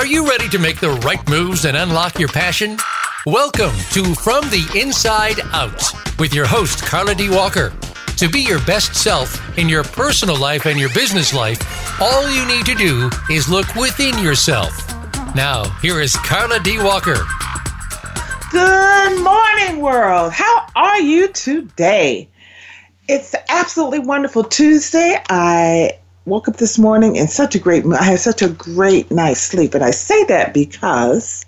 Are 0.00 0.06
you 0.06 0.26
ready 0.26 0.48
to 0.48 0.58
make 0.58 0.80
the 0.80 0.92
right 1.04 1.28
moves 1.28 1.66
and 1.66 1.76
unlock 1.76 2.18
your 2.18 2.30
passion? 2.30 2.78
Welcome 3.26 3.76
to 3.90 4.14
From 4.14 4.48
the 4.48 4.66
Inside 4.74 5.40
Out 5.52 5.92
with 6.18 6.32
your 6.32 6.46
host, 6.46 6.82
Karla 6.82 7.14
D. 7.14 7.28
Walker. 7.28 7.70
To 8.16 8.26
be 8.26 8.40
your 8.40 8.64
best 8.64 8.94
self 8.94 9.58
in 9.58 9.68
your 9.68 9.84
personal 9.84 10.38
life 10.38 10.64
and 10.64 10.80
your 10.80 10.88
business 10.94 11.34
life, 11.34 11.60
all 12.00 12.30
you 12.30 12.46
need 12.46 12.64
to 12.64 12.74
do 12.74 13.10
is 13.30 13.50
look 13.50 13.74
within 13.74 14.18
yourself. 14.24 14.72
Now, 15.34 15.64
here 15.82 16.00
is 16.00 16.16
Karla 16.16 16.60
D. 16.60 16.78
Walker. 16.78 17.18
Good 18.50 19.22
morning, 19.22 19.82
world. 19.82 20.32
How 20.32 20.66
are 20.74 21.00
you 21.02 21.28
today? 21.28 22.30
It's 23.06 23.34
absolutely 23.50 23.98
wonderful 23.98 24.44
Tuesday. 24.44 25.22
I 25.28 25.99
woke 26.30 26.48
up 26.48 26.56
this 26.56 26.78
morning 26.78 27.16
in 27.16 27.26
such 27.26 27.56
a 27.56 27.58
great 27.58 27.84
mood. 27.84 27.98
I 27.98 28.04
had 28.04 28.20
such 28.20 28.40
a 28.40 28.48
great 28.48 29.10
night's 29.10 29.40
sleep. 29.40 29.74
And 29.74 29.82
I 29.82 29.90
say 29.90 30.24
that 30.24 30.54
because 30.54 31.44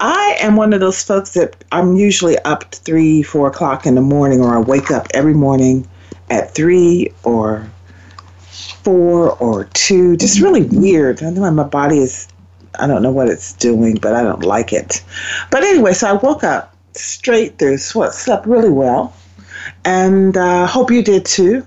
I 0.00 0.36
am 0.40 0.56
one 0.56 0.72
of 0.72 0.80
those 0.80 1.02
folks 1.02 1.34
that 1.34 1.64
I'm 1.70 1.94
usually 1.96 2.36
up 2.40 2.74
three, 2.74 3.22
four 3.22 3.46
o'clock 3.46 3.86
in 3.86 3.94
the 3.94 4.02
morning, 4.02 4.40
or 4.40 4.54
I 4.56 4.60
wake 4.60 4.90
up 4.90 5.06
every 5.14 5.34
morning 5.34 5.88
at 6.30 6.52
three 6.52 7.12
or 7.22 7.70
four 8.82 9.36
or 9.38 9.64
two. 9.72 10.16
Just 10.16 10.40
really 10.40 10.64
weird. 10.64 11.18
I 11.22 11.26
don't 11.26 11.36
know 11.36 11.50
my 11.52 11.62
body 11.62 11.98
is, 11.98 12.26
I 12.78 12.88
don't 12.88 13.02
know 13.02 13.12
what 13.12 13.28
it's 13.28 13.52
doing, 13.54 13.98
but 14.02 14.14
I 14.14 14.22
don't 14.24 14.42
like 14.42 14.72
it. 14.72 15.02
But 15.52 15.62
anyway, 15.62 15.92
so 15.92 16.08
I 16.08 16.12
woke 16.14 16.42
up 16.42 16.74
straight 16.94 17.58
through, 17.58 17.78
slept 17.78 18.46
really 18.46 18.70
well 18.70 19.14
and 19.84 20.36
uh, 20.36 20.66
hope 20.66 20.90
you 20.90 21.02
did 21.02 21.24
too. 21.24 21.64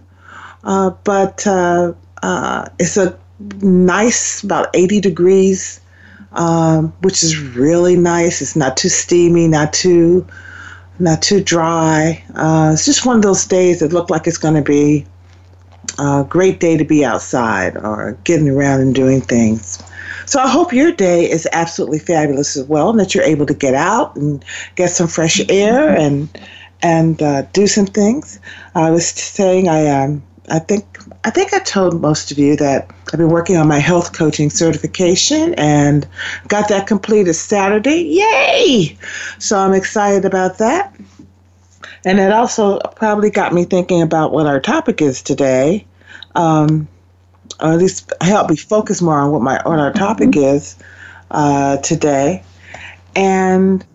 Uh, 0.64 0.92
but 1.04 1.48
uh, 1.48 1.94
uh, 2.24 2.68
it's 2.80 2.98
a 2.98 3.18
nice, 3.62 4.44
about 4.44 4.70
80 4.74 5.02
degrees, 5.02 5.80
um, 6.34 6.94
which 7.02 7.24
is 7.24 7.38
really 7.38 7.96
nice. 7.96 8.42
It's 8.42 8.56
not 8.56 8.78
too 8.78 8.90
steamy, 8.90 9.48
not 9.48 9.74
too, 9.74 10.26
not 11.00 11.22
too 11.22 11.44
dry. 11.44 12.24
Uh, 12.36 12.72
it's 12.74 12.86
just 12.86 13.06
one 13.06 13.18
of 13.18 13.22
those 13.22 13.46
days 13.46 13.80
that 13.80 13.94
look 13.94 14.10
like 14.10 14.28
it's 14.28 14.38
going 14.38 14.56
to 14.56 14.62
be 14.62 15.06
a 16.00 16.26
great 16.28 16.60
day 16.60 16.78
to 16.78 16.86
be 16.86 17.04
outside 17.04 17.76
or 17.78 18.18
getting 18.24 18.50
around 18.50 18.82
and 18.82 18.96
doing 18.96 19.22
things. 19.22 19.82
So 20.26 20.40
I 20.40 20.48
hope 20.48 20.72
your 20.72 20.92
day 20.92 21.30
is 21.30 21.48
absolutely 21.52 22.00
fabulous 22.00 22.56
as 22.56 22.66
well, 22.66 22.92
and 22.92 23.00
that 23.00 23.14
you're 23.14 23.24
able 23.24 23.46
to 23.48 23.54
get 23.54 23.74
out 23.74 24.16
and 24.16 24.44
get 24.76 24.92
some 24.92 25.08
fresh 25.08 25.42
air 25.50 25.90
and 25.90 26.30
and 26.84 27.22
uh, 27.22 27.44
do 27.54 27.68
some 27.68 27.86
things. 27.86 28.40
I 28.74 28.90
was 28.92 29.08
saying 29.08 29.68
I 29.68 29.88
um, 29.88 30.24
I 30.50 30.60
think 30.60 30.98
I 31.24 31.30
think 31.30 31.54
I 31.54 31.60
told 31.60 32.02
most 32.02 32.32
of 32.32 32.38
you 32.38 32.56
that 32.58 32.90
I've 33.14 33.20
been 33.20 33.30
working 33.30 33.58
on 33.58 33.68
my 33.68 33.78
health 33.80 34.14
coaching 34.14 34.50
certification 34.50 35.54
and 35.56 36.08
got 36.48 36.70
that 36.70 36.88
completed 36.88 37.34
Saturday. 37.36 38.02
Yay! 38.02 38.98
So 39.40 39.58
I'm 39.58 39.74
excited 39.74 40.26
about 40.26 40.58
that. 40.58 40.96
And 42.04 42.20
it 42.20 42.32
also 42.32 42.80
probably 42.80 43.30
got 43.30 43.54
me 43.54 43.66
thinking 43.66 44.02
about 44.02 44.32
what 44.32 44.48
our 44.48 44.60
topic 44.60 45.02
is 45.02 45.22
today, 45.22 45.86
um, 46.34 46.88
or 47.60 47.74
at 47.74 47.78
least 47.78 48.12
help 48.22 48.50
me 48.50 48.56
focus 48.56 49.02
more 49.02 49.20
on 49.20 49.32
what 49.32 49.42
my 49.44 49.62
what 49.64 49.80
our 49.80 49.94
topic 49.94 50.36
is 50.36 50.76
uh, 51.30 51.78
today. 51.78 52.44
And 53.16 53.86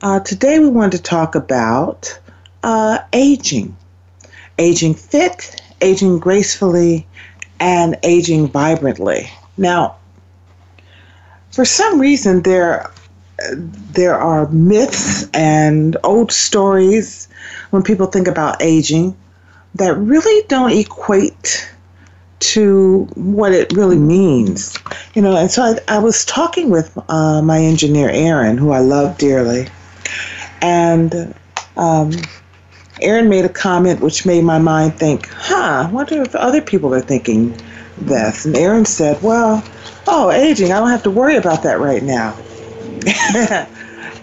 uh, 0.00 0.20
today 0.20 0.58
we 0.58 0.68
want 0.68 0.92
to 0.92 1.02
talk 1.02 1.34
about 1.34 2.18
uh, 2.62 2.98
aging, 3.12 3.76
aging 4.58 4.94
fit, 4.94 5.59
aging 5.80 6.18
gracefully, 6.18 7.06
and 7.58 7.96
aging 8.02 8.48
vibrantly. 8.48 9.30
Now, 9.56 9.96
for 11.50 11.64
some 11.64 12.00
reason, 12.00 12.42
there 12.42 12.90
there 13.92 14.18
are 14.18 14.48
myths 14.50 15.28
and 15.32 15.96
old 16.04 16.30
stories 16.30 17.28
when 17.70 17.82
people 17.82 18.06
think 18.06 18.28
about 18.28 18.60
aging 18.60 19.16
that 19.74 19.96
really 19.96 20.46
don't 20.48 20.72
equate 20.72 21.72
to 22.40 23.06
what 23.14 23.52
it 23.52 23.72
really 23.72 23.98
means. 23.98 24.78
You 25.14 25.22
know, 25.22 25.36
and 25.36 25.50
so 25.50 25.62
I, 25.62 25.96
I 25.96 25.98
was 25.98 26.24
talking 26.24 26.70
with 26.70 26.96
uh, 27.08 27.42
my 27.42 27.60
engineer, 27.60 28.10
Aaron, 28.10 28.56
who 28.58 28.72
I 28.72 28.80
love 28.80 29.18
dearly, 29.18 29.68
and 30.60 31.34
um, 31.76 32.12
Aaron 33.02 33.28
made 33.28 33.44
a 33.44 33.48
comment 33.48 34.00
which 34.00 34.26
made 34.26 34.44
my 34.44 34.58
mind 34.58 34.94
think, 34.94 35.28
huh, 35.28 35.86
I 35.86 35.90
wonder 35.90 36.22
if 36.22 36.34
other 36.34 36.60
people 36.60 36.94
are 36.94 37.00
thinking 37.00 37.56
this. 37.98 38.44
And 38.44 38.56
Aaron 38.56 38.84
said, 38.84 39.22
well, 39.22 39.64
oh, 40.06 40.30
aging, 40.30 40.72
I 40.72 40.78
don't 40.78 40.90
have 40.90 41.02
to 41.04 41.10
worry 41.10 41.36
about 41.36 41.62
that 41.62 41.80
right 41.80 42.02
now. 42.02 42.36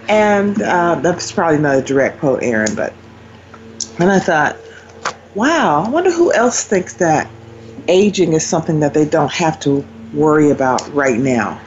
and 0.09 0.61
uh, 0.61 0.95
that's 0.95 1.31
probably 1.31 1.59
not 1.59 1.77
a 1.77 1.81
direct 1.81 2.19
quote, 2.19 2.43
Aaron, 2.43 2.75
but. 2.75 2.93
And 3.99 4.11
I 4.11 4.19
thought, 4.19 4.57
wow, 5.33 5.83
I 5.83 5.89
wonder 5.89 6.11
who 6.11 6.31
else 6.33 6.63
thinks 6.63 6.95
that 6.95 7.27
aging 7.87 8.33
is 8.33 8.45
something 8.45 8.79
that 8.81 8.93
they 8.93 9.05
don't 9.05 9.31
have 9.31 9.59
to 9.61 9.85
worry 10.13 10.51
about 10.51 10.87
right 10.93 11.19
now. 11.19 11.59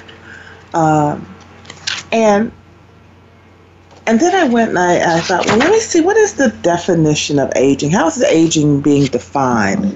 Um, 0.75 1.27
and 2.13 2.53
and 4.07 4.19
then 4.19 4.35
I 4.35 4.53
went 4.53 4.71
and 4.71 4.79
I, 4.79 5.19
I, 5.19 5.21
thought, 5.21 5.47
well, 5.47 5.59
let 5.59 5.71
me 5.71 5.81
see, 5.81 6.01
what 6.01 6.17
is 6.17 6.35
the 6.35 6.51
definition 6.63 7.39
of 7.39 7.53
aging? 7.57 7.91
How 7.91 8.07
is 8.09 8.23
aging 8.23 8.81
being 8.81 9.07
defined? 9.07 9.95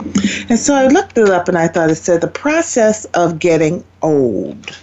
And 0.48 0.58
so 0.58 0.74
I 0.74 0.86
looked 0.88 1.18
it 1.18 1.30
up 1.30 1.48
and 1.48 1.58
I 1.58 1.68
thought 1.68 1.90
it 1.90 1.96
said 1.96 2.20
the 2.20 2.28
process 2.28 3.06
of 3.06 3.38
getting 3.38 3.84
old. 4.02 4.76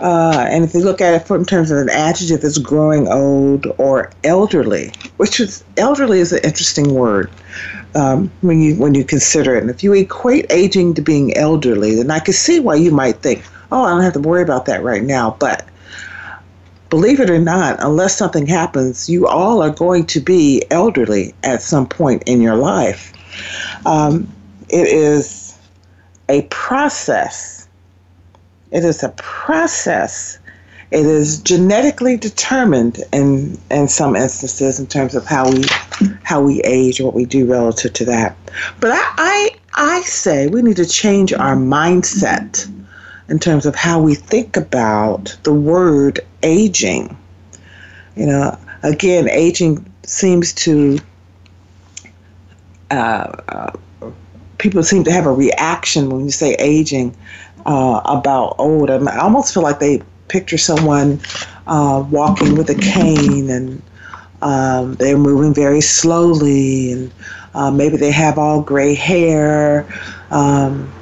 Uh, 0.00 0.46
and 0.48 0.64
if 0.64 0.72
you 0.74 0.80
look 0.80 1.00
at 1.00 1.14
it 1.14 1.26
from 1.26 1.44
terms 1.44 1.70
of 1.70 1.78
an 1.78 1.90
adjective, 1.90 2.44
it's 2.44 2.58
growing 2.58 3.08
old 3.08 3.66
or 3.78 4.12
elderly, 4.22 4.92
which 5.16 5.40
is 5.40 5.64
elderly 5.76 6.20
is 6.20 6.32
an 6.32 6.40
interesting 6.44 6.94
word 6.94 7.28
um, 7.96 8.30
when 8.42 8.60
you 8.60 8.76
when 8.76 8.94
you 8.94 9.04
consider 9.04 9.56
it. 9.56 9.62
And 9.62 9.70
if 9.70 9.82
you 9.82 9.92
equate 9.92 10.46
aging 10.50 10.94
to 10.94 11.02
being 11.02 11.36
elderly, 11.36 11.96
then 11.96 12.12
I 12.12 12.20
can 12.20 12.34
see 12.34 12.60
why 12.60 12.76
you 12.76 12.92
might 12.92 13.16
think, 13.22 13.44
oh, 13.72 13.84
I 13.84 13.90
don't 13.90 14.02
have 14.02 14.12
to 14.12 14.20
worry 14.20 14.42
about 14.42 14.66
that 14.66 14.84
right 14.84 15.02
now. 15.02 15.36
But 15.40 15.68
believe 16.90 17.20
it 17.20 17.30
or 17.30 17.38
not, 17.38 17.76
unless 17.80 18.16
something 18.16 18.46
happens, 18.46 19.08
you 19.08 19.26
all 19.26 19.62
are 19.62 19.70
going 19.70 20.06
to 20.06 20.20
be 20.20 20.64
elderly 20.70 21.34
at 21.44 21.62
some 21.62 21.86
point 21.86 22.22
in 22.26 22.40
your 22.40 22.56
life. 22.56 23.12
Um, 23.86 24.28
it 24.68 24.86
is 24.88 25.58
a 26.28 26.42
process. 26.42 27.68
It 28.70 28.84
is 28.84 29.02
a 29.02 29.10
process. 29.10 30.38
It 30.90 31.04
is 31.04 31.40
genetically 31.40 32.16
determined 32.16 33.02
in 33.12 33.58
in 33.70 33.88
some 33.88 34.16
instances 34.16 34.80
in 34.80 34.86
terms 34.86 35.14
of 35.14 35.26
how 35.26 35.50
we 35.50 35.64
how 36.22 36.40
we 36.40 36.60
age 36.62 37.00
what 37.00 37.14
we 37.14 37.26
do 37.26 37.46
relative 37.46 37.92
to 37.94 38.04
that. 38.06 38.36
But 38.80 38.92
I 38.92 39.12
I, 39.18 39.56
I 39.74 40.00
say 40.02 40.46
we 40.46 40.62
need 40.62 40.76
to 40.76 40.86
change 40.86 41.32
our 41.34 41.56
mindset 41.56 42.66
in 43.28 43.38
terms 43.38 43.66
of 43.66 43.74
how 43.74 44.00
we 44.00 44.14
think 44.14 44.56
about 44.56 45.36
the 45.42 45.52
word 45.52 46.20
aging. 46.42 47.16
You 48.16 48.26
know, 48.26 48.58
again, 48.82 49.28
aging 49.28 49.84
seems 50.04 50.52
to, 50.54 50.98
uh, 52.90 53.32
uh, 53.48 53.70
people 54.56 54.82
seem 54.82 55.04
to 55.04 55.12
have 55.12 55.26
a 55.26 55.32
reaction 55.32 56.10
when 56.10 56.24
you 56.24 56.30
say 56.30 56.54
aging 56.54 57.16
uh, 57.66 58.00
about 58.04 58.56
old. 58.58 58.90
I, 58.90 58.98
mean, 58.98 59.08
I 59.08 59.18
almost 59.18 59.52
feel 59.52 59.62
like 59.62 59.78
they 59.78 60.02
picture 60.28 60.58
someone 60.58 61.20
uh, 61.66 62.04
walking 62.10 62.56
with 62.56 62.70
a 62.70 62.74
cane 62.74 63.50
and 63.50 63.82
um, 64.40 64.94
they're 64.94 65.18
moving 65.18 65.52
very 65.52 65.80
slowly 65.80 66.92
and 66.92 67.12
uh, 67.54 67.70
maybe 67.70 67.96
they 67.96 68.10
have 68.10 68.38
all 68.38 68.62
gray 68.62 68.94
hair. 68.94 69.86
Um, 70.30 70.92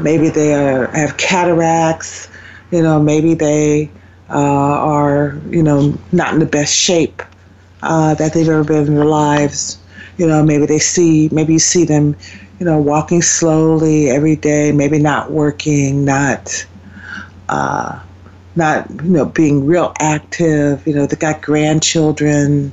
maybe 0.00 0.28
they 0.28 0.54
are, 0.54 0.86
have 0.88 1.16
cataracts. 1.16 2.28
You 2.70 2.82
know, 2.82 3.00
maybe 3.00 3.34
they 3.34 3.90
uh, 4.30 4.32
are, 4.38 5.38
you 5.50 5.62
know, 5.62 5.96
not 6.12 6.34
in 6.34 6.40
the 6.40 6.46
best 6.46 6.74
shape 6.74 7.22
uh, 7.82 8.14
that 8.14 8.32
they've 8.32 8.48
ever 8.48 8.64
been 8.64 8.86
in 8.86 8.94
their 8.94 9.04
lives. 9.04 9.78
You 10.16 10.26
know, 10.26 10.42
maybe 10.42 10.66
they 10.66 10.78
see, 10.78 11.28
maybe 11.32 11.54
you 11.54 11.58
see 11.58 11.84
them, 11.84 12.16
you 12.58 12.66
know, 12.66 12.78
walking 12.78 13.22
slowly 13.22 14.10
every 14.10 14.36
day, 14.36 14.72
maybe 14.72 14.98
not 14.98 15.30
working, 15.30 16.04
not, 16.04 16.66
uh, 17.48 18.00
not, 18.56 18.88
you 18.90 19.10
know, 19.10 19.24
being 19.26 19.66
real 19.66 19.92
active. 19.98 20.86
You 20.86 20.94
know, 20.94 21.06
they 21.06 21.16
got 21.16 21.42
grandchildren. 21.42 22.72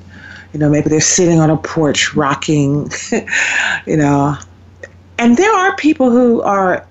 You 0.53 0.59
know, 0.59 0.69
maybe 0.69 0.89
they're 0.89 1.01
sitting 1.01 1.39
on 1.39 1.49
a 1.49 1.57
porch 1.57 2.13
rocking. 2.15 2.91
you 3.85 3.97
know, 3.97 4.38
and 5.21 5.38
there 5.38 5.53
are 5.53 5.75
people 5.75 6.09
who 6.09 6.41
are 6.41 6.85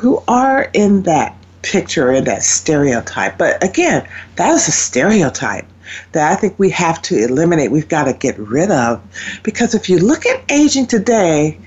who 0.00 0.22
are 0.28 0.70
in 0.74 1.02
that 1.04 1.34
picture 1.62 2.12
in 2.12 2.24
that 2.24 2.42
stereotype 2.42 3.36
but 3.38 3.62
again 3.64 4.06
that 4.36 4.50
is 4.50 4.68
a 4.68 4.72
stereotype 4.72 5.66
that 6.12 6.30
I 6.30 6.36
think 6.36 6.58
we 6.58 6.70
have 6.70 7.02
to 7.02 7.16
eliminate 7.16 7.70
we've 7.70 7.88
got 7.88 8.04
to 8.04 8.12
get 8.12 8.38
rid 8.38 8.70
of 8.70 9.02
because 9.42 9.74
if 9.74 9.88
you 9.88 9.98
look 9.98 10.26
at 10.26 10.44
aging 10.50 10.86
today 10.86 11.58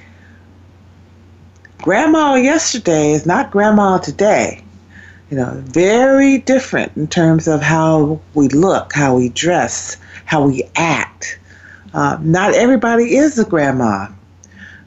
grandma 1.79 2.35
yesterday 2.35 3.11
is 3.11 3.25
not 3.25 3.51
grandma 3.51 3.97
today 3.97 4.63
you 5.33 5.39
know, 5.39 5.63
very 5.65 6.37
different 6.37 6.95
in 6.95 7.07
terms 7.07 7.47
of 7.47 7.59
how 7.59 8.21
we 8.35 8.49
look, 8.49 8.93
how 8.93 9.15
we 9.15 9.29
dress, 9.29 9.97
how 10.25 10.45
we 10.45 10.61
act. 10.75 11.39
Uh, 11.91 12.19
not 12.21 12.53
everybody 12.53 13.15
is 13.15 13.39
a 13.39 13.43
grandma. 13.43 14.09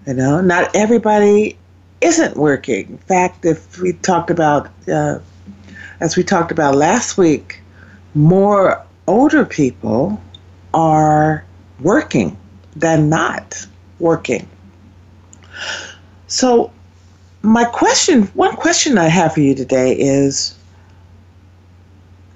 You 0.06 0.14
know, 0.14 0.40
not 0.40 0.74
everybody 0.74 1.56
isn't 2.00 2.36
working. 2.36 2.88
In 2.90 2.98
fact, 2.98 3.44
if 3.44 3.78
we 3.80 3.92
talked 3.92 4.30
about, 4.30 4.70
uh, 4.88 5.18
as 6.00 6.16
we 6.16 6.22
talked 6.22 6.52
about 6.52 6.76
last 6.76 7.18
week, 7.18 7.60
more 8.14 8.84
older 9.08 9.44
people 9.44 10.20
are 10.72 11.44
working 11.80 12.36
than 12.76 13.08
not 13.08 13.66
working. 13.98 14.48
So, 16.28 16.70
my 17.42 17.64
question, 17.64 18.24
one 18.34 18.54
question 18.56 18.98
I 18.98 19.08
have 19.08 19.34
for 19.34 19.40
you 19.40 19.54
today 19.54 19.92
is 19.92 20.56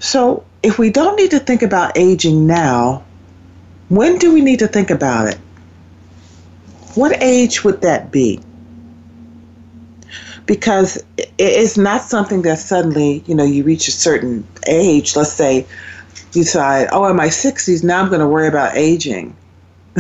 so 0.01 0.45
if 0.63 0.79
we 0.79 0.91
don't 0.91 1.17
need 1.17 1.31
to 1.31 1.39
think 1.39 1.63
about 1.63 1.97
aging 1.97 2.47
now, 2.47 3.05
when 3.89 4.19
do 4.19 4.33
we 4.33 4.41
need 4.41 4.61
to 4.61 4.67
think 4.67 4.91
about 4.91 5.29
it? 5.29 5.39
What 7.01 7.17
age 7.23 7.65
would 7.65 7.81
that 7.81 8.13
be? 8.13 8.41
Because 10.45 11.03
it's 11.39 11.79
not 11.79 12.03
something 12.03 12.43
that 12.43 12.59
suddenly, 12.59 13.25
you 13.27 13.35
know, 13.35 13.43
you 13.43 13.65
reach 13.65 13.89
a 13.89 13.91
certain 13.91 14.47
age, 14.67 15.17
let's 15.17 15.33
say 15.33 15.67
you 16.35 16.43
decide, 16.43 16.89
oh, 16.93 17.07
in 17.07 17.17
my 17.17 17.29
60s, 17.29 17.83
now 17.83 18.03
I'm 18.03 18.09
going 18.09 18.21
to 18.21 18.29
worry 18.29 18.49
about 18.49 18.77
aging. 18.77 19.35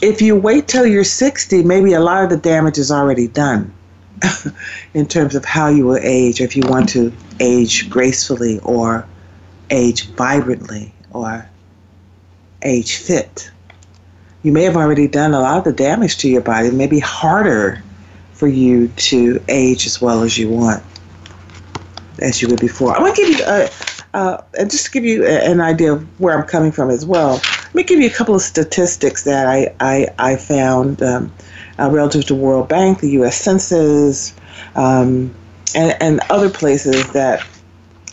if 0.00 0.22
you 0.22 0.36
wait 0.36 0.68
till 0.68 0.86
you're 0.86 1.04
60, 1.04 1.62
maybe 1.64 1.92
a 1.92 2.00
lot 2.00 2.24
of 2.24 2.30
the 2.30 2.38
damage 2.38 2.78
is 2.78 2.90
already 2.90 3.28
done 3.28 3.70
in 4.94 5.06
terms 5.06 5.34
of 5.34 5.44
how 5.44 5.68
you 5.68 5.84
will 5.84 6.00
age, 6.00 6.40
if 6.40 6.56
you 6.56 6.62
want 6.66 6.88
to 6.88 7.12
age 7.40 7.90
gracefully 7.90 8.58
or 8.60 9.06
age 9.68 10.06
vibrantly 10.12 10.94
or 11.12 11.46
age 12.62 12.96
fit. 12.96 13.50
You 14.42 14.52
may 14.52 14.62
have 14.62 14.76
already 14.76 15.06
done 15.06 15.34
a 15.34 15.40
lot 15.40 15.58
of 15.58 15.64
the 15.64 15.72
damage 15.72 16.16
to 16.18 16.28
your 16.28 16.40
body. 16.40 16.68
It 16.68 16.74
may 16.74 16.86
be 16.86 16.98
harder 16.98 17.82
for 18.32 18.48
you 18.48 18.88
to 18.88 19.42
age 19.48 19.86
as 19.86 20.00
well 20.00 20.22
as 20.22 20.38
you 20.38 20.48
want, 20.48 20.82
as 22.20 22.40
you 22.40 22.48
would 22.48 22.60
before. 22.60 22.96
I 22.96 23.00
want 23.00 23.14
to 23.16 23.22
give 23.22 23.38
you, 23.38 23.44
uh, 23.44 23.68
uh, 24.14 24.42
just 24.64 24.86
to 24.86 24.90
give 24.90 25.04
you 25.04 25.26
an 25.26 25.60
idea 25.60 25.92
of 25.92 26.20
where 26.20 26.38
I'm 26.38 26.46
coming 26.46 26.72
from 26.72 26.88
as 26.88 27.04
well. 27.04 27.34
Let 27.34 27.74
me 27.74 27.82
give 27.82 28.00
you 28.00 28.06
a 28.06 28.12
couple 28.12 28.34
of 28.34 28.40
statistics 28.40 29.24
that 29.24 29.46
I, 29.46 29.74
I, 29.78 30.08
I 30.18 30.36
found 30.36 31.02
um, 31.02 31.30
uh, 31.78 31.90
relative 31.90 32.24
to 32.26 32.34
World 32.34 32.68
Bank, 32.68 33.00
the 33.00 33.10
U.S. 33.10 33.38
Census, 33.38 34.34
um, 34.74 35.34
and, 35.74 35.96
and 36.00 36.20
other 36.30 36.48
places 36.48 37.12
that 37.12 37.46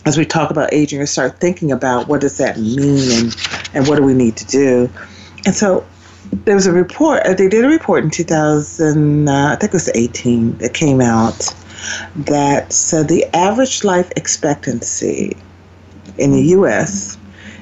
as 0.04 0.18
we 0.18 0.26
talk 0.26 0.50
about 0.50 0.72
aging 0.72 1.00
and 1.00 1.08
start 1.08 1.40
thinking 1.40 1.72
about 1.72 2.06
what 2.06 2.20
does 2.20 2.36
that 2.38 2.58
mean 2.58 3.10
and, 3.12 3.36
and 3.74 3.88
what 3.88 3.96
do 3.96 4.02
we 4.02 4.14
need 4.14 4.36
to 4.36 4.46
do. 4.46 4.90
And 5.44 5.54
so 5.54 5.86
there 6.32 6.54
was 6.54 6.66
a 6.66 6.72
report, 6.72 7.26
uh, 7.26 7.34
they 7.34 7.48
did 7.48 7.64
a 7.64 7.68
report 7.68 8.04
in 8.04 8.10
2000, 8.10 9.28
uh, 9.28 9.52
I 9.52 9.56
think 9.56 9.70
it 9.70 9.76
was 9.76 9.90
18, 9.94 10.58
that 10.58 10.74
came 10.74 11.00
out 11.00 11.54
that 12.16 12.72
said 12.72 13.06
the 13.08 13.24
average 13.34 13.84
life 13.84 14.10
expectancy 14.16 15.36
in 16.18 16.32
the 16.32 16.42
U.S. 16.42 17.16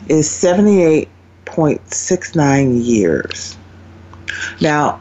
is 0.08 0.28
78.69 0.28 2.84
years. 2.84 3.56
Now, 4.60 5.00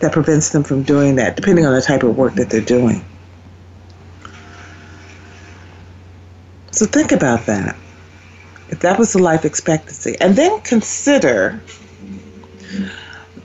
that 0.00 0.12
prevents 0.12 0.50
them 0.50 0.62
from 0.62 0.82
doing 0.82 1.16
that, 1.16 1.36
depending 1.36 1.64
on 1.64 1.74
the 1.74 1.80
type 1.80 2.02
of 2.02 2.16
work 2.16 2.34
that 2.34 2.50
they're 2.50 2.60
doing. 2.60 3.02
So 6.70 6.84
think 6.84 7.12
about 7.12 7.46
that. 7.46 7.74
If 8.68 8.80
that 8.80 8.98
was 8.98 9.14
the 9.14 9.18
life 9.18 9.46
expectancy. 9.46 10.16
And 10.20 10.36
then 10.36 10.60
consider 10.60 11.58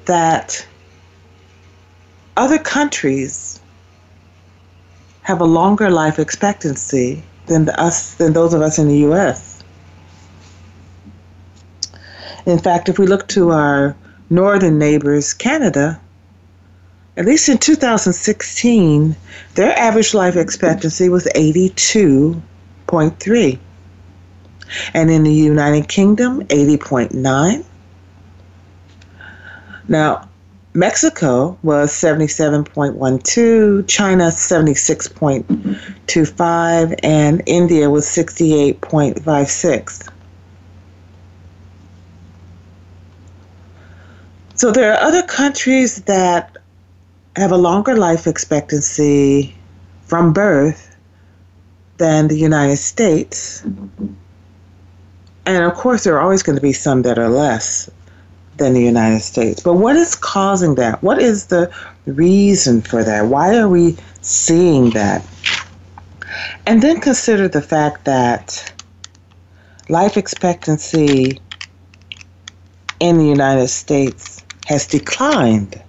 that 0.06 0.66
other 2.36 2.58
countries 2.58 3.62
have 5.22 5.40
a 5.40 5.46
longer 5.46 5.90
life 5.90 6.20
expectancy 6.20 7.24
than 7.46 7.70
us 7.70 8.16
than 8.16 8.34
those 8.34 8.54
of 8.54 8.62
us 8.62 8.78
in 8.80 8.88
the 8.90 8.98
US. 9.10 9.51
In 12.46 12.60
fact, 12.60 12.90
if 12.90 13.00
we 13.00 13.08
look 13.08 13.28
to 13.30 13.52
our 13.52 13.96
northern 14.30 14.78
neighbors, 14.80 15.34
Canada, 15.34 16.00
at 17.18 17.26
least 17.26 17.50
in 17.50 17.58
2016, 17.58 19.16
their 19.56 19.78
average 19.78 20.14
life 20.14 20.36
expectancy 20.36 21.10
was 21.10 21.26
82.3. 21.36 23.60
And 24.94 25.12
in 25.12 25.24
the 25.24 25.34
United 25.34 25.90
Kingdom, 25.90 26.44
80.9. 26.48 27.66
Now, 29.88 30.30
Mexico 30.74 31.58
was 31.64 31.92
77.12, 31.92 33.88
China 33.90 34.28
76.25, 34.28 37.00
and 37.04 37.44
India 37.46 37.90
was 37.90 38.06
68.56. 38.06 40.08
So 44.62 44.72
there 44.72 44.94
are 44.94 45.02
other 45.02 45.24
countries 45.24 46.04
that 46.04 46.56
have 47.36 47.52
a 47.52 47.58
longer 47.58 47.98
life 47.98 48.28
expectancy 48.28 49.56
from 50.04 50.34
birth 50.34 50.96
than 51.98 52.28
the 52.28 52.38
United 52.38 52.78
States. 52.78 53.64
And 55.48 55.66
of 55.66 55.74
course, 55.74 56.04
there 56.04 56.16
are 56.16 56.22
always 56.22 56.44
going 56.44 56.58
to 56.58 56.62
be 56.62 56.74
some 56.74 57.02
that 57.02 57.18
are 57.18 57.28
less 57.28 57.90
than 58.58 58.76
the 58.76 58.84
United 58.84 59.22
States. 59.22 59.64
But 59.64 59.78
what 59.78 59.96
is 59.96 60.14
causing 60.14 60.76
that? 60.76 61.02
What 61.02 61.20
is 61.20 61.48
the 61.48 61.74
reason 62.06 62.84
for 62.84 63.04
that? 63.04 63.26
Why 63.26 63.58
are 63.58 63.68
we 63.68 63.98
seeing 64.22 64.92
that? 64.92 65.26
And 66.68 66.84
then 66.84 67.02
consider 67.02 67.48
the 67.48 67.64
fact 67.64 68.06
that 68.06 68.72
life 69.90 70.18
expectancy 70.18 71.42
in 73.00 73.18
the 73.18 73.26
United 73.26 73.70
States 73.70 74.44
has 74.72 74.88
declined. 74.88 75.82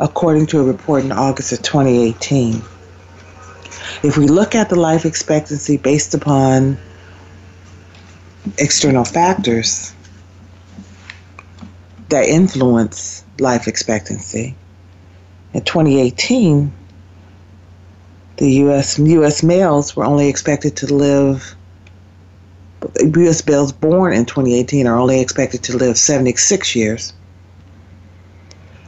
According 0.00 0.46
to 0.48 0.60
a 0.60 0.64
report 0.64 1.04
in 1.04 1.12
August 1.12 1.52
of 1.52 1.62
2018. 1.62 2.62
If 4.02 4.16
we 4.16 4.28
look 4.28 4.54
at 4.54 4.68
the 4.68 4.76
life 4.76 5.04
expectancy 5.04 5.76
based 5.76 6.14
upon 6.14 6.78
external 8.58 9.04
factors 9.04 9.94
that 12.08 12.26
influence 12.26 13.24
life 13.38 13.68
expectancy. 13.68 14.54
In 15.52 15.62
2018, 15.62 16.72
the 18.36 18.50
U.S. 18.52 18.98
U.S. 18.98 19.42
males 19.42 19.96
were 19.96 20.04
only 20.04 20.28
expected 20.28 20.76
to 20.78 20.94
live. 20.94 21.56
U.S. 23.00 23.46
males 23.46 23.72
born 23.72 24.12
in 24.12 24.26
2018 24.26 24.86
are 24.86 24.98
only 24.98 25.20
expected 25.20 25.62
to 25.64 25.76
live 25.76 25.98
76 25.98 26.74
years, 26.76 27.12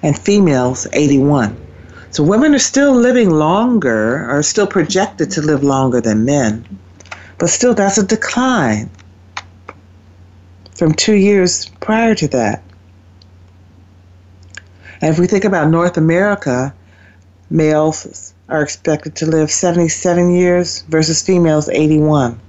and 0.03 0.19
females 0.19 0.87
81. 0.93 1.57
So 2.11 2.23
women 2.23 2.55
are 2.55 2.59
still 2.59 2.95
living 2.95 3.31
longer, 3.31 4.25
are 4.29 4.43
still 4.43 4.67
projected 4.67 5.31
to 5.33 5.43
live 5.43 5.63
longer 5.63 6.01
than 6.01 6.25
men, 6.25 6.65
but 7.39 7.51
still 7.51 7.75
that's 7.75 7.99
a 7.99 8.07
decline 8.07 8.91
from 10.75 10.95
two 10.95 11.15
years 11.15 11.67
prior 11.81 12.15
to 12.15 12.29
that. 12.29 12.63
And 15.01 15.13
if 15.13 15.19
we 15.19 15.27
think 15.27 15.45
about 15.45 15.71
North 15.71 15.97
America, 15.97 16.75
males 17.51 18.35
are 18.49 18.63
expected 18.63 19.17
to 19.17 19.27
live 19.27 19.51
77 19.51 20.35
years 20.35 20.83
versus 20.83 21.23
females 21.23 21.69
81. 21.69 22.41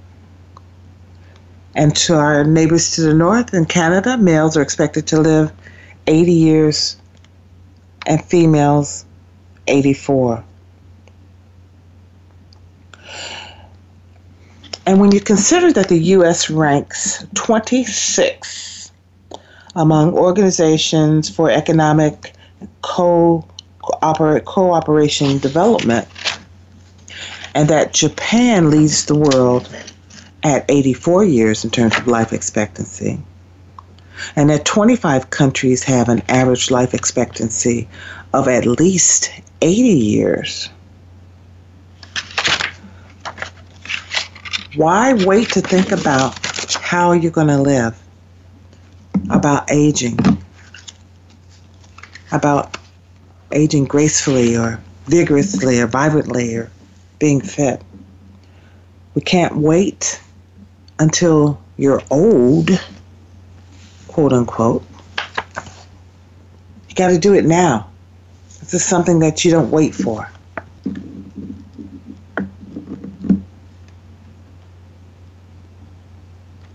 And 1.74 1.94
to 1.96 2.16
our 2.16 2.44
neighbors 2.44 2.92
to 2.92 3.02
the 3.02 3.14
north 3.14 3.54
in 3.54 3.64
Canada, 3.64 4.16
males 4.16 4.56
are 4.56 4.62
expected 4.62 5.06
to 5.08 5.20
live 5.20 5.52
80 6.06 6.32
years 6.32 6.96
and 8.06 8.24
females 8.24 9.04
84. 9.66 10.44
And 14.86 15.00
when 15.00 15.12
you 15.12 15.20
consider 15.20 15.72
that 15.72 15.88
the 15.88 15.98
U.S. 15.98 16.50
ranks 16.50 17.24
26 17.34 18.90
among 19.76 20.14
organizations 20.14 21.30
for 21.30 21.50
economic 21.50 22.34
co 22.82 23.46
cooperation 24.44 25.38
development, 25.38 26.08
and 27.54 27.68
that 27.68 27.92
Japan 27.92 28.70
leads 28.70 29.06
the 29.06 29.14
world 29.14 29.68
at 30.42 30.64
84 30.68 31.24
years 31.24 31.64
in 31.64 31.70
terms 31.70 31.96
of 31.96 32.06
life 32.06 32.32
expectancy, 32.32 33.20
and 34.36 34.50
that 34.50 34.64
25 34.64 35.30
countries 35.30 35.82
have 35.84 36.08
an 36.08 36.22
average 36.28 36.70
life 36.70 36.94
expectancy 36.94 37.88
of 38.32 38.48
at 38.48 38.66
least 38.66 39.30
80 39.60 39.82
years. 39.82 40.68
Why 44.76 45.14
wait 45.14 45.50
to 45.50 45.60
think 45.60 45.90
about 45.90 46.38
how 46.74 47.12
you're 47.12 47.32
going 47.32 47.48
to 47.48 47.58
live, 47.58 48.00
about 49.28 49.70
aging, 49.70 50.18
about 52.30 52.76
aging 53.52 53.86
gracefully 53.86 54.56
or 54.56 54.80
vigorously 55.06 55.80
or 55.80 55.88
vibrantly 55.88 56.54
or 56.54 56.70
being 57.18 57.40
fit? 57.40 57.82
We 59.14 59.22
can't 59.22 59.56
wait 59.56 60.20
until 61.00 61.58
you're 61.78 62.02
old, 62.10 62.70
quote 64.06 64.32
unquote. 64.32 64.84
You 66.88 66.94
got 66.94 67.08
to 67.08 67.18
do 67.18 67.34
it 67.34 67.44
now. 67.44 67.90
This 68.60 68.74
is 68.74 68.84
something 68.84 69.20
that 69.20 69.44
you 69.44 69.50
don't 69.50 69.70
wait 69.70 69.94
for. 69.94 70.30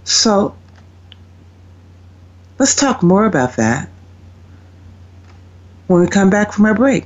So 0.03 0.55
let's 2.57 2.75
talk 2.75 3.03
more 3.03 3.25
about 3.25 3.57
that 3.57 3.89
when 5.85 6.01
we 6.01 6.07
come 6.07 6.31
back 6.31 6.51
from 6.51 6.65
our 6.65 6.73
break. 6.73 7.05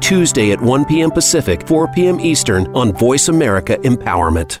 Tuesday 0.00 0.52
at 0.52 0.60
1 0.60 0.84
p.m. 0.84 1.10
Pacific, 1.10 1.66
4 1.66 1.88
p.m. 1.88 2.20
Eastern 2.20 2.66
on 2.74 2.92
Voice 2.92 3.28
America 3.28 3.76
Empowerment. 3.78 4.60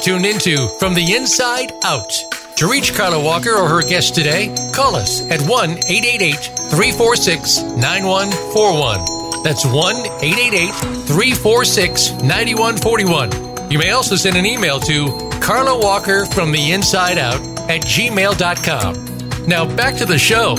Tuned 0.00 0.24
into 0.24 0.66
From 0.78 0.94
the 0.94 1.14
Inside 1.14 1.72
Out. 1.84 2.10
To 2.56 2.70
reach 2.70 2.94
Karla 2.94 3.22
Walker 3.22 3.54
or 3.54 3.68
her 3.68 3.82
guest 3.82 4.14
today, 4.14 4.48
call 4.72 4.96
us 4.96 5.20
at 5.30 5.42
1 5.42 5.70
888 5.70 6.36
346 6.70 7.60
9141. 7.76 9.42
That's 9.44 9.66
1 9.66 9.96
888 9.96 10.70
346 11.06 12.12
9141. 12.22 13.70
You 13.70 13.78
may 13.78 13.90
also 13.90 14.16
send 14.16 14.38
an 14.38 14.46
email 14.46 14.80
to 14.80 15.28
Karla 15.42 15.78
Walker 15.78 16.24
from 16.24 16.50
the 16.50 16.72
inside 16.72 17.18
out 17.18 17.40
at 17.68 17.82
gmail.com. 17.82 19.46
Now 19.46 19.76
back 19.76 19.96
to 19.96 20.06
the 20.06 20.18
show. 20.18 20.56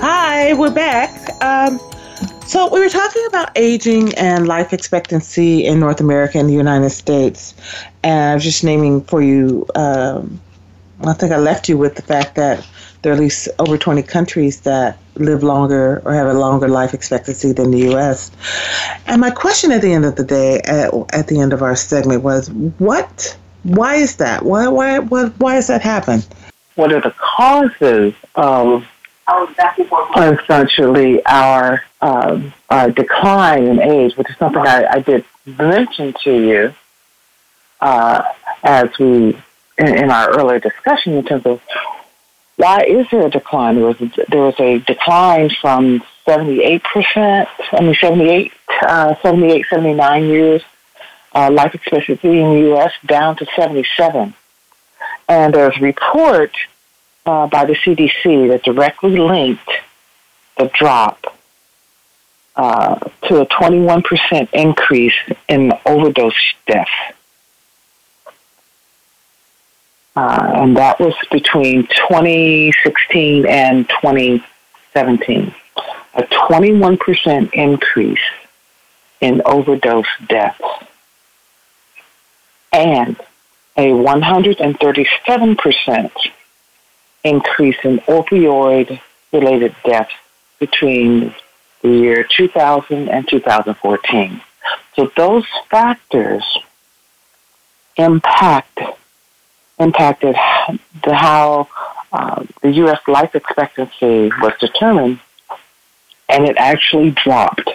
Hi, 0.00 0.52
we're 0.54 0.70
back. 0.70 1.10
Um, 1.42 1.80
so 2.50 2.68
we 2.68 2.80
were 2.80 2.88
talking 2.88 3.24
about 3.28 3.52
aging 3.54 4.12
and 4.14 4.48
life 4.48 4.72
expectancy 4.72 5.64
in 5.64 5.78
North 5.78 6.00
America 6.00 6.36
and 6.36 6.48
the 6.48 6.52
United 6.52 6.90
States, 6.90 7.54
and 8.02 8.32
I 8.32 8.34
was 8.34 8.42
just 8.42 8.64
naming 8.64 9.02
for 9.02 9.22
you. 9.22 9.66
Um, 9.76 10.40
I 11.04 11.12
think 11.12 11.30
I 11.30 11.38
left 11.38 11.68
you 11.68 11.78
with 11.78 11.94
the 11.94 12.02
fact 12.02 12.34
that 12.34 12.66
there 13.02 13.12
are 13.12 13.14
at 13.14 13.20
least 13.20 13.48
over 13.60 13.78
20 13.78 14.02
countries 14.02 14.62
that 14.62 14.98
live 15.14 15.44
longer 15.44 16.02
or 16.04 16.12
have 16.12 16.26
a 16.26 16.34
longer 16.34 16.66
life 16.66 16.92
expectancy 16.92 17.52
than 17.52 17.70
the 17.70 17.78
U.S. 17.92 18.32
And 19.06 19.20
my 19.20 19.30
question 19.30 19.70
at 19.70 19.80
the 19.80 19.92
end 19.92 20.04
of 20.04 20.16
the 20.16 20.24
day, 20.24 20.60
at, 20.64 20.92
at 21.12 21.28
the 21.28 21.38
end 21.38 21.52
of 21.52 21.62
our 21.62 21.76
segment, 21.76 22.24
was 22.24 22.50
what? 22.78 23.36
Why 23.62 23.94
is 23.94 24.16
that? 24.16 24.44
Why? 24.44 24.66
Why? 24.66 24.98
Why, 24.98 25.26
why 25.38 25.60
that 25.60 25.82
happen? 25.82 26.24
What 26.74 26.92
are 26.92 27.00
the 27.00 27.14
causes 27.16 28.12
of 28.34 28.84
essentially 30.16 31.24
our 31.24 31.82
um, 32.00 32.52
uh, 32.68 32.88
decline 32.88 33.64
in 33.64 33.80
age, 33.80 34.16
which 34.16 34.28
is 34.30 34.36
something 34.36 34.62
I, 34.62 34.86
I 34.86 35.00
did 35.00 35.24
mention 35.46 36.14
to 36.24 36.32
you 36.32 36.74
uh, 37.80 38.22
as 38.62 38.88
we 38.98 39.36
in, 39.78 39.86
in, 39.96 40.10
our 40.10 40.30
earlier 40.38 40.58
discussion 40.58 41.14
in 41.14 41.24
terms 41.24 41.46
of 41.46 41.60
why 42.56 42.80
is 42.80 43.06
there 43.10 43.26
a 43.26 43.30
decline? 43.30 43.76
There 43.76 43.86
was 43.86 44.00
a, 44.00 44.10
there 44.28 44.42
was 44.42 44.54
a 44.58 44.78
decline 44.80 45.50
from 45.60 46.02
78 46.26 46.82
percent, 46.82 47.48
I 47.72 47.80
mean 47.80 47.94
78, 47.94 48.52
uh, 48.82 49.14
78, 49.22 49.66
79 49.70 50.24
years 50.24 50.62
uh, 51.34 51.50
life 51.50 51.74
expectancy 51.74 52.40
in 52.40 52.54
the 52.54 52.60
U.S. 52.70 52.92
down 53.06 53.36
to 53.36 53.46
77, 53.56 54.34
and 55.28 55.54
there's 55.54 55.76
a 55.76 55.80
report 55.80 56.52
uh, 57.26 57.46
by 57.46 57.64
the 57.64 57.74
CDC 57.74 58.48
that 58.48 58.64
directly 58.64 59.16
linked 59.16 59.70
the 60.58 60.70
drop 60.74 61.36
uh, 62.56 62.96
to 63.22 63.40
a 63.40 63.46
21% 63.46 64.48
increase 64.52 65.14
in 65.48 65.72
overdose 65.86 66.34
deaths. 66.66 66.90
Uh, 70.16 70.52
and 70.56 70.76
that 70.76 71.00
was 71.00 71.14
between 71.30 71.86
2016 71.86 73.46
and 73.46 73.88
2017. 73.88 75.54
A 76.14 76.22
21% 76.22 77.52
increase 77.52 78.18
in 79.20 79.40
overdose 79.44 80.08
deaths 80.28 80.64
and 82.72 83.16
a 83.76 83.90
137% 83.90 86.10
increase 87.24 87.76
in 87.84 87.98
opioid 88.00 89.00
related 89.32 89.74
deaths 89.84 90.12
between 90.58 91.34
the 91.82 91.88
year 91.88 92.24
2000 92.24 93.08
and 93.08 93.28
2014. 93.28 94.40
So 94.94 95.10
those 95.16 95.46
factors 95.70 96.44
impact 97.96 98.78
impacted 99.78 100.34
the 101.04 101.14
how 101.14 101.68
uh, 102.12 102.44
the 102.60 102.70
U.S. 102.72 103.00
life 103.08 103.34
expectancy 103.34 104.30
was 104.40 104.52
determined, 104.60 105.20
and 106.28 106.44
it 106.44 106.56
actually 106.58 107.10
dropped. 107.12 107.70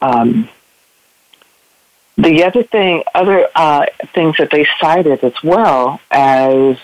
Um, 0.00 0.48
the 2.16 2.44
other 2.44 2.62
thing, 2.62 3.02
other 3.14 3.48
uh, 3.54 3.86
things 4.14 4.36
that 4.36 4.50
they 4.50 4.66
cited 4.80 5.24
as 5.24 5.34
well 5.42 6.00
as 6.10 6.76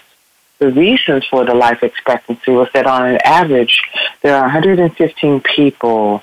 the 0.62 0.70
reasons 0.70 1.24
for 1.26 1.44
the 1.44 1.54
life 1.54 1.82
expectancy 1.82 2.52
was 2.52 2.68
that 2.72 2.86
on 2.86 3.04
an 3.04 3.18
average, 3.24 3.82
there 4.22 4.36
are 4.36 4.42
115 4.42 5.40
people 5.40 6.22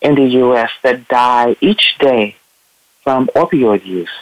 in 0.00 0.14
the 0.14 0.28
U.S. 0.44 0.70
that 0.84 1.08
die 1.08 1.56
each 1.60 1.96
day 1.98 2.36
from 3.02 3.26
opioid 3.34 3.84
use. 3.84 4.14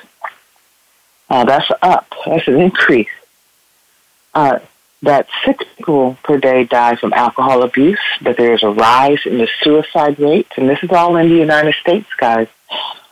Uh, 1.29 1.45
that's 1.45 1.71
up. 1.83 2.07
That's 2.25 2.49
an 2.49 2.59
increase. 2.59 3.11
Uh, 4.33 4.61
that 5.03 5.27
six 5.45 5.63
people 5.77 6.17
per 6.25 6.39
day 6.39 6.65
die 6.65 6.97
from 6.97 7.13
alcohol 7.13 7.63
abuse, 7.63 8.01
but 8.23 8.39
there's 8.39 8.63
a 8.63 8.71
rise 8.71 9.21
in 9.27 9.37
the 9.37 9.49
suicide 9.63 10.19
rate, 10.19 10.49
and 10.57 10.71
this 10.71 10.83
is 10.83 10.91
all 10.91 11.17
in 11.17 11.29
the 11.29 11.37
United 11.37 11.75
States, 11.83 12.09
guys, 12.17 12.49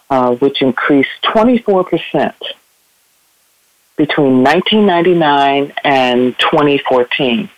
uh, 0.08 0.34
which 0.36 0.62
increased 0.62 1.10
24% 1.24 2.32
between 3.98 4.44
1999 4.44 5.74
and 5.84 6.38
2014. 6.38 7.50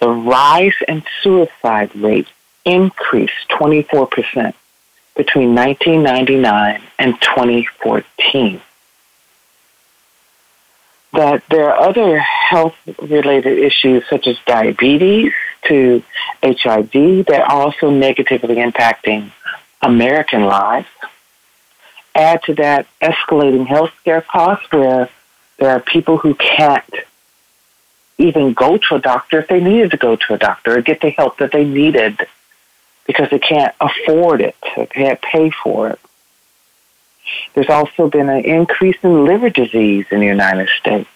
The 0.00 0.08
rise 0.08 0.74
in 0.86 1.02
suicide 1.22 1.96
rate 1.96 2.28
increased 2.64 3.48
24% 3.48 4.54
between 5.16 5.54
1999 5.54 6.82
and 6.98 7.20
2014. 7.20 8.60
That 11.14 11.42
there 11.50 11.72
are 11.72 11.88
other 11.88 12.18
health 12.18 12.76
related 13.00 13.58
issues 13.58 14.04
such 14.10 14.26
as 14.26 14.36
diabetes 14.46 15.32
to 15.68 16.02
HIV 16.42 16.92
that 17.26 17.40
are 17.40 17.50
also 17.50 17.90
negatively 17.90 18.56
impacting 18.56 19.32
American 19.80 20.44
lives. 20.44 20.86
Add 22.18 22.42
to 22.44 22.54
that 22.54 22.88
escalating 23.00 23.64
health 23.64 23.92
care 24.04 24.20
costs 24.20 24.66
where 24.72 25.08
there 25.58 25.70
are 25.70 25.78
people 25.78 26.18
who 26.18 26.34
can't 26.34 26.84
even 28.18 28.54
go 28.54 28.76
to 28.76 28.96
a 28.96 28.98
doctor 28.98 29.38
if 29.38 29.46
they 29.46 29.60
needed 29.60 29.92
to 29.92 29.96
go 29.96 30.16
to 30.16 30.34
a 30.34 30.38
doctor 30.38 30.76
or 30.76 30.82
get 30.82 31.00
the 31.00 31.10
help 31.10 31.38
that 31.38 31.52
they 31.52 31.64
needed 31.64 32.26
because 33.06 33.30
they 33.30 33.38
can't 33.38 33.72
afford 33.80 34.40
it, 34.40 34.56
they 34.76 34.86
can't 34.86 35.22
pay 35.22 35.50
for 35.50 35.90
it. 35.90 36.00
There's 37.54 37.68
also 37.68 38.10
been 38.10 38.28
an 38.28 38.44
increase 38.44 38.96
in 39.02 39.24
liver 39.24 39.50
disease 39.50 40.06
in 40.10 40.18
the 40.18 40.26
United 40.26 40.68
States, 40.80 41.08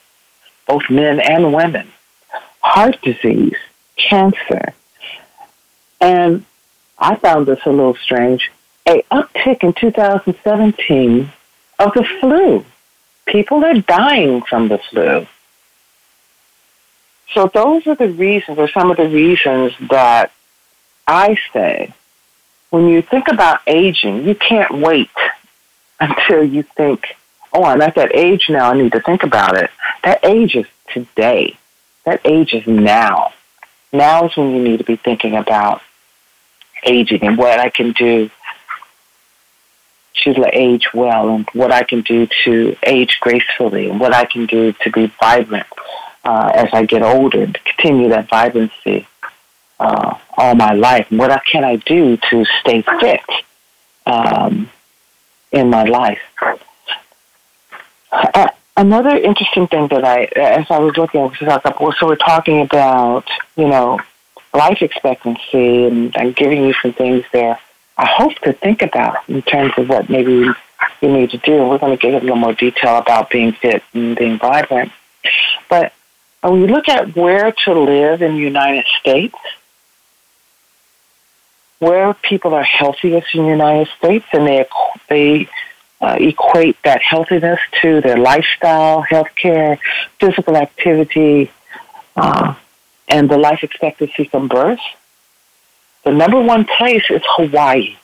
both 0.69 0.89
men 0.89 1.19
and 1.19 1.53
women, 1.53 1.91
heart 2.61 3.03
disease, 3.03 3.57
cancer, 3.97 4.73
and 6.01 6.45
I 6.97 7.17
found 7.17 7.47
this 7.47 7.61
a 7.67 7.71
little 7.71 7.97
strange. 7.97 8.53
A 8.87 9.03
uptick 9.13 9.63
in 9.63 9.73
2017 9.73 11.31
of 11.79 11.95
the 11.95 12.05
flu. 12.21 12.65
People 13.27 13.65
are 13.65 13.75
dying 13.75 14.43
from 14.43 14.69
the 14.69 14.79
flu. 14.79 15.27
So 17.33 17.51
those 17.53 17.87
are 17.87 17.95
the 17.95 18.09
reasons, 18.09 18.59
or 18.59 18.69
some 18.69 18.91
of 18.91 18.97
the 18.97 19.09
reasons 19.09 19.73
that 19.89 20.33
I 21.07 21.39
say, 21.53 21.95
when 22.71 22.89
you 22.89 23.03
think 23.03 23.29
about 23.29 23.61
aging, 23.67 24.25
you 24.25 24.35
can't 24.35 24.73
wait 24.73 25.11
until 26.01 26.45
you 26.45 26.63
think, 26.63 27.15
oh, 27.53 27.65
I'm 27.65 27.81
at 27.83 27.95
that 27.95 28.15
age 28.15 28.49
now, 28.49 28.71
I 28.71 28.75
need 28.75 28.93
to 28.93 29.01
think 29.01 29.23
about 29.23 29.57
it. 29.57 29.71
That 30.03 30.25
age 30.25 30.57
is 30.57 30.67
today. 30.93 31.57
That 32.05 32.21
age 32.25 32.53
is 32.53 32.67
now. 32.67 33.33
Now 33.93 34.27
is 34.27 34.37
when 34.37 34.55
you 34.55 34.63
need 34.63 34.79
to 34.79 34.85
be 34.85 34.97
thinking 34.97 35.37
about 35.37 35.83
aging 36.85 37.23
and 37.23 37.39
what 37.39 37.61
I 37.61 37.71
can 37.71 37.93
do 37.93 38.31
to 40.15 40.49
age 40.53 40.93
well 40.95 41.35
and 41.35 41.49
what 41.53 41.73
I 41.73 41.83
can 41.83 42.03
do 42.03 42.29
to 42.45 42.77
age 42.83 43.19
gracefully 43.21 43.89
and 43.89 43.99
what 43.99 44.15
I 44.15 44.25
can 44.25 44.47
do 44.47 44.73
to 44.73 44.91
be 44.91 45.13
vibrant 45.21 45.67
uh, 46.25 46.53
as 46.55 46.69
I 46.73 46.85
get 46.85 47.03
older, 47.03 47.47
to 47.47 47.61
continue 47.61 48.09
that 48.11 48.29
vibrancy 48.29 49.07
uh, 49.81 50.17
all 50.37 50.55
my 50.55 50.73
life. 50.73 51.07
And 51.11 51.19
What 51.19 51.45
can 51.45 51.65
I 51.65 51.77
do 51.77 52.17
to 52.31 52.45
stay 52.61 52.83
fit 53.01 53.21
um, 54.07 54.71
in 55.51 55.71
my 55.71 55.85
life? 55.85 56.21
Uh, 58.13 58.49
another 58.77 59.17
interesting 59.17 59.67
thing 59.67 59.89
that 59.89 60.05
I, 60.05 60.25
as 60.37 60.67
I 60.71 60.79
was 60.79 60.97
looking 60.97 61.23
at, 61.23 61.63
so 61.99 62.07
we're 62.07 62.17
talking 62.17 62.61
about, 62.61 63.29
you 63.57 63.69
know, 63.69 63.99
life 64.55 64.83
expectancy 64.83 65.87
and, 65.87 66.17
and 66.17 66.37
giving 66.37 66.65
you 66.65 66.75
some 66.83 66.93
things 66.93 67.25
there. 67.33 67.59
I 68.03 68.07
hope 68.07 68.35
to 68.41 68.53
think 68.53 68.83
about 68.83 69.29
in 69.29 69.43
terms 69.43 69.75
of 69.77 69.89
what 69.89 70.11
maybe 70.11 70.33
you 70.33 71.09
need 71.09 71.31
to 71.31 71.39
do. 71.39 71.69
We're 71.69 71.79
going 71.79 71.97
to 71.97 72.03
get 72.03 72.15
a 72.15 72.19
little 72.19 72.35
more 72.35 72.53
detail 72.53 72.99
about 72.99 73.31
being 73.31 73.53
fit 73.53 73.85
and 73.95 74.17
being 74.17 74.41
vibrant. 74.41 74.91
But 75.71 75.93
when 76.41 76.63
you 76.63 76.67
look 76.67 76.89
at 76.89 77.15
where 77.15 77.53
to 77.65 77.73
live 77.73 78.21
in 78.21 78.33
the 78.35 78.41
United 78.41 78.87
States, 78.99 79.37
where 81.79 82.13
people 82.15 82.55
are 82.55 82.65
healthiest 82.65 83.37
in 83.37 83.45
the 83.45 83.51
United 83.51 83.89
States, 83.99 84.27
and 84.33 84.49
they 84.49 84.67
they 85.09 85.49
uh, 86.01 86.17
equate 86.19 86.77
that 86.83 87.03
healthiness 87.03 87.61
to 87.83 88.01
their 88.01 88.17
lifestyle, 88.17 89.05
healthcare, 89.05 89.79
physical 90.19 90.57
activity, 90.57 91.53
uh, 92.17 92.57
and 93.07 93.31
the 93.31 93.39
life 93.39 93.63
expectancy 93.63 94.25
from 94.25 94.49
birth. 94.49 94.81
The 96.05 96.13
number 96.13 96.41
one 96.41 96.65
place 96.65 97.05
is 97.11 97.23
Hawaii. 97.25 97.97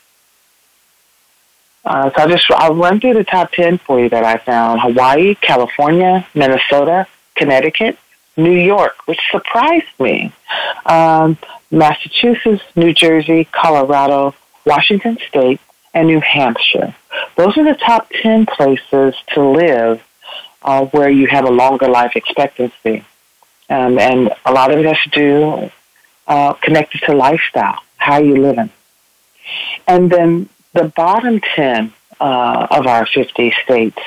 Uh, 1.85 2.11
so 2.11 2.23
I 2.23 2.27
just 2.29 2.45
I'll 2.51 2.75
run 2.75 3.01
through 3.01 3.15
the 3.15 3.25
top 3.25 3.53
ten 3.53 3.79
for 3.79 3.99
you 3.99 4.09
that 4.11 4.25
I 4.25 4.39
found: 4.39 4.81
Hawaii, 4.81 5.35
California, 5.37 6.27
Minnesota, 6.35 7.07
Connecticut, 7.35 7.99
New 8.37 8.53
York, 8.53 8.97
which 9.07 9.21
surprised 9.31 9.87
me. 9.99 10.33
Um, 10.87 11.39
Massachusetts, 11.71 12.63
New 12.77 12.95
Jersey, 12.95 13.45
Colorado, 13.45 14.35
Washington 14.65 15.19
State, 15.29 15.61
and 15.93 16.07
New 16.07 16.21
Hampshire. 16.21 16.95
Those 17.37 17.57
are 17.59 17.65
the 17.65 17.79
top 17.79 18.11
10 18.23 18.47
places 18.47 19.15
to 19.35 19.43
live 19.43 20.03
uh, 20.63 20.87
where 20.87 21.11
you 21.11 21.27
have 21.27 21.45
a 21.45 21.51
longer 21.51 21.89
life 21.89 22.13
expectancy. 22.15 23.05
Um, 23.69 23.99
and 23.99 24.31
a 24.45 24.53
lot 24.53 24.71
of 24.71 24.79
it 24.79 24.87
has 24.87 24.99
to 25.05 25.11
do 25.11 25.71
uh, 26.27 26.53
connected 26.55 27.03
to 27.03 27.15
lifestyle, 27.15 27.81
how 27.99 28.19
you 28.19 28.37
living. 28.37 28.71
And 29.87 30.11
then 30.11 30.49
the 30.73 30.85
bottom 30.85 31.41
10 31.41 31.93
uh, 32.21 32.67
of 32.71 32.87
our 32.87 33.07
50 33.07 33.55
states 33.65 33.99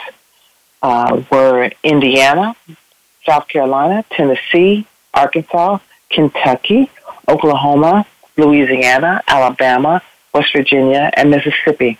uh, 0.81 1.21
were 1.31 1.71
Indiana, 1.83 2.55
South 3.25 3.47
Carolina, 3.47 4.03
Tennessee, 4.09 4.85
Arkansas, 5.13 5.79
Kentucky, 6.09 6.89
Oklahoma, 7.27 8.05
Louisiana, 8.37 9.21
Alabama, 9.27 10.01
West 10.33 10.53
Virginia, 10.53 11.11
and 11.13 11.29
Mississippi. 11.29 11.97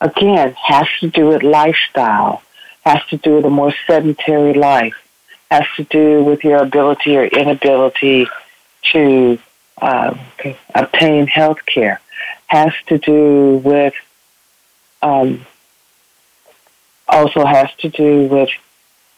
Again, 0.00 0.54
has 0.54 0.88
to 1.00 1.08
do 1.08 1.28
with 1.28 1.42
lifestyle, 1.42 2.42
has 2.84 3.04
to 3.10 3.16
do 3.16 3.36
with 3.36 3.44
a 3.44 3.50
more 3.50 3.72
sedentary 3.86 4.52
life, 4.52 4.96
has 5.50 5.64
to 5.76 5.84
do 5.84 6.24
with 6.24 6.42
your 6.44 6.58
ability 6.58 7.16
or 7.16 7.24
inability 7.24 8.26
to 8.92 9.38
uh, 9.82 10.16
obtain 10.74 11.26
health 11.26 11.66
care, 11.66 12.00
has 12.46 12.72
to 12.86 12.98
do 12.98 13.60
with 13.64 13.94
um, 15.02 15.44
also 17.08 17.44
has 17.44 17.68
to 17.78 17.88
do 17.88 18.26
with 18.28 18.48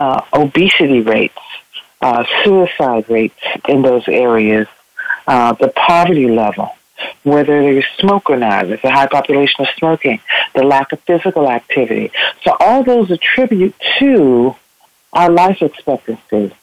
uh, 0.01 0.23
obesity 0.33 1.01
rates, 1.01 1.39
uh, 2.01 2.25
suicide 2.43 3.09
rates 3.09 3.39
in 3.69 3.83
those 3.83 4.09
areas, 4.09 4.67
uh, 5.27 5.53
the 5.53 5.69
poverty 5.69 6.29
level, 6.29 6.75
whether 7.23 7.61
they 7.63 7.85
smoke 7.99 8.31
or 8.31 8.37
not, 8.37 8.67
there's 8.67 8.83
a 8.85 8.91
high 8.91 9.07
population 9.07 9.65
of 9.65 9.69
smoking, 9.77 10.21
the 10.55 10.65
lack 10.65 10.93
of 10.93 11.01
physical 11.01 11.51
activity. 11.51 12.11
So 12.43 12.57
all 12.59 12.83
those 12.83 13.11
attribute 13.11 13.75
to 13.99 14.57
our 15.13 15.31
life 15.31 15.61
expectancy. 15.61 16.55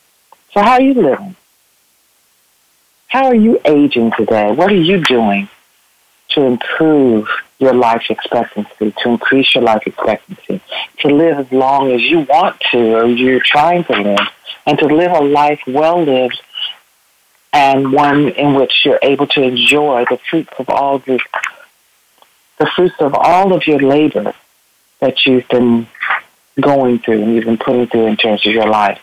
So 0.53 0.61
how 0.61 0.73
are 0.73 0.81
you 0.81 0.95
living? 0.95 1.35
How 3.11 3.25
are 3.25 3.35
you 3.35 3.59
aging 3.65 4.13
today? 4.17 4.53
What 4.53 4.71
are 4.71 4.83
you 4.89 5.03
doing 5.03 5.49
to 6.29 6.45
improve 6.45 7.27
your 7.59 7.73
life 7.73 8.05
expectancy, 8.09 8.93
to 9.03 9.09
increase 9.09 9.53
your 9.53 9.65
life 9.65 9.85
expectancy, 9.85 10.61
to 10.99 11.07
live 11.09 11.37
as 11.37 11.51
long 11.51 11.91
as 11.91 12.01
you 12.01 12.21
want 12.21 12.57
to 12.71 12.95
or 12.95 13.07
you're 13.07 13.41
trying 13.41 13.83
to 13.83 14.01
live, 14.01 14.27
and 14.65 14.79
to 14.79 14.85
live 14.85 15.11
a 15.11 15.19
life 15.19 15.59
well 15.67 16.01
lived 16.01 16.41
and 17.51 17.91
one 17.91 18.29
in 18.29 18.53
which 18.53 18.85
you're 18.85 18.99
able 19.01 19.27
to 19.27 19.43
enjoy 19.43 20.05
the 20.09 20.17
fruits 20.29 20.53
of 20.57 20.69
all 20.69 20.99
the, 20.99 21.19
the 22.59 22.65
fruits 22.65 22.95
of 22.99 23.13
all 23.13 23.51
of 23.51 23.67
your 23.67 23.79
labor 23.79 24.33
that 25.01 25.25
you've 25.25 25.49
been 25.49 25.85
going 26.61 26.99
through 26.99 27.21
and 27.21 27.35
you've 27.35 27.43
been 27.43 27.57
putting 27.57 27.87
through 27.87 28.05
in 28.05 28.15
terms 28.15 28.47
of 28.47 28.53
your 28.53 28.69
life. 28.69 29.01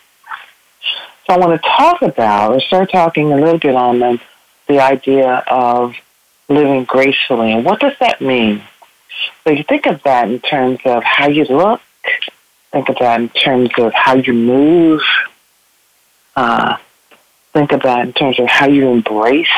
So 1.29 1.35
I 1.35 1.39
want 1.39 1.61
to 1.61 1.69
talk 1.69 2.01
about 2.01 2.53
or 2.53 2.61
start 2.61 2.91
talking 2.91 3.31
a 3.35 3.37
little 3.37 3.59
bit 3.59 3.75
on 3.75 3.99
the, 3.99 4.19
the 4.67 4.81
idea 4.81 5.45
of 5.47 5.95
living 6.49 6.85
gracefully. 6.85 7.53
And 7.53 7.67
what 7.67 7.81
does 7.81 7.93
that 8.01 8.23
mean? 8.23 8.63
So 9.45 9.51
you 9.53 9.63
think 9.63 9.85
of 9.85 10.03
that 10.05 10.31
in 10.31 10.41
terms 10.41 10.79
of 10.87 11.03
how 11.05 11.29
you 11.29 11.45
look, 11.45 11.83
think 12.73 12.89
of 12.89 12.97
that 13.01 13.21
in 13.21 13.29
terms 13.29 13.69
of 13.77 13.93
how 13.93 14.15
you 14.15 14.33
move, 14.33 15.03
uh, 16.35 16.79
think 17.53 17.73
of 17.73 17.83
that 17.83 18.07
in 18.07 18.15
terms 18.15 18.41
of 18.41 18.47
how 18.47 18.67
you 18.67 18.89
embrace 18.89 19.49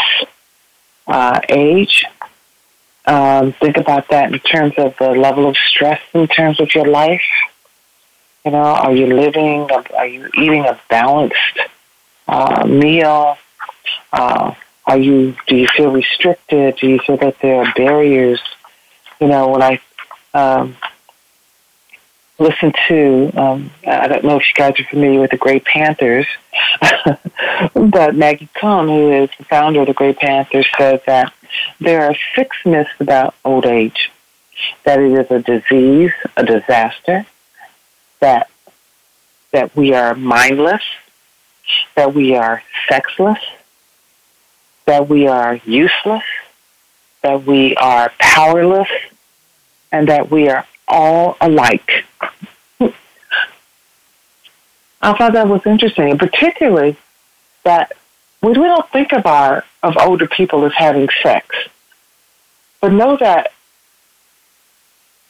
uh, 1.06 1.40
age. 1.48 2.04
Um, 3.06 3.52
think 3.52 3.76
about 3.76 4.08
that 4.08 4.32
in 4.32 4.40
terms 4.40 4.74
of 4.76 4.96
the 4.98 5.10
level 5.12 5.46
of 5.46 5.56
stress 5.56 6.00
in 6.14 6.26
terms 6.26 6.58
of 6.58 6.74
your 6.74 6.86
life. 6.86 7.22
You 8.44 8.52
know, 8.52 8.62
are 8.62 8.94
you 8.94 9.06
living, 9.06 9.70
are 9.70 10.06
you 10.06 10.30
eating 10.38 10.64
a 10.64 10.80
balanced 10.88 11.58
uh, 12.26 12.66
meal? 12.66 13.36
Uh, 14.12 14.54
are 14.86 14.98
you, 14.98 15.36
do 15.46 15.56
you 15.56 15.68
feel 15.76 15.92
restricted? 15.92 16.76
Do 16.76 16.88
you 16.88 16.98
feel 17.00 17.18
that 17.18 17.38
there 17.40 17.62
are 17.62 17.72
barriers? 17.74 18.40
You 19.20 19.28
know, 19.28 19.48
when 19.48 19.62
I 19.62 19.80
um, 20.32 20.76
listen 22.38 22.72
to, 22.88 23.30
um, 23.36 23.70
I 23.86 24.08
don't 24.08 24.24
know 24.24 24.36
if 24.36 24.44
you 24.48 24.54
guys 24.54 24.80
are 24.80 24.84
familiar 24.84 25.20
with 25.20 25.32
the 25.32 25.36
Gray 25.36 25.60
Panthers, 25.60 26.26
but 27.74 28.14
Maggie 28.14 28.48
Kuhn, 28.54 28.88
who 28.88 29.12
is 29.12 29.30
the 29.36 29.44
founder 29.44 29.82
of 29.82 29.86
the 29.86 29.94
Gray 29.94 30.14
Panthers, 30.14 30.66
says 30.78 31.00
that 31.06 31.32
there 31.78 32.06
are 32.06 32.16
six 32.34 32.56
myths 32.64 32.90
about 32.98 33.34
old 33.44 33.66
age. 33.66 34.10
That 34.84 34.98
it 34.98 35.12
is 35.12 35.30
a 35.30 35.40
disease, 35.40 36.12
a 36.36 36.44
disaster, 36.44 37.26
that 38.20 38.48
that 39.52 39.74
we 39.74 39.92
are 39.94 40.14
mindless, 40.14 40.82
that 41.96 42.14
we 42.14 42.36
are 42.36 42.62
sexless, 42.88 43.38
that 44.86 45.08
we 45.08 45.26
are 45.26 45.56
useless, 45.64 46.22
that 47.22 47.44
we 47.44 47.74
are 47.76 48.12
powerless, 48.18 48.88
and 49.90 50.08
that 50.08 50.30
we 50.30 50.48
are 50.48 50.66
all 50.86 51.36
alike. 51.40 52.04
I 52.80 52.92
thought 55.00 55.32
that 55.32 55.48
was 55.48 55.66
interesting, 55.66 56.10
and 56.10 56.18
particularly 56.18 56.96
that 57.64 57.92
we 58.42 58.54
don't 58.54 58.88
think 58.90 59.12
about 59.12 59.64
of 59.82 59.96
older 59.98 60.26
people 60.26 60.64
as 60.64 60.72
having 60.74 61.08
sex, 61.22 61.56
but 62.80 62.92
know 62.92 63.16
that 63.16 63.52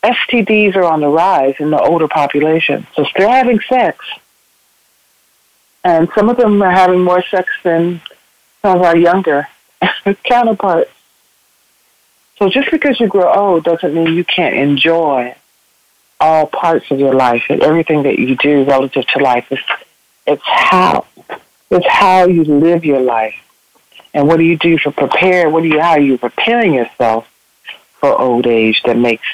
STDs 0.02 0.76
are 0.76 0.84
on 0.84 1.00
the 1.00 1.08
rise 1.08 1.56
in 1.58 1.70
the 1.70 1.80
older 1.80 2.08
population, 2.08 2.86
so 2.94 3.04
they're 3.16 3.28
having 3.28 3.60
sex, 3.60 4.04
and 5.84 6.08
some 6.14 6.28
of 6.28 6.36
them 6.36 6.62
are 6.62 6.70
having 6.70 7.02
more 7.02 7.22
sex 7.22 7.50
than 7.62 8.00
some 8.62 8.78
of 8.78 8.82
our 8.82 8.96
younger 8.96 9.46
counterparts. 10.24 10.90
So 12.38 12.48
just 12.48 12.70
because 12.70 12.98
you 12.98 13.08
grow 13.08 13.30
old 13.32 13.64
doesn't 13.64 13.92
mean 13.92 14.14
you 14.14 14.24
can't 14.24 14.54
enjoy 14.54 15.34
all 16.18 16.46
parts 16.46 16.90
of 16.90 16.98
your 16.98 17.14
life 17.14 17.44
and 17.50 17.62
everything 17.62 18.02
that 18.04 18.18
you 18.18 18.36
do 18.36 18.64
relative 18.64 19.06
to 19.08 19.18
life. 19.18 19.46
It's, 19.50 19.62
it's 20.26 20.42
how 20.44 21.06
it's 21.70 21.86
how 21.86 22.26
you 22.26 22.44
live 22.44 22.84
your 22.84 23.00
life, 23.00 23.36
and 24.12 24.26
what 24.26 24.38
do 24.38 24.44
you 24.44 24.56
do 24.56 24.78
to 24.78 24.90
prepare? 24.90 25.48
What 25.48 25.62
do 25.62 25.68
you 25.68 25.80
how 25.80 25.90
are 25.90 26.00
you 26.00 26.18
preparing 26.18 26.74
yourself 26.74 27.28
for 28.00 28.18
old 28.18 28.46
age 28.46 28.82
that 28.84 28.96
makes 28.96 29.26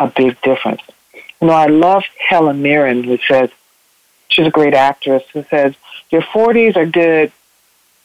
a 0.00 0.08
big 0.08 0.40
difference? 0.40 0.80
You 1.40 1.48
know, 1.48 1.52
I 1.52 1.66
love 1.66 2.04
Helen 2.18 2.62
Mirren, 2.62 3.04
who 3.04 3.18
says 3.28 3.50
she's 4.28 4.46
a 4.46 4.50
great 4.50 4.74
actress, 4.74 5.22
who 5.32 5.44
says 5.44 5.74
your 6.10 6.22
40s 6.22 6.76
are 6.76 6.86
good, 6.86 7.30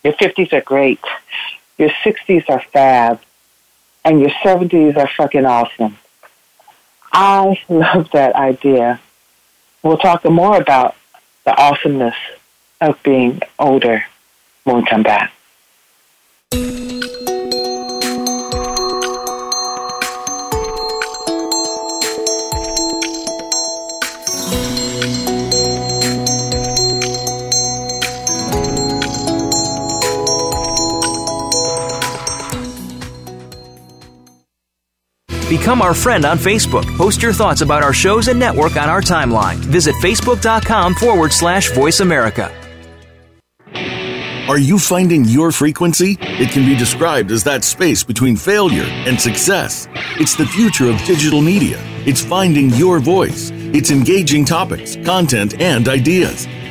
your 0.03 0.13
50s 0.13 0.53
are 0.53 0.61
great, 0.61 0.99
your 1.77 1.89
60s 1.89 2.49
are 2.49 2.61
fab, 2.61 3.19
and 4.03 4.21
your 4.21 4.29
70s 4.29 4.95
are 4.97 5.07
fucking 5.07 5.45
awesome. 5.45 5.97
I 7.11 7.59
love 7.69 8.11
that 8.11 8.35
idea. 8.35 8.99
We'll 9.81 9.97
talk 9.97 10.23
more 10.25 10.57
about 10.57 10.95
the 11.45 11.55
awesomeness 11.59 12.15
of 12.81 13.01
being 13.03 13.41
older 13.57 14.05
when 14.63 14.77
we 14.77 14.85
come 14.85 15.03
back. 15.03 15.31
Become 35.65 35.81
our 35.81 35.95
friend 35.95 36.25
on 36.25 36.37
Facebook. 36.37 36.85
Post 36.95 37.23
your 37.23 37.33
thoughts 37.33 37.61
about 37.61 37.81
our 37.81 37.91
shows 37.91 38.27
and 38.27 38.39
network 38.39 38.77
on 38.77 38.87
our 38.87 39.01
timeline. 39.01 39.55
Visit 39.55 39.95
facebook.com 39.95 40.93
forward 40.93 41.33
slash 41.33 41.71
voice 41.71 42.01
America. 42.01 42.53
Are 44.47 44.59
you 44.59 44.77
finding 44.77 45.25
your 45.25 45.51
frequency? 45.51 46.19
It 46.21 46.51
can 46.51 46.65
be 46.65 46.75
described 46.75 47.31
as 47.31 47.43
that 47.45 47.63
space 47.63 48.03
between 48.03 48.35
failure 48.35 48.83
and 48.83 49.19
success. 49.19 49.87
It's 50.19 50.35
the 50.35 50.45
future 50.45 50.87
of 50.87 51.03
digital 51.03 51.41
media. 51.41 51.79
It's 52.05 52.23
finding 52.23 52.69
your 52.69 52.99
voice. 52.99 53.49
It's 53.51 53.89
engaging 53.89 54.45
topics, 54.45 54.97
content, 54.97 55.59
and 55.59 55.87
ideas. 55.87 56.45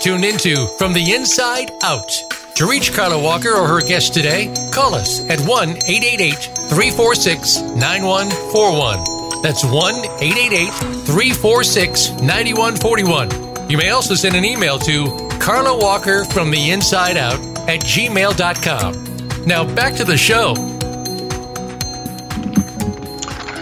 Tuned 0.00 0.24
into 0.24 0.66
From 0.78 0.94
the 0.94 1.12
Inside 1.12 1.70
Out. 1.82 2.10
To 2.54 2.66
reach 2.66 2.94
Karla 2.94 3.22
Walker 3.22 3.50
or 3.50 3.68
her 3.68 3.82
guest 3.82 4.14
today, 4.14 4.50
call 4.72 4.94
us 4.94 5.20
at 5.28 5.38
1 5.40 5.68
888 5.68 6.36
346 6.70 7.60
9141. 7.60 9.42
That's 9.42 9.62
1 9.62 9.94
888 10.22 10.70
346 11.04 12.12
9141. 12.22 13.68
You 13.68 13.76
may 13.76 13.90
also 13.90 14.14
send 14.14 14.34
an 14.36 14.44
email 14.46 14.78
to 14.78 15.28
Karla 15.38 15.76
Walker 15.76 16.24
from 16.24 16.50
the 16.50 16.70
inside 16.70 17.18
out 17.18 17.38
at 17.68 17.80
gmail.com. 17.80 19.44
Now 19.44 19.74
back 19.74 19.96
to 19.96 20.04
the 20.04 20.16
show. 20.16 20.54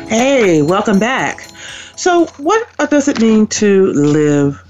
Hey, 0.07 0.63
welcome 0.63 1.01
back. 1.01 1.49
So, 1.97 2.27
what 2.37 2.65
does 2.91 3.09
it 3.09 3.21
mean 3.21 3.49
to 3.49 3.87
live 3.93 4.63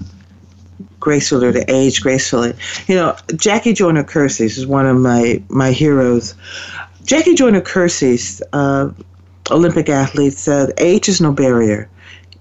gracefully 0.99 1.47
or 1.47 1.53
to 1.53 1.71
age 1.71 2.01
gracefully. 2.01 2.53
You 2.87 2.95
know, 2.95 3.15
Jackie 3.35 3.73
Joyner 3.73 4.03
Kersee 4.03 4.45
is 4.45 4.67
one 4.67 4.85
of 4.85 4.97
my 4.97 5.41
my 5.49 5.71
heroes. 5.71 6.35
Jackie 7.05 7.33
Joyner 7.35 7.61
Kersee, 7.61 8.41
uh, 8.53 8.89
Olympic 9.51 9.89
athlete, 9.89 10.33
said, 10.33 10.73
"Age 10.77 11.09
is 11.09 11.19
no 11.21 11.31
barrier; 11.31 11.89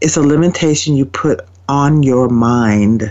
it's 0.00 0.16
a 0.16 0.22
limitation 0.22 0.96
you 0.96 1.06
put 1.06 1.40
on 1.68 2.02
your 2.02 2.28
mind." 2.28 3.10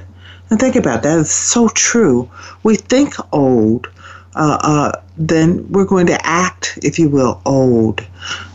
And 0.49 0.59
think 0.59 0.75
about 0.75 1.03
that; 1.03 1.19
it's 1.19 1.31
so 1.31 1.67
true. 1.69 2.29
We 2.63 2.75
think 2.75 3.15
old. 3.33 3.87
uh, 4.35 4.57
uh, 4.61 4.91
then 5.17 5.65
we're 5.71 5.85
going 5.85 6.05
to 6.07 6.25
act, 6.25 6.77
if 6.83 6.99
you 6.99 7.09
will, 7.09 7.41
old. 7.45 8.05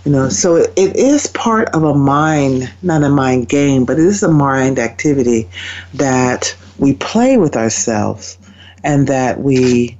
You 0.04 0.12
know, 0.12 0.28
so 0.28 0.56
it, 0.56 0.72
it 0.76 0.96
is 0.96 1.26
part 1.26 1.68
of 1.70 1.82
a 1.82 1.94
mind, 1.94 2.72
not 2.82 3.02
a 3.02 3.08
mind 3.08 3.48
game, 3.48 3.84
but 3.84 3.98
it 3.98 4.04
is 4.06 4.22
a 4.22 4.30
mind 4.30 4.78
activity 4.78 5.48
that 5.94 6.54
we 6.82 6.94
play 6.94 7.36
with 7.36 7.54
ourselves 7.56 8.36
and 8.82 9.06
that 9.06 9.40
we 9.40 9.96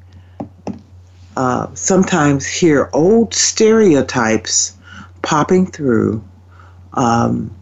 uh, 1.36 1.72
sometimes 1.74 2.44
hear 2.44 2.90
old 2.92 3.32
stereotypes 3.32 4.76
popping 5.22 5.64
through 5.64 6.22
um, 6.94 7.54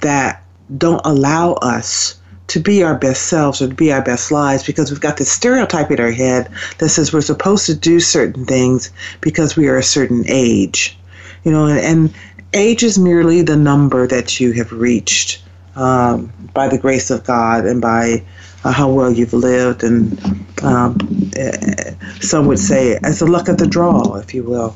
that 0.00 0.42
don't 0.78 1.02
allow 1.04 1.52
us 1.60 2.18
to 2.46 2.58
be 2.58 2.82
our 2.82 2.94
best 2.94 3.26
selves 3.26 3.60
or 3.60 3.68
to 3.68 3.74
be 3.74 3.92
our 3.92 4.00
best 4.00 4.32
lives 4.32 4.64
because 4.64 4.90
we've 4.90 4.98
got 4.98 5.18
this 5.18 5.30
stereotype 5.30 5.90
in 5.90 6.00
our 6.00 6.10
head 6.10 6.50
that 6.78 6.88
says 6.88 7.12
we're 7.12 7.20
supposed 7.20 7.66
to 7.66 7.74
do 7.74 8.00
certain 8.00 8.46
things 8.46 8.90
because 9.20 9.56
we 9.56 9.68
are 9.68 9.76
a 9.76 9.82
certain 9.82 10.24
age. 10.26 10.98
You 11.44 11.52
know, 11.52 11.66
and, 11.66 11.80
and 11.80 12.14
age 12.54 12.82
is 12.82 12.98
merely 12.98 13.42
the 13.42 13.56
number 13.56 14.06
that 14.06 14.40
you 14.40 14.52
have 14.52 14.72
reached 14.72 15.42
um, 15.76 16.32
by 16.54 16.68
the 16.68 16.78
grace 16.78 17.10
of 17.10 17.24
God 17.24 17.66
and 17.66 17.82
by 17.82 18.24
uh, 18.64 18.72
how 18.72 18.90
well 18.90 19.12
you've 19.12 19.32
lived, 19.32 19.84
and 19.84 20.18
um, 20.62 20.96
uh, 21.38 21.92
some 22.20 22.46
would 22.46 22.58
say 22.58 22.98
as 23.02 23.18
the 23.18 23.26
luck 23.26 23.48
of 23.48 23.58
the 23.58 23.66
draw, 23.66 24.16
if 24.16 24.34
you 24.34 24.42
will. 24.42 24.74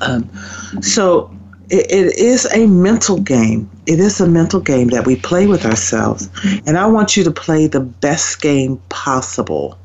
Um, 0.00 0.30
so 0.80 1.34
it, 1.70 1.90
it 1.90 2.18
is 2.18 2.46
a 2.52 2.66
mental 2.66 3.20
game. 3.20 3.70
It 3.86 4.00
is 4.00 4.20
a 4.20 4.28
mental 4.28 4.60
game 4.60 4.88
that 4.88 5.06
we 5.06 5.16
play 5.16 5.46
with 5.46 5.64
ourselves. 5.64 6.28
And 6.66 6.78
I 6.78 6.86
want 6.86 7.16
you 7.16 7.24
to 7.24 7.30
play 7.30 7.66
the 7.66 7.80
best 7.80 8.40
game 8.40 8.80
possible. 8.88 9.78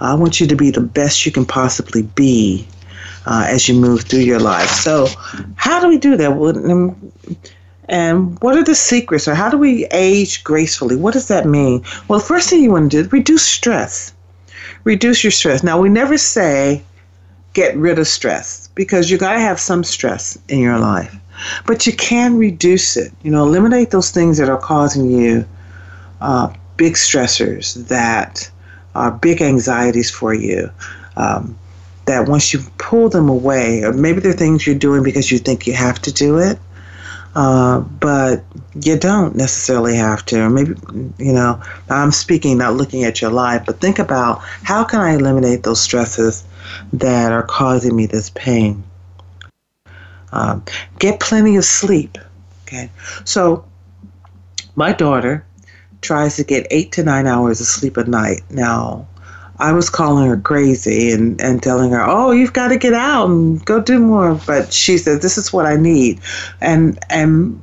I 0.00 0.14
want 0.14 0.40
you 0.40 0.46
to 0.48 0.56
be 0.56 0.70
the 0.70 0.80
best 0.80 1.24
you 1.24 1.32
can 1.32 1.46
possibly 1.46 2.02
be 2.02 2.66
uh, 3.26 3.46
as 3.48 3.68
you 3.68 3.74
move 3.74 4.02
through 4.02 4.20
your 4.20 4.40
life. 4.40 4.68
So, 4.68 5.06
how 5.54 5.80
do 5.80 5.88
we 5.88 5.98
do 5.98 6.16
that? 6.16 6.30
And 7.92 8.40
what 8.42 8.56
are 8.56 8.64
the 8.64 8.74
secrets, 8.74 9.28
or 9.28 9.34
how 9.34 9.50
do 9.50 9.58
we 9.58 9.84
age 9.92 10.42
gracefully? 10.44 10.96
What 10.96 11.12
does 11.12 11.28
that 11.28 11.44
mean? 11.44 11.84
Well, 12.08 12.20
the 12.20 12.24
first 12.24 12.48
thing 12.48 12.62
you 12.62 12.70
want 12.70 12.90
to 12.90 13.02
do 13.02 13.06
is 13.06 13.12
reduce 13.12 13.44
stress. 13.44 14.14
Reduce 14.84 15.22
your 15.22 15.30
stress. 15.30 15.62
Now, 15.62 15.78
we 15.78 15.90
never 15.90 16.16
say 16.16 16.82
get 17.52 17.76
rid 17.76 17.98
of 17.98 18.08
stress 18.08 18.70
because 18.74 19.10
you 19.10 19.18
got 19.18 19.34
to 19.34 19.40
have 19.40 19.60
some 19.60 19.84
stress 19.84 20.38
in 20.48 20.60
your 20.60 20.78
life. 20.78 21.14
But 21.66 21.86
you 21.86 21.92
can 21.92 22.38
reduce 22.38 22.96
it. 22.96 23.12
You 23.22 23.30
know, 23.30 23.46
eliminate 23.46 23.90
those 23.90 24.10
things 24.10 24.38
that 24.38 24.48
are 24.48 24.56
causing 24.56 25.10
you 25.10 25.46
uh, 26.22 26.50
big 26.78 26.94
stressors, 26.94 27.88
that 27.88 28.50
are 28.94 29.10
big 29.10 29.42
anxieties 29.42 30.10
for 30.10 30.32
you. 30.32 30.70
Um, 31.18 31.58
that 32.06 32.26
once 32.26 32.54
you 32.54 32.60
pull 32.78 33.10
them 33.10 33.28
away, 33.28 33.82
or 33.84 33.92
maybe 33.92 34.20
they're 34.20 34.32
things 34.32 34.66
you're 34.66 34.74
doing 34.74 35.02
because 35.02 35.30
you 35.30 35.38
think 35.38 35.66
you 35.66 35.74
have 35.74 36.00
to 36.02 36.12
do 36.12 36.38
it, 36.38 36.58
uh, 37.34 37.80
but 37.80 38.44
you 38.74 38.98
don't 38.98 39.36
necessarily 39.36 39.96
have 39.96 40.24
to. 40.26 40.48
Maybe, 40.48 40.74
you 41.18 41.32
know, 41.32 41.60
I'm 41.88 42.12
speaking, 42.12 42.58
not 42.58 42.74
looking 42.74 43.04
at 43.04 43.20
your 43.20 43.30
life, 43.30 43.62
but 43.66 43.80
think 43.80 43.98
about 43.98 44.40
how 44.62 44.84
can 44.84 45.00
I 45.00 45.14
eliminate 45.14 45.62
those 45.62 45.80
stresses 45.80 46.44
that 46.92 47.32
are 47.32 47.42
causing 47.42 47.96
me 47.96 48.06
this 48.06 48.30
pain. 48.30 48.82
Um, 50.32 50.64
get 50.98 51.20
plenty 51.20 51.56
of 51.56 51.64
sleep. 51.64 52.18
Okay, 52.64 52.90
so 53.24 53.64
my 54.76 54.92
daughter 54.92 55.44
tries 56.00 56.36
to 56.36 56.44
get 56.44 56.66
eight 56.70 56.92
to 56.92 57.04
nine 57.04 57.26
hours 57.26 57.60
of 57.60 57.66
sleep 57.66 57.96
a 57.96 58.04
night. 58.04 58.42
Now, 58.50 59.06
I 59.62 59.70
was 59.72 59.88
calling 59.88 60.26
her 60.28 60.36
crazy 60.36 61.12
and, 61.12 61.40
and 61.40 61.62
telling 61.62 61.92
her, 61.92 62.02
oh, 62.04 62.32
you've 62.32 62.52
got 62.52 62.68
to 62.68 62.76
get 62.76 62.94
out 62.94 63.30
and 63.30 63.64
go 63.64 63.80
do 63.80 64.00
more. 64.00 64.34
But 64.44 64.72
she 64.72 64.98
said, 64.98 65.22
this 65.22 65.38
is 65.38 65.52
what 65.52 65.66
I 65.66 65.76
need. 65.76 66.20
And, 66.60 66.98
and 67.10 67.62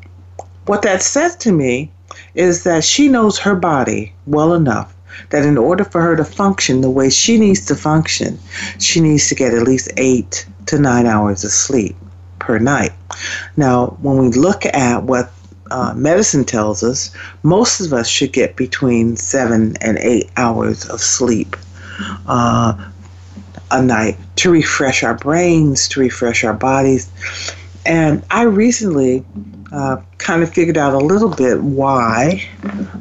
what 0.66 0.82
that 0.84 1.04
says 1.04 1.36
to 1.38 1.52
me 1.52 1.92
is 2.36 2.64
that 2.64 2.86
she 2.86 3.10
knows 3.10 3.38
her 3.40 3.54
body 3.54 4.14
well 4.28 4.54
enough 4.54 4.96
that 5.32 5.44
in 5.44 5.58
order 5.58 5.84
for 5.84 6.02
her 6.02 6.16
to 6.16 6.24
function 6.24 6.80
the 6.80 6.90
way 6.90 7.10
she 7.10 7.38
needs 7.38 7.66
to 7.66 7.76
function, 7.76 8.40
she 8.80 9.02
needs 9.02 9.28
to 9.28 9.36
get 9.36 9.54
at 9.54 9.64
least 9.64 9.92
eight 9.98 10.46
to 10.68 10.80
nine 10.80 11.06
hours 11.06 11.44
of 11.44 11.52
sleep 11.52 11.98
per 12.40 12.60
night. 12.60 12.94
Now, 13.58 13.98
when 14.02 14.18
we 14.20 14.30
look 14.30 14.66
at 14.66 15.04
what 15.04 15.34
uh, 15.70 15.94
medicine 15.98 16.46
tells 16.46 16.82
us, 16.82 17.14
most 17.44 17.82
of 17.82 17.92
us 17.92 18.08
should 18.08 18.32
get 18.32 18.56
between 18.56 19.18
seven 19.18 19.76
and 19.82 19.98
eight 19.98 20.30
hours 20.38 20.86
of 20.86 21.02
sleep 21.02 21.58
uh, 22.28 22.90
a 23.72 23.82
night 23.82 24.18
to 24.38 24.52
refresh 24.52 25.04
our 25.04 25.16
brains, 25.16 25.88
to 25.90 26.00
refresh 26.00 26.44
our 26.44 26.54
bodies. 26.54 27.12
And 27.86 28.24
I 28.30 28.44
recently 28.44 29.26
uh, 29.72 29.98
kind 30.18 30.42
of 30.42 30.52
figured 30.52 30.78
out 30.78 30.94
a 30.94 30.98
little 30.98 31.30
bit 31.30 31.62
why 31.62 32.44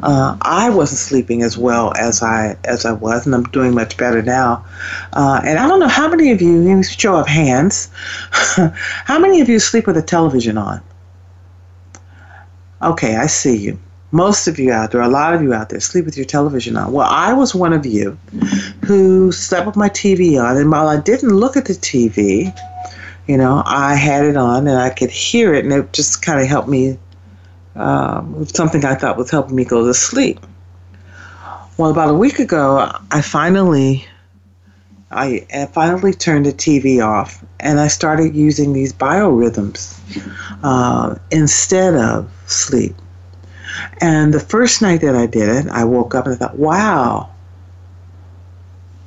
uh, 0.02 0.36
I 0.42 0.70
wasn't 0.70 0.98
sleeping 0.98 1.42
as 1.42 1.56
well 1.56 1.92
as 1.96 2.22
I 2.22 2.56
as 2.64 2.84
I 2.84 2.92
was, 2.92 3.24
and 3.26 3.34
I'm 3.34 3.44
doing 3.44 3.74
much 3.74 3.96
better 3.96 4.22
now. 4.22 4.64
Uh, 5.12 5.40
and 5.44 5.58
I 5.58 5.66
don't 5.66 5.80
know 5.80 5.88
how 5.88 6.08
many 6.08 6.30
of 6.30 6.42
you, 6.42 6.62
you 6.62 6.82
show 6.82 7.16
of 7.16 7.26
hands, 7.26 7.90
how 8.30 9.18
many 9.18 9.40
of 9.40 9.48
you 9.48 9.58
sleep 9.58 9.86
with 9.86 9.96
the 9.96 10.02
television 10.02 10.58
on? 10.58 10.82
Okay, 12.82 13.16
I 13.16 13.26
see 13.26 13.56
you. 13.56 13.78
Most 14.10 14.48
of 14.48 14.58
you 14.58 14.72
out 14.72 14.92
there, 14.92 15.02
a 15.02 15.08
lot 15.08 15.34
of 15.34 15.42
you 15.42 15.52
out 15.52 15.68
there, 15.68 15.80
sleep 15.80 16.06
with 16.06 16.16
your 16.16 16.24
television 16.24 16.76
on. 16.76 16.92
Well, 16.92 17.06
I 17.08 17.34
was 17.34 17.54
one 17.54 17.74
of 17.74 17.84
you 17.84 18.18
who 18.86 19.32
slept 19.32 19.66
with 19.66 19.76
my 19.76 19.90
TV 19.90 20.42
on, 20.42 20.56
and 20.56 20.70
while 20.70 20.88
I 20.88 20.98
didn't 20.98 21.30
look 21.30 21.56
at 21.58 21.66
the 21.66 21.74
TV, 21.74 22.56
you 23.26 23.36
know, 23.36 23.62
I 23.66 23.94
had 23.94 24.24
it 24.24 24.36
on 24.36 24.66
and 24.66 24.78
I 24.78 24.88
could 24.90 25.10
hear 25.10 25.52
it, 25.52 25.64
and 25.64 25.72
it 25.74 25.92
just 25.92 26.22
kind 26.22 26.40
of 26.40 26.46
helped 26.46 26.68
me. 26.68 26.98
Um, 27.76 28.44
something 28.46 28.84
I 28.84 28.94
thought 28.94 29.16
was 29.16 29.30
helping 29.30 29.54
me 29.54 29.64
go 29.64 29.86
to 29.86 29.94
sleep. 29.94 30.40
Well, 31.76 31.90
about 31.90 32.08
a 32.08 32.14
week 32.14 32.40
ago, 32.40 32.90
I 33.12 33.20
finally, 33.20 34.04
I, 35.12 35.46
finally 35.72 36.12
turned 36.12 36.46
the 36.46 36.52
TV 36.52 37.04
off, 37.04 37.44
and 37.60 37.78
I 37.78 37.86
started 37.86 38.34
using 38.34 38.72
these 38.72 38.92
biorhythms 38.92 40.00
uh, 40.64 41.16
instead 41.30 41.94
of 41.94 42.28
sleep. 42.46 42.96
And 44.00 44.32
the 44.32 44.40
first 44.40 44.82
night 44.82 45.00
that 45.02 45.14
I 45.14 45.26
did 45.26 45.48
it, 45.48 45.66
I 45.70 45.84
woke 45.84 46.14
up 46.14 46.26
and 46.26 46.34
I 46.34 46.38
thought, 46.38 46.56
wow, 46.56 47.30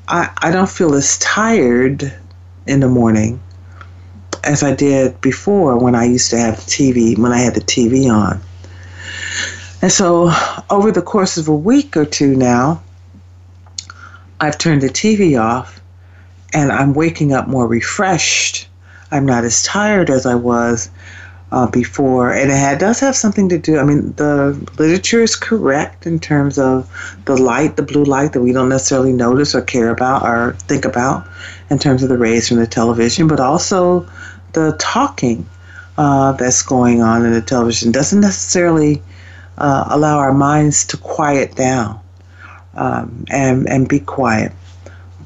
I, 0.07 0.29
I 0.37 0.51
don't 0.51 0.69
feel 0.69 0.93
as 0.93 1.17
tired 1.17 2.13
in 2.67 2.79
the 2.79 2.87
morning 2.87 3.41
as 4.43 4.63
I 4.63 4.73
did 4.73 5.19
before 5.21 5.77
when 5.77 5.95
I 5.95 6.05
used 6.05 6.31
to 6.31 6.37
have 6.37 6.55
TV, 6.55 7.17
when 7.17 7.31
I 7.31 7.39
had 7.39 7.55
the 7.55 7.61
TV 7.61 8.11
on. 8.11 8.41
And 9.81 9.91
so 9.91 10.31
over 10.69 10.91
the 10.91 11.01
course 11.01 11.37
of 11.37 11.47
a 11.47 11.55
week 11.55 11.97
or 11.97 12.05
two 12.05 12.35
now, 12.35 12.83
I've 14.39 14.57
turned 14.57 14.81
the 14.81 14.89
TV 14.89 15.39
off 15.39 15.79
and 16.53 16.71
I'm 16.71 16.93
waking 16.93 17.33
up 17.33 17.47
more 17.47 17.67
refreshed. 17.67 18.67
I'm 19.11 19.25
not 19.25 19.43
as 19.43 19.63
tired 19.63 20.09
as 20.09 20.25
I 20.25 20.35
was 20.35 20.89
uh, 21.51 21.67
before, 21.67 22.31
and 22.31 22.49
it 22.49 22.55
had, 22.55 22.79
does 22.79 22.99
have 22.99 23.15
something 23.15 23.49
to 23.49 23.57
do. 23.57 23.77
I 23.77 23.83
mean, 23.83 24.13
the 24.13 24.53
literature 24.79 25.21
is 25.21 25.35
correct 25.35 26.05
in 26.05 26.19
terms 26.19 26.57
of 26.57 26.89
the 27.25 27.35
light, 27.35 27.75
the 27.75 27.83
blue 27.83 28.05
light 28.05 28.33
that 28.33 28.41
we 28.41 28.53
don't 28.53 28.69
necessarily 28.69 29.11
notice 29.11 29.53
or 29.53 29.61
care 29.61 29.89
about 29.89 30.23
or 30.23 30.53
think 30.53 30.85
about 30.85 31.27
in 31.69 31.77
terms 31.77 32.03
of 32.03 32.09
the 32.09 32.17
rays 32.17 32.47
from 32.47 32.57
the 32.57 32.67
television, 32.67 33.27
but 33.27 33.39
also 33.39 34.07
the 34.53 34.75
talking 34.79 35.47
uh, 35.97 36.31
that's 36.33 36.61
going 36.61 37.01
on 37.01 37.25
in 37.25 37.33
the 37.33 37.41
television 37.41 37.91
doesn't 37.91 38.21
necessarily 38.21 39.01
uh, 39.57 39.85
allow 39.89 40.17
our 40.17 40.33
minds 40.33 40.85
to 40.85 40.97
quiet 40.97 41.55
down 41.55 41.99
um, 42.75 43.25
and 43.29 43.67
and 43.69 43.87
be 43.89 43.99
quiet. 43.99 44.51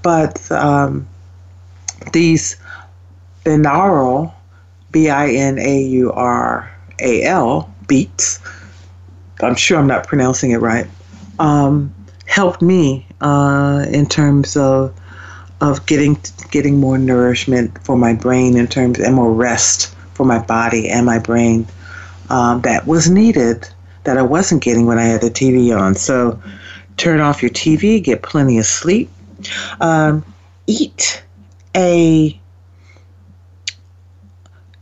But 0.01 0.51
um, 0.51 1.07
these 2.11 2.57
binaural, 3.43 4.33
B 4.95 5.09
I 5.09 5.27
N 5.27 5.59
A 5.59 5.81
U 5.81 6.13
R 6.13 6.71
A 7.01 7.23
L 7.23 7.69
beats, 7.85 8.39
I'm 9.41 9.55
sure 9.55 9.77
I'm 9.77 9.87
not 9.87 10.07
pronouncing 10.07 10.51
it 10.51 10.61
right, 10.61 10.87
um, 11.37 11.93
helped 12.27 12.61
me 12.61 13.05
uh, 13.19 13.85
in 13.91 14.05
terms 14.05 14.55
of 14.55 14.97
of 15.59 15.85
getting 15.85 16.17
getting 16.49 16.79
more 16.79 16.97
nourishment 16.97 17.77
for 17.83 17.97
my 17.97 18.13
brain 18.13 18.55
in 18.55 18.67
terms 18.67 18.97
and 18.97 19.13
more 19.15 19.33
rest 19.33 19.93
for 20.13 20.25
my 20.25 20.39
body 20.39 20.87
and 20.87 21.05
my 21.05 21.19
brain 21.19 21.67
um, 22.29 22.61
that 22.61 22.87
was 22.87 23.09
needed 23.09 23.67
that 24.05 24.17
I 24.17 24.21
wasn't 24.21 24.63
getting 24.63 24.85
when 24.85 24.97
I 24.97 25.03
had 25.03 25.19
the 25.19 25.29
TV 25.29 25.77
on. 25.77 25.95
So 25.95 26.41
turn 26.95 27.19
off 27.19 27.41
your 27.41 27.51
TV, 27.51 28.01
get 28.01 28.23
plenty 28.23 28.59
of 28.59 28.65
sleep, 28.65 29.09
um, 29.81 30.23
eat 30.67 31.21
a 31.75 32.39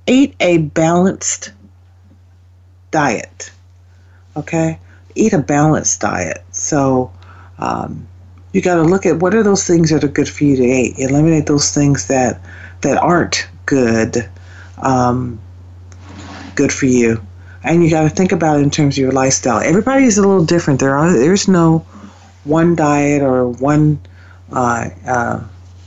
eat 0.08 0.36
a 0.40 0.60
balanced 0.60 1.52
diet. 2.92 3.52
Okay, 4.36 4.80
eat 5.16 5.34
a 5.34 5.40
balanced 5.40 6.02
diet. 6.02 6.44
So 6.52 7.12
um, 7.60 8.08
you 8.52 8.62
got 8.62 8.76
to 8.76 8.84
look 8.84 9.06
at 9.06 9.20
what 9.20 9.36
are 9.36 9.44
those 9.44 9.66
things 9.66 9.90
that 9.90 10.04
are 10.04 10.08
good 10.10 10.30
for 10.30 10.44
you 10.44 10.56
to 10.56 10.64
eat. 10.64 10.96
Eliminate 10.98 11.46
those 11.46 11.74
things 11.74 12.08
that 12.08 12.40
that 12.82 12.98
aren't 12.98 13.48
good, 13.66 14.30
um, 14.78 15.40
good 16.56 16.72
for 16.72 16.86
you. 16.86 17.22
And 17.64 17.84
you 17.84 17.90
got 17.90 18.04
to 18.04 18.10
think 18.10 18.32
about 18.32 18.60
it 18.60 18.64
in 18.64 18.70
terms 18.70 18.96
of 18.96 19.02
your 19.02 19.12
lifestyle. 19.12 19.60
Everybody 19.60 20.04
is 20.04 20.18
a 20.18 20.22
little 20.22 20.46
different. 20.46 20.80
There 20.80 20.96
are 20.96 21.12
there's 21.12 21.48
no 21.48 21.80
one 22.44 22.76
diet 22.76 23.22
or 23.22 23.48
one 23.48 24.02
uh, 24.52 24.90
uh, 25.08 25.44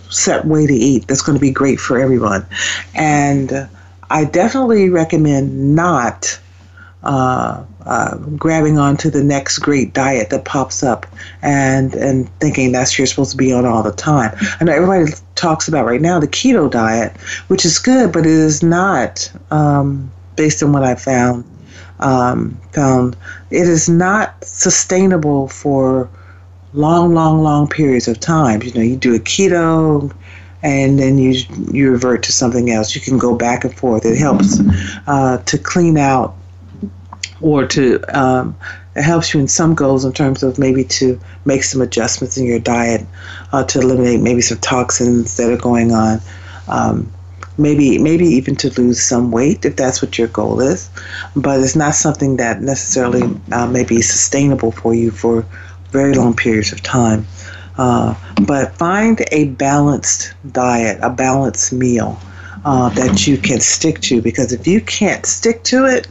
set 0.09 0.45
way 0.47 0.67
to 0.67 0.73
eat 0.73 1.07
that's 1.07 1.23
going 1.23 1.37
to 1.37 1.41
be 1.41 1.51
great 1.51 1.79
for 1.79 1.99
everyone. 1.99 2.47
And 2.95 3.69
I 4.11 4.25
definitely 4.25 4.89
recommend 4.89 5.75
not 5.75 6.39
uh, 7.03 7.65
uh, 7.85 8.17
grabbing 8.37 8.79
onto 8.79 9.11
the 9.11 9.23
next 9.23 9.59
great 9.59 9.95
diet 9.95 10.31
that 10.31 10.45
pops 10.45 10.83
up 10.83 11.07
and 11.41 11.95
and 11.95 12.29
thinking 12.41 12.73
that's 12.73 12.99
you're 12.99 13.07
supposed 13.07 13.31
to 13.31 13.37
be 13.37 13.53
on 13.53 13.65
all 13.65 13.83
the 13.83 13.93
time. 13.93 14.37
I 14.61 14.65
know 14.65 14.73
everybody 14.73 15.13
talks 15.37 15.69
about 15.69 15.87
right 15.87 16.01
now 16.01 16.19
the 16.19 16.27
keto 16.27 16.71
diet, 16.71 17.17
which 17.47 17.65
is 17.65 17.79
good, 17.79 18.13
but 18.13 18.21
it 18.21 18.33
is 18.33 18.63
not 18.63 19.31
um, 19.51 20.11
based 20.35 20.63
on 20.63 20.73
what 20.73 20.83
I 20.83 20.97
found. 20.97 21.45
Um, 22.01 22.61
found 22.73 23.17
it 23.51 23.69
is 23.69 23.89
not 23.89 24.45
sustainable 24.45 25.49
for 25.49 26.11
long, 26.75 27.15
long, 27.15 27.43
long 27.43 27.69
periods 27.69 28.07
of 28.09 28.21
time. 28.21 28.63
You 28.63 28.73
know, 28.75 28.83
you 28.83 28.97
do 28.97 29.15
a 29.15 29.19
keto 29.19 30.13
and 30.67 30.99
then 30.99 31.17
you 31.17 31.45
you 31.73 31.93
revert 31.93 32.25
to 32.25 32.33
something 32.33 32.71
else. 32.71 32.95
You 32.97 33.01
can 33.01 33.19
go 33.19 33.37
back 33.37 33.65
and 33.65 33.73
forth. 33.73 34.05
It 34.05 34.19
helps 34.19 34.59
uh, 35.07 35.39
to 35.39 35.59
clean 35.59 35.97
out 35.97 36.35
or 37.41 37.67
to 37.69 38.01
um, 38.13 38.57
it 38.97 39.03
helps 39.03 39.33
you 39.33 39.39
in 39.39 39.47
some 39.47 39.77
goals 39.77 40.05
in 40.05 40.13
terms 40.13 40.43
of 40.43 40.59
maybe 40.59 40.83
to 40.85 41.21
make 41.45 41.63
some 41.63 41.81
adjustments 41.81 42.37
in 42.37 42.47
your 42.47 42.59
diet 42.59 43.07
uh, 43.53 43.63
to 43.65 43.79
eliminate 43.79 44.21
maybe 44.21 44.41
some 44.41 44.59
toxins 44.59 45.37
that 45.37 45.53
are 45.53 45.57
going 45.57 45.93
on. 45.93 46.21
Um, 46.67 47.13
maybe 47.59 47.99
maybe 47.99 48.27
even 48.27 48.57
to 48.57 48.69
lose 48.81 49.01
some 49.01 49.31
weight 49.31 49.65
if 49.65 49.77
that's 49.77 50.03
what 50.03 50.19
your 50.19 50.29
goal 50.29 50.61
is, 50.61 50.91
but 51.37 51.61
it's 51.61 51.77
not 51.77 51.95
something 51.95 52.39
that 52.39 52.61
necessarily 52.61 53.23
uh, 53.53 53.69
may 53.69 53.85
be 53.85 54.03
sustainable 54.03 54.73
for 54.73 54.95
you 54.95 55.13
for 55.13 55.47
very 55.93 56.15
long 56.15 56.35
periods 56.35 56.73
of 56.73 56.83
time. 56.83 57.25
Uh, 57.79 58.15
but 58.47 58.75
find 58.77 59.23
a 59.33 59.49
balanced 59.49 60.35
diet, 60.53 60.99
a 61.03 61.11
balanced 61.11 61.73
meal 61.73 62.19
uh, 62.65 62.89
that 62.91 63.27
you 63.27 63.37
can 63.37 63.61
stick 63.61 64.01
to 64.01 64.23
because 64.23 64.53
if 64.53 64.67
you 64.67 64.81
can't 64.81 65.27
stick 65.27 65.63
to 65.65 65.85
it, 65.85 66.09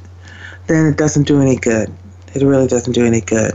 then 0.67 0.86
it 0.86 0.97
doesn't 0.97 1.23
do 1.23 1.41
any 1.41 1.56
good. 1.56 1.91
It 2.34 2.43
really 2.43 2.67
doesn't 2.67 2.93
do 2.93 3.06
any 3.06 3.21
good. 3.21 3.54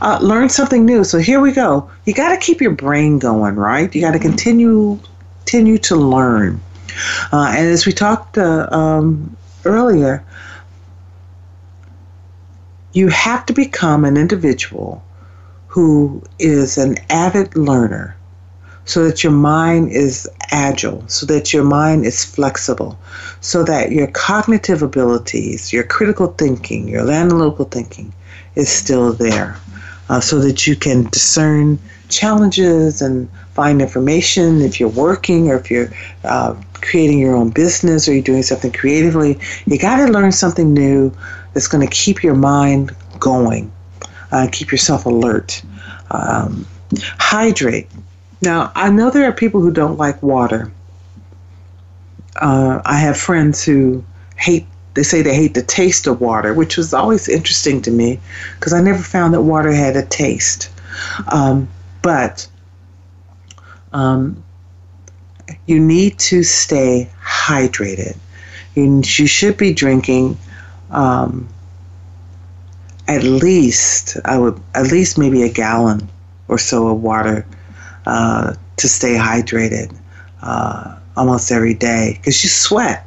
Uh, 0.00 0.18
learn 0.20 0.48
something 0.48 0.84
new. 0.84 1.04
So 1.04 1.18
here 1.18 1.40
we 1.40 1.52
go. 1.52 1.88
You 2.04 2.14
got 2.14 2.30
to 2.30 2.36
keep 2.36 2.60
your 2.60 2.72
brain 2.72 3.18
going, 3.18 3.54
right? 3.54 3.94
You 3.94 4.00
got 4.00 4.12
to 4.12 4.18
continue 4.18 4.98
continue 5.46 5.78
to 5.78 5.94
learn. 5.94 6.60
Uh, 7.32 7.54
and 7.56 7.68
as 7.68 7.86
we 7.86 7.92
talked 7.92 8.36
uh, 8.36 8.66
um, 8.72 9.36
earlier, 9.64 10.24
you 12.94 13.08
have 13.08 13.46
to 13.46 13.52
become 13.52 14.04
an 14.04 14.16
individual 14.16 15.04
who 15.76 16.22
is 16.38 16.78
an 16.78 16.96
avid 17.10 17.54
learner 17.54 18.16
so 18.86 19.04
that 19.04 19.22
your 19.22 19.32
mind 19.32 19.90
is 19.92 20.26
agile, 20.50 21.06
so 21.06 21.26
that 21.26 21.52
your 21.52 21.64
mind 21.64 22.06
is 22.06 22.24
flexible, 22.24 22.98
so 23.42 23.62
that 23.62 23.92
your 23.92 24.06
cognitive 24.06 24.80
abilities, 24.80 25.74
your 25.74 25.82
critical 25.82 26.28
thinking, 26.38 26.88
your 26.88 27.06
analytical 27.10 27.66
thinking 27.66 28.10
is 28.54 28.70
still 28.70 29.12
there, 29.12 29.58
uh, 30.08 30.18
so 30.18 30.38
that 30.38 30.66
you 30.66 30.76
can 30.76 31.02
discern 31.10 31.78
challenges 32.08 33.02
and 33.02 33.28
find 33.52 33.82
information 33.82 34.62
if 34.62 34.80
you're 34.80 34.88
working 34.88 35.50
or 35.50 35.56
if 35.56 35.70
you're 35.70 35.90
uh, 36.24 36.54
creating 36.80 37.18
your 37.18 37.36
own 37.36 37.50
business 37.50 38.08
or 38.08 38.14
you're 38.14 38.22
doing 38.22 38.42
something 38.42 38.72
creatively. 38.72 39.38
You 39.66 39.78
got 39.78 39.98
to 39.98 40.10
learn 40.10 40.32
something 40.32 40.72
new 40.72 41.12
that's 41.52 41.68
going 41.68 41.86
to 41.86 41.94
keep 41.94 42.22
your 42.22 42.34
mind 42.34 42.96
going 43.20 43.70
uh, 44.32 44.48
keep 44.50 44.70
yourself 44.72 45.06
alert. 45.06 45.62
Um, 46.10 46.66
hydrate. 47.18 47.88
Now, 48.42 48.70
I 48.74 48.90
know 48.90 49.10
there 49.10 49.28
are 49.28 49.32
people 49.32 49.60
who 49.60 49.70
don't 49.70 49.96
like 49.96 50.22
water. 50.22 50.70
Uh, 52.36 52.80
I 52.84 52.98
have 52.98 53.16
friends 53.16 53.64
who 53.64 54.04
hate, 54.36 54.66
they 54.94 55.02
say 55.02 55.22
they 55.22 55.34
hate 55.34 55.54
the 55.54 55.62
taste 55.62 56.06
of 56.06 56.20
water, 56.20 56.52
which 56.54 56.76
was 56.76 56.92
always 56.92 57.28
interesting 57.28 57.80
to 57.82 57.90
me 57.90 58.20
because 58.54 58.72
I 58.72 58.80
never 58.80 59.02
found 59.02 59.34
that 59.34 59.42
water 59.42 59.72
had 59.72 59.96
a 59.96 60.04
taste. 60.04 60.70
Um, 61.32 61.68
but 62.02 62.46
um, 63.92 64.42
you 65.66 65.80
need 65.80 66.18
to 66.18 66.42
stay 66.42 67.10
hydrated. 67.24 68.16
You, 68.74 69.02
you 69.02 69.26
should 69.26 69.56
be 69.56 69.72
drinking 69.72 70.36
um, 70.90 71.48
at 73.08 73.22
least 73.22 74.16
I 74.24 74.38
would 74.38 74.60
at 74.74 74.90
least 74.90 75.18
maybe 75.18 75.42
a 75.42 75.48
gallon 75.52 76.08
or 76.48 76.58
so 76.58 76.88
of 76.88 77.02
water 77.02 77.46
uh, 78.06 78.54
to 78.76 78.88
stay 78.88 79.14
hydrated 79.14 79.96
uh, 80.42 80.96
almost 81.16 81.50
every 81.50 81.74
day 81.74 82.14
because 82.16 82.42
you 82.42 82.50
sweat. 82.50 83.06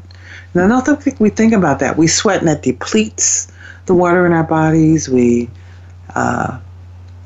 And 0.54 0.64
I 0.74 0.82
don't 0.82 1.02
think 1.02 1.20
we 1.20 1.30
think 1.30 1.54
about 1.54 1.80
that. 1.80 1.98
We 1.98 2.08
sweat 2.08 2.40
and 2.40 2.48
that 2.48 2.64
depletes 2.64 3.52
the 3.86 3.94
water 3.94 4.26
in 4.26 4.34
our 4.34 4.44
bodies. 4.44 5.08
We 5.10 5.50
uh, 6.16 6.60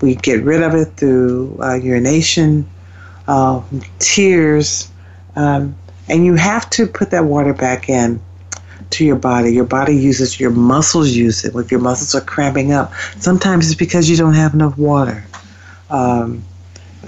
we 0.01 0.15
get 0.15 0.43
rid 0.43 0.61
of 0.61 0.73
it 0.75 0.97
through 0.97 1.57
uh, 1.61 1.75
urination, 1.75 2.69
uh, 3.27 3.61
tears, 3.99 4.91
um, 5.35 5.75
and 6.09 6.25
you 6.25 6.35
have 6.35 6.69
to 6.71 6.85
put 6.85 7.11
that 7.11 7.23
water 7.25 7.53
back 7.53 7.87
in 7.87 8.19
to 8.93 9.05
your 9.05 9.15
body. 9.15 9.53
Your 9.53 9.65
body 9.65 9.95
uses 9.95 10.39
your 10.39 10.51
muscles 10.51 11.09
use 11.09 11.43
it. 11.45 11.55
If 11.55 11.71
your 11.71 11.79
muscles 11.79 12.15
are 12.15 12.25
cramping 12.25 12.71
up, 12.71 12.93
sometimes 13.17 13.67
it's 13.67 13.75
because 13.75 14.09
you 14.09 14.17
don't 14.17 14.33
have 14.33 14.53
enough 14.53 14.77
water 14.77 15.25
um, 15.89 16.43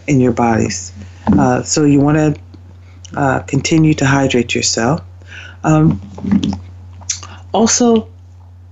in 0.07 0.19
your 0.19 0.31
bodies. 0.31 0.91
Uh, 1.27 1.63
so 1.63 1.85
you 1.85 1.99
want 1.99 2.17
to 2.17 2.41
uh, 3.17 3.39
continue 3.41 3.93
to 3.95 4.05
hydrate 4.05 4.53
yourself. 4.53 5.01
Um, 5.63 6.01
also, 7.53 8.09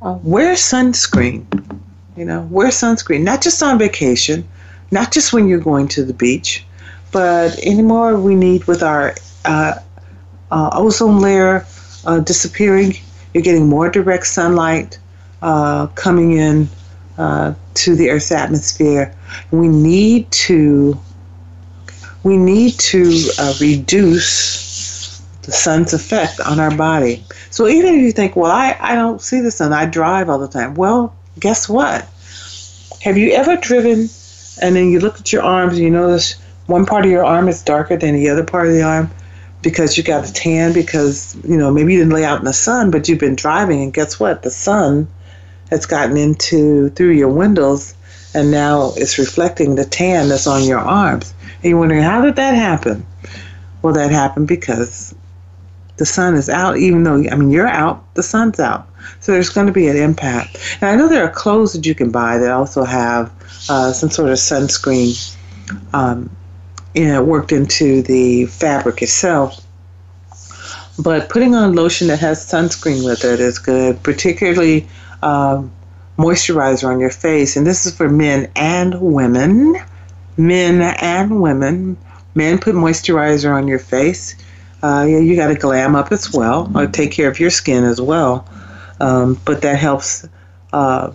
wear 0.02 0.54
sunscreen. 0.54 1.46
You 2.16 2.26
know, 2.26 2.42
wear 2.52 2.68
sunscreen, 2.68 3.22
not 3.22 3.42
just 3.42 3.64
on 3.64 3.80
vacation, 3.80 4.48
not 4.92 5.12
just 5.12 5.34
when 5.34 5.48
you're 5.48 5.60
going 5.60 5.88
to 5.90 6.04
the 6.04 6.14
beach, 6.14 6.66
but 7.12 7.58
anymore 7.60 8.20
we 8.20 8.36
need 8.36 8.66
with 8.66 8.84
our 8.84 9.16
uh, 9.46 9.76
uh, 10.52 10.70
ozone 10.74 11.20
layer 11.20 11.66
uh, 12.06 12.20
disappearing. 12.20 12.94
You're 13.34 13.44
getting 13.44 13.68
more 13.68 13.90
direct 13.90 14.28
sunlight 14.28 15.00
uh, 15.42 15.88
coming 15.88 16.34
in 16.34 16.70
uh, 17.18 17.54
to 17.76 17.96
the 17.96 18.10
Earth's 18.10 18.32
atmosphere. 18.32 19.14
We 19.52 19.68
need 19.68 20.32
to 20.32 21.00
we 22.24 22.38
need 22.38 22.80
to 22.80 23.30
uh, 23.38 23.54
reduce 23.60 25.20
the 25.42 25.52
sun's 25.52 25.94
effect 25.94 26.40
on 26.40 26.60
our 26.60 26.76
body. 26.76 27.24
So 27.50 27.68
even 27.68 27.96
if 27.96 28.02
you 28.02 28.12
think, 28.14 28.38
well, 28.38 28.52
I, 28.52 28.78
I 28.80 28.96
don't 28.96 29.22
see 29.22 29.42
the 29.42 29.52
sun, 29.52 29.74
I 29.74 29.86
drive 29.86 30.30
all 30.30 30.40
the 30.40 30.48
time. 30.48 30.76
Well, 30.76 31.14
guess 31.40 31.68
what? 31.68 32.08
Have 33.02 33.18
you 33.18 33.32
ever 33.32 33.58
driven 33.58 34.08
and 34.62 34.76
then 34.76 34.90
you 34.90 35.00
look 35.00 35.20
at 35.20 35.34
your 35.34 35.44
arms 35.44 35.74
and 35.74 35.84
you 35.84 35.90
notice 35.90 36.36
one 36.68 36.86
part 36.86 37.04
of 37.04 37.12
your 37.12 37.26
arm 37.26 37.50
is 37.50 37.62
darker 37.62 37.98
than 37.98 38.16
the 38.16 38.30
other 38.30 38.46
part 38.46 38.68
of 38.68 38.74
the 38.74 38.84
arm? 38.84 39.12
Because 39.64 39.98
you 39.98 40.04
got 40.04 40.30
a 40.30 40.32
tan 40.32 40.74
because 40.74 41.36
you 41.48 41.58
know 41.58 41.72
maybe 41.72 41.94
you 41.94 42.00
didn't 42.00 42.14
lay 42.14 42.26
out 42.26 42.40
in 42.40 42.46
the 42.46 42.54
sun 42.54 42.92
but 42.92 43.10
you've 43.10 43.20
been 43.20 43.36
driving 43.36 43.82
and 43.82 43.94
guess 43.94 44.20
what? 44.20 44.44
The 44.44 44.52
sun 44.52 45.08
has 45.72 45.88
gotten 45.88 46.18
into 46.18 46.90
through 46.90 47.12
your 47.12 47.30
windows 47.30 47.96
and 48.36 48.52
now 48.52 48.92
it's 48.96 49.18
reflecting 49.18 49.76
the 49.76 49.86
tan 49.86 50.30
that's 50.30 50.46
on 50.46 50.64
your 50.64 50.80
arms. 50.80 51.34
And 51.56 51.66
you're 51.66 51.80
wondering 51.80 52.04
how 52.04 52.22
did 52.22 52.36
that 52.36 52.54
happen? 52.54 53.06
Well 53.82 53.94
that 53.94 54.12
happened 54.12 54.48
because 54.48 55.16
the 55.98 56.06
sun 56.06 56.36
is 56.36 56.50
out 56.50 56.78
even 56.78 57.04
though 57.04 57.24
i 57.32 57.36
mean 57.36 57.52
you're 57.52 57.68
out 57.68 58.14
the 58.16 58.24
sun's 58.24 58.60
out. 58.60 58.88
So 59.22 59.32
there's 59.32 59.50
going 59.50 59.68
to 59.68 59.74
be 59.74 59.88
an 59.88 59.96
impact. 59.96 60.58
And 60.82 60.90
i 60.90 60.96
know 60.96 61.08
there 61.08 61.24
are 61.24 61.32
clothes 61.32 61.74
that 61.74 61.86
you 61.86 61.96
can 61.96 62.12
buy 62.12 62.38
that 62.38 62.52
also 62.52 62.84
have 62.84 63.32
uh, 63.70 63.94
some 63.94 64.10
sort 64.10 64.30
of 64.30 64.36
sunscreen 64.36 65.36
um, 65.94 66.30
you 66.94 67.08
know, 67.08 67.24
worked 67.24 67.52
into 67.52 68.02
the 68.02 68.46
fabric 68.48 69.02
itself. 69.02 69.66
But 71.00 71.30
putting 71.30 71.56
on 71.56 71.74
lotion 71.74 72.08
that 72.08 72.20
has 72.20 72.46
sunscreen 72.46 73.04
with 73.04 73.26
it 73.26 73.40
is 73.40 73.58
good, 73.58 74.02
particularly 74.04 74.88
um, 75.24 75.72
moisturizer 76.18 76.88
on 76.88 77.00
your 77.00 77.10
face. 77.10 77.58
And 77.58 77.66
this 77.66 77.86
is 77.86 77.96
for 77.96 78.10
men 78.10 78.52
and 78.56 79.02
women. 79.02 79.76
Men 80.38 80.82
and 81.02 81.42
women. 81.42 81.98
Men 82.36 82.60
put 82.60 82.76
moisturizer 82.76 83.54
on 83.54 83.68
your 83.68 83.80
face. 83.80 84.36
Uh, 84.84 85.06
yeah, 85.08 85.20
you 85.20 85.36
got 85.36 85.48
to 85.48 85.56
glam 85.56 85.96
up 85.96 86.12
as 86.12 86.34
well, 86.34 86.70
or 86.76 86.88
take 86.88 87.12
care 87.12 87.30
of 87.30 87.40
your 87.40 87.50
skin 87.50 87.84
as 87.86 88.02
well. 88.02 88.48
Um, 89.00 89.40
but 89.46 89.62
that 89.62 89.80
helps 89.80 90.28
uh, 90.74 91.12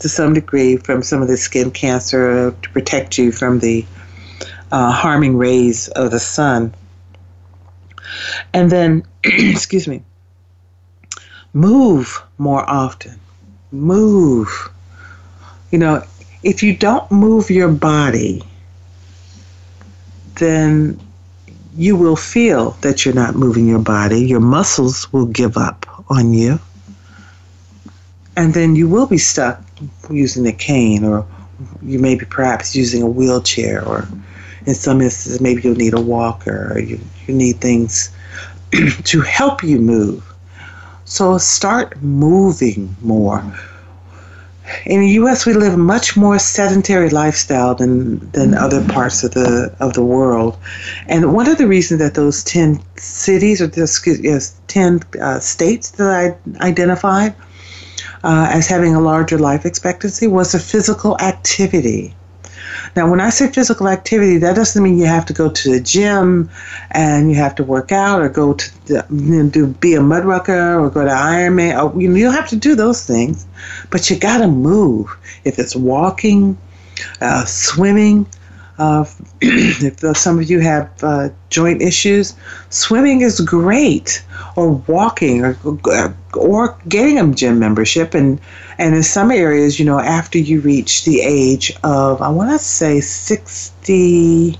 to 0.00 0.08
some 0.08 0.34
degree 0.34 0.76
from 0.78 1.02
some 1.02 1.22
of 1.22 1.28
the 1.28 1.36
skin 1.36 1.70
cancer 1.70 2.50
to 2.50 2.70
protect 2.70 3.18
you 3.18 3.30
from 3.30 3.60
the 3.60 3.84
uh, 4.72 4.90
harming 4.90 5.36
rays 5.36 5.88
of 5.88 6.10
the 6.10 6.18
sun. 6.18 6.74
And 8.52 8.70
then, 8.70 9.04
excuse 9.24 9.86
me, 9.86 10.02
move 11.52 12.22
more 12.38 12.68
often. 12.68 13.20
Move. 13.70 14.70
You 15.70 15.78
know, 15.78 16.02
if 16.42 16.62
you 16.62 16.74
don't 16.76 17.10
move 17.12 17.50
your 17.50 17.68
body, 17.68 18.42
then 20.36 20.98
you 21.76 21.96
will 21.96 22.16
feel 22.16 22.70
that 22.80 23.04
you're 23.04 23.14
not 23.14 23.34
moving 23.34 23.66
your 23.66 23.78
body. 23.78 24.20
Your 24.26 24.40
muscles 24.40 25.10
will 25.12 25.26
give 25.26 25.56
up 25.56 25.86
on 26.10 26.32
you. 26.32 26.58
And 28.36 28.54
then 28.54 28.74
you 28.76 28.88
will 28.88 29.06
be 29.06 29.18
stuck 29.18 29.62
using 30.10 30.46
a 30.46 30.52
cane, 30.52 31.04
or 31.04 31.26
you 31.82 31.98
may 31.98 32.14
be 32.14 32.24
perhaps 32.24 32.74
using 32.74 33.02
a 33.02 33.06
wheelchair, 33.06 33.86
or 33.86 34.08
in 34.66 34.74
some 34.74 35.00
instances, 35.00 35.40
maybe 35.40 35.62
you'll 35.62 35.76
need 35.76 35.94
a 35.94 36.00
walker, 36.00 36.72
or 36.72 36.78
you, 36.78 37.00
you 37.26 37.34
need 37.34 37.60
things 37.60 38.10
to 39.04 39.20
help 39.20 39.62
you 39.62 39.78
move. 39.78 40.24
So 41.04 41.38
start 41.38 42.00
moving 42.02 42.96
more 43.02 43.42
in 44.86 45.00
the 45.00 45.08
U.S., 45.10 45.44
we 45.44 45.54
live 45.54 45.74
a 45.74 45.78
much 45.78 46.16
more 46.16 46.38
sedentary 46.38 47.10
lifestyle 47.10 47.74
than 47.74 48.30
than 48.30 48.54
other 48.54 48.84
parts 48.88 49.24
of 49.24 49.32
the 49.32 49.74
of 49.80 49.94
the 49.94 50.04
world, 50.04 50.56
and 51.08 51.32
one 51.32 51.48
of 51.48 51.58
the 51.58 51.66
reasons 51.66 52.00
that 52.00 52.14
those 52.14 52.44
ten 52.44 52.80
cities 52.96 53.60
or 53.60 53.66
excuse, 53.66 54.20
yes, 54.20 54.54
ten 54.68 55.00
uh, 55.20 55.40
states 55.40 55.90
that 55.92 56.08
I 56.08 56.66
identified 56.66 57.34
uh, 58.24 58.48
as 58.50 58.66
having 58.66 58.94
a 58.94 59.00
larger 59.00 59.38
life 59.38 59.66
expectancy 59.66 60.26
was 60.26 60.54
a 60.54 60.60
physical 60.60 61.18
activity. 61.20 62.14
Now, 62.96 63.10
when 63.10 63.20
I 63.20 63.30
say 63.30 63.50
physical 63.50 63.88
activity, 63.88 64.38
that 64.38 64.56
doesn't 64.56 64.82
mean 64.82 64.98
you 64.98 65.06
have 65.06 65.26
to 65.26 65.32
go 65.32 65.50
to 65.50 65.72
the 65.72 65.80
gym 65.80 66.50
and 66.90 67.30
you 67.30 67.36
have 67.36 67.54
to 67.56 67.64
work 67.64 67.92
out 67.92 68.22
or 68.22 68.28
go 68.28 68.54
to 68.54 68.86
the, 68.86 69.06
you 69.10 69.42
know, 69.42 69.48
do 69.48 69.66
be 69.66 69.94
a 69.94 70.00
mud 70.00 70.24
rucker 70.24 70.78
or 70.78 70.90
go 70.90 71.04
to 71.04 71.10
Ironman. 71.10 71.76
Or, 71.76 72.00
you, 72.00 72.08
know, 72.08 72.16
you 72.16 72.24
don't 72.24 72.34
have 72.34 72.48
to 72.50 72.56
do 72.56 72.74
those 72.74 73.06
things, 73.06 73.46
but 73.90 74.10
you 74.10 74.18
got 74.18 74.38
to 74.38 74.48
move. 74.48 75.08
If 75.44 75.58
it's 75.58 75.76
walking, 75.76 76.58
uh, 77.20 77.44
swimming, 77.44 78.26
uh, 78.78 79.04
if 79.40 80.16
some 80.16 80.38
of 80.38 80.50
you 80.50 80.60
have 80.60 80.90
uh, 81.02 81.28
joint 81.50 81.82
issues, 81.82 82.34
swimming 82.70 83.20
is 83.20 83.40
great, 83.40 84.24
or 84.56 84.72
walking, 84.86 85.44
or 85.44 85.56
or 86.34 86.78
getting 86.88 87.18
a 87.18 87.34
gym 87.34 87.58
membership, 87.58 88.14
and 88.14 88.40
and 88.78 88.94
in 88.94 89.02
some 89.02 89.30
areas, 89.30 89.78
you 89.78 89.84
know, 89.84 89.98
after 89.98 90.38
you 90.38 90.60
reach 90.60 91.04
the 91.04 91.20
age 91.20 91.72
of, 91.84 92.20
I 92.22 92.28
want 92.28 92.50
to 92.50 92.58
say 92.58 93.00
60, 93.00 94.58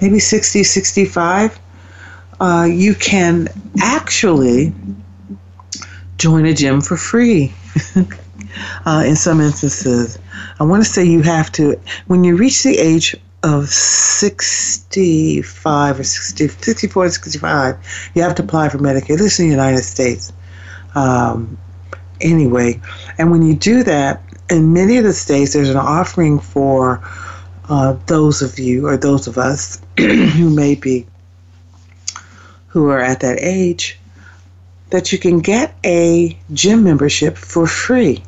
maybe 0.00 0.18
60, 0.18 0.62
65, 0.62 1.58
uh, 2.40 2.68
you 2.70 2.94
can 2.94 3.48
actually 3.82 4.72
join 6.18 6.46
a 6.46 6.54
gym 6.54 6.80
for 6.80 6.96
free. 6.96 7.52
uh, 8.86 9.02
in 9.06 9.16
some 9.16 9.40
instances, 9.40 10.18
I 10.58 10.64
want 10.64 10.84
to 10.84 10.88
say 10.88 11.04
you 11.04 11.22
have 11.22 11.50
to, 11.52 11.80
when 12.06 12.24
you 12.24 12.36
reach 12.36 12.62
the 12.62 12.78
age 12.78 13.16
of 13.42 13.68
65 13.68 16.00
or 16.00 16.04
60, 16.04 16.48
64 16.48 17.04
to 17.04 17.10
65, 17.10 18.10
you 18.14 18.22
have 18.22 18.34
to 18.34 18.42
apply 18.42 18.68
for 18.68 18.78
Medicaid, 18.78 19.14
at 19.14 19.20
least 19.20 19.40
in 19.40 19.46
the 19.46 19.50
United 19.50 19.82
States. 19.82 20.32
Um, 20.94 21.58
anyway. 22.20 22.80
And 23.18 23.30
when 23.30 23.42
you 23.42 23.54
do 23.54 23.82
that, 23.84 24.22
in 24.50 24.72
many 24.72 24.96
of 24.96 25.04
the 25.04 25.12
states, 25.12 25.52
there's 25.52 25.70
an 25.70 25.76
offering 25.76 26.40
for 26.40 27.02
uh, 27.68 27.96
those 28.06 28.42
of 28.42 28.58
you 28.58 28.86
or 28.86 28.96
those 28.96 29.26
of 29.26 29.38
us 29.38 29.80
who 29.96 30.50
may 30.50 30.74
be 30.74 31.06
who 32.68 32.88
are 32.88 33.00
at 33.00 33.20
that 33.20 33.38
age 33.40 33.98
that 34.90 35.12
you 35.12 35.18
can 35.18 35.40
get 35.40 35.74
a 35.84 36.36
gym 36.52 36.84
membership 36.84 37.36
for 37.36 37.66
free. 37.66 38.22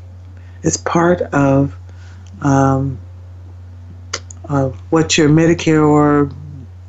It's 0.62 0.76
part 0.76 1.20
of 1.20 1.76
um, 2.40 2.98
uh, 4.52 4.68
what 4.90 5.16
your 5.16 5.28
Medicare 5.28 5.86
or 5.86 6.30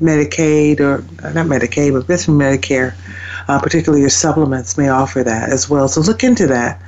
Medicaid 0.01 0.79
or 0.79 1.03
not 1.31 1.47
Medicaid, 1.47 1.93
but 1.93 2.07
this 2.07 2.27
Medicare 2.27 2.93
uh, 3.47 3.59
particularly 3.59 4.01
your 4.01 4.09
supplements 4.09 4.77
may 4.77 4.89
offer 4.89 5.23
that 5.23 5.49
as 5.49 5.69
well. 5.69 5.87
So 5.87 6.01
look 6.01 6.23
into 6.23 6.47
that, 6.47 6.81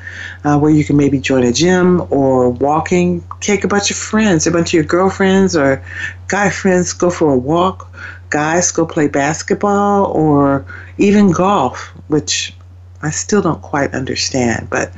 uh, 0.43 0.57
where 0.57 0.71
you 0.71 0.83
can 0.83 0.97
maybe 0.97 1.19
join 1.19 1.43
a 1.43 1.51
gym 1.51 2.05
or 2.09 2.49
walking. 2.49 3.23
Take 3.41 3.63
a 3.63 3.67
bunch 3.67 3.91
of 3.91 3.97
friends, 3.97 4.47
a 4.47 4.51
bunch 4.51 4.69
of 4.69 4.73
your 4.73 4.83
girlfriends 4.83 5.55
or 5.55 5.83
guy 6.27 6.49
friends, 6.49 6.93
go 6.93 7.09
for 7.09 7.33
a 7.33 7.37
walk. 7.37 7.91
Guys, 8.29 8.71
go 8.71 8.85
play 8.85 9.07
basketball 9.07 10.05
or 10.05 10.65
even 10.97 11.31
golf, 11.31 11.91
which 12.07 12.53
I 13.01 13.11
still 13.11 13.41
don't 13.41 13.61
quite 13.61 13.93
understand, 13.93 14.69
but 14.69 14.91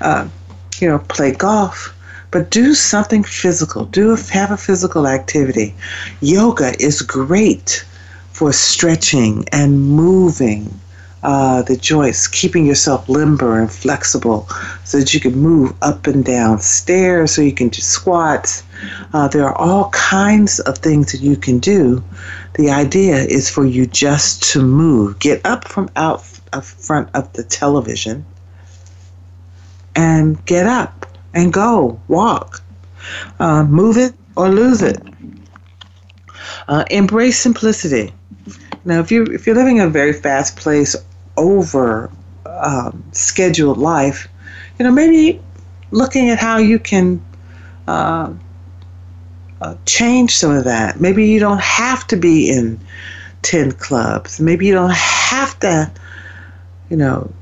uh, 0.00 0.28
you 0.80 0.88
know, 0.88 0.98
play 0.98 1.32
golf 1.32 1.93
but 2.34 2.50
do 2.50 2.74
something 2.74 3.22
physical. 3.22 3.84
Do 3.84 4.16
have 4.16 4.50
a 4.50 4.56
physical 4.56 5.06
activity. 5.06 5.72
Yoga 6.20 6.74
is 6.82 7.00
great 7.00 7.84
for 8.32 8.52
stretching 8.52 9.44
and 9.52 9.80
moving 9.80 10.80
uh, 11.22 11.62
the 11.62 11.76
joints, 11.76 12.26
keeping 12.26 12.66
yourself 12.66 13.08
limber 13.08 13.60
and 13.60 13.70
flexible 13.70 14.48
so 14.82 14.98
that 14.98 15.14
you 15.14 15.20
can 15.20 15.36
move 15.36 15.74
up 15.80 16.08
and 16.08 16.24
down 16.24 16.58
stairs, 16.58 17.32
so 17.32 17.40
you 17.40 17.52
can 17.52 17.68
do 17.68 17.80
squats. 17.80 18.64
Uh, 19.12 19.28
there 19.28 19.46
are 19.46 19.54
all 19.54 19.90
kinds 19.90 20.58
of 20.58 20.78
things 20.78 21.12
that 21.12 21.20
you 21.20 21.36
can 21.36 21.60
do. 21.60 22.02
The 22.54 22.68
idea 22.68 23.14
is 23.14 23.48
for 23.48 23.64
you 23.64 23.86
just 23.86 24.42
to 24.54 24.60
move. 24.60 25.20
Get 25.20 25.46
up 25.46 25.68
from 25.68 25.88
out 25.94 26.24
of 26.52 26.66
front 26.66 27.10
of 27.14 27.32
the 27.34 27.44
television 27.44 28.26
and 29.94 30.44
get 30.46 30.66
up 30.66 31.03
and 31.34 31.52
go, 31.52 32.00
walk. 32.08 32.62
Uh, 33.38 33.64
move 33.64 33.98
it 33.98 34.14
or 34.36 34.48
lose 34.48 34.80
it. 34.80 35.00
Uh, 36.68 36.84
embrace 36.90 37.38
simplicity. 37.38 38.12
Now, 38.84 39.00
if 39.00 39.10
you 39.10 39.24
if 39.24 39.46
you're 39.46 39.56
living 39.56 39.80
a 39.80 39.88
very 39.88 40.12
fast 40.12 40.56
place 40.56 40.96
over 41.36 42.10
um, 42.46 43.04
scheduled 43.12 43.78
life, 43.78 44.28
you 44.78 44.84
know, 44.84 44.90
maybe 44.90 45.40
looking 45.90 46.30
at 46.30 46.38
how 46.38 46.58
you 46.58 46.78
can 46.78 47.22
uh, 47.86 48.32
uh, 49.60 49.74
change 49.86 50.34
some 50.36 50.50
of 50.50 50.64
that. 50.64 51.00
Maybe 51.00 51.26
you 51.26 51.40
don't 51.40 51.60
have 51.60 52.06
to 52.08 52.16
be 52.16 52.50
in 52.50 52.80
10 53.42 53.72
clubs. 53.72 54.40
Maybe 54.40 54.66
you 54.66 54.74
don't 54.74 54.94
have 54.94 55.58
to, 55.60 55.90
you 56.90 56.96
know, 56.96 57.32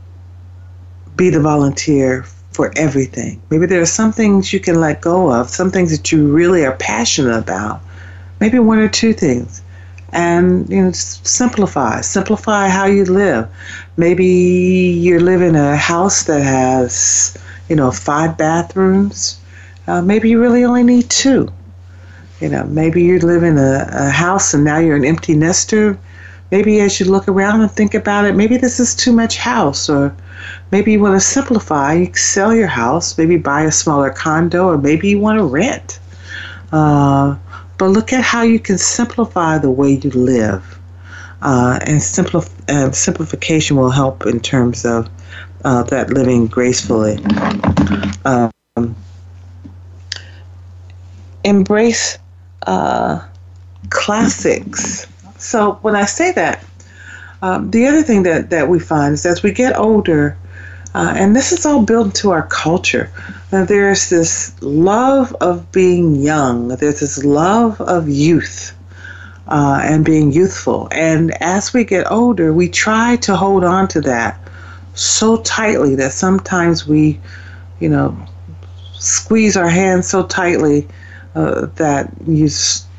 be 1.16 1.30
the 1.30 1.40
volunteer 1.40 2.24
for 2.52 2.72
everything. 2.76 3.40
Maybe 3.50 3.66
there 3.66 3.80
are 3.80 3.86
some 3.86 4.12
things 4.12 4.52
you 4.52 4.60
can 4.60 4.80
let 4.80 5.00
go 5.00 5.32
of, 5.32 5.48
some 5.48 5.70
things 5.70 5.90
that 5.96 6.12
you 6.12 6.32
really 6.32 6.64
are 6.64 6.76
passionate 6.76 7.38
about. 7.38 7.80
Maybe 8.40 8.58
one 8.58 8.78
or 8.78 8.88
two 8.88 9.12
things. 9.12 9.62
And 10.12 10.68
you 10.68 10.82
know 10.82 10.92
simplify. 10.92 12.02
Simplify 12.02 12.68
how 12.68 12.84
you 12.84 13.04
live. 13.04 13.48
Maybe 13.96 14.26
you 14.26 15.18
live 15.20 15.40
in 15.40 15.56
a 15.56 15.76
house 15.76 16.24
that 16.24 16.42
has 16.42 17.36
you 17.70 17.76
know 17.76 17.90
five 17.90 18.36
bathrooms. 18.36 19.40
Uh, 19.86 20.02
maybe 20.02 20.28
you 20.28 20.40
really 20.40 20.64
only 20.64 20.82
need 20.82 21.08
two. 21.08 21.50
You 22.40 22.50
know 22.50 22.64
maybe 22.64 23.02
you 23.02 23.20
live 23.20 23.42
in 23.42 23.56
a, 23.56 23.88
a 23.90 24.10
house 24.10 24.52
and 24.52 24.64
now 24.64 24.78
you're 24.78 24.96
an 24.96 25.04
empty 25.06 25.34
nester 25.34 25.98
maybe 26.52 26.80
as 26.80 27.00
you 27.00 27.06
look 27.06 27.26
around 27.26 27.60
and 27.60 27.70
think 27.72 27.94
about 27.94 28.24
it 28.24 28.36
maybe 28.36 28.56
this 28.56 28.78
is 28.78 28.94
too 28.94 29.12
much 29.12 29.36
house 29.38 29.88
or 29.88 30.14
maybe 30.70 30.92
you 30.92 31.00
want 31.00 31.14
to 31.14 31.20
simplify 31.20 32.04
sell 32.12 32.54
your 32.54 32.68
house 32.68 33.18
maybe 33.18 33.36
buy 33.36 33.62
a 33.62 33.72
smaller 33.72 34.10
condo 34.10 34.68
or 34.68 34.78
maybe 34.78 35.08
you 35.08 35.18
want 35.18 35.36
to 35.38 35.44
rent 35.44 35.98
uh, 36.72 37.36
but 37.78 37.88
look 37.88 38.12
at 38.12 38.22
how 38.22 38.42
you 38.42 38.58
can 38.58 38.78
simplify 38.78 39.58
the 39.58 39.70
way 39.70 39.92
you 39.92 40.10
live. 40.10 40.78
Uh, 41.42 41.78
and 41.82 42.00
simplif- 42.00 42.94
simplification 42.94 43.76
will 43.76 43.90
help 43.90 44.24
in 44.26 44.40
terms 44.40 44.84
of 44.84 45.08
uh, 45.64 45.82
that 45.84 46.10
living 46.10 46.46
gracefully. 46.46 47.18
Um, 48.24 48.94
embrace 51.44 52.18
uh, 52.66 53.26
classics. 53.90 55.06
So 55.42 55.78
when 55.82 55.96
I 55.96 56.04
say 56.04 56.32
that, 56.32 56.64
um, 57.42 57.70
the 57.70 57.86
other 57.86 58.02
thing 58.02 58.22
that, 58.22 58.50
that 58.50 58.68
we 58.68 58.78
find 58.78 59.14
is 59.14 59.26
as 59.26 59.42
we 59.42 59.52
get 59.52 59.76
older, 59.76 60.36
uh, 60.94 61.14
and 61.16 61.34
this 61.34 61.52
is 61.52 61.66
all 61.66 61.82
built 61.82 62.06
into 62.06 62.30
our 62.30 62.46
culture. 62.46 63.10
Now, 63.50 63.64
there's 63.64 64.08
this 64.08 64.54
love 64.62 65.34
of 65.40 65.72
being 65.72 66.14
young, 66.16 66.68
there's 66.68 67.00
this 67.00 67.24
love 67.24 67.80
of 67.80 68.08
youth 68.08 68.72
uh, 69.48 69.80
and 69.82 70.04
being 70.04 70.32
youthful. 70.32 70.88
And 70.92 71.32
as 71.42 71.72
we 71.72 71.84
get 71.84 72.10
older, 72.10 72.52
we 72.52 72.68
try 72.68 73.16
to 73.16 73.36
hold 73.36 73.64
on 73.64 73.88
to 73.88 74.00
that 74.02 74.38
so 74.94 75.38
tightly 75.38 75.96
that 75.96 76.12
sometimes 76.12 76.86
we, 76.86 77.18
you 77.80 77.88
know, 77.88 78.16
squeeze 78.94 79.56
our 79.56 79.68
hands 79.68 80.08
so 80.08 80.22
tightly 80.24 80.86
uh, 81.34 81.66
that 81.76 82.12
you 82.26 82.48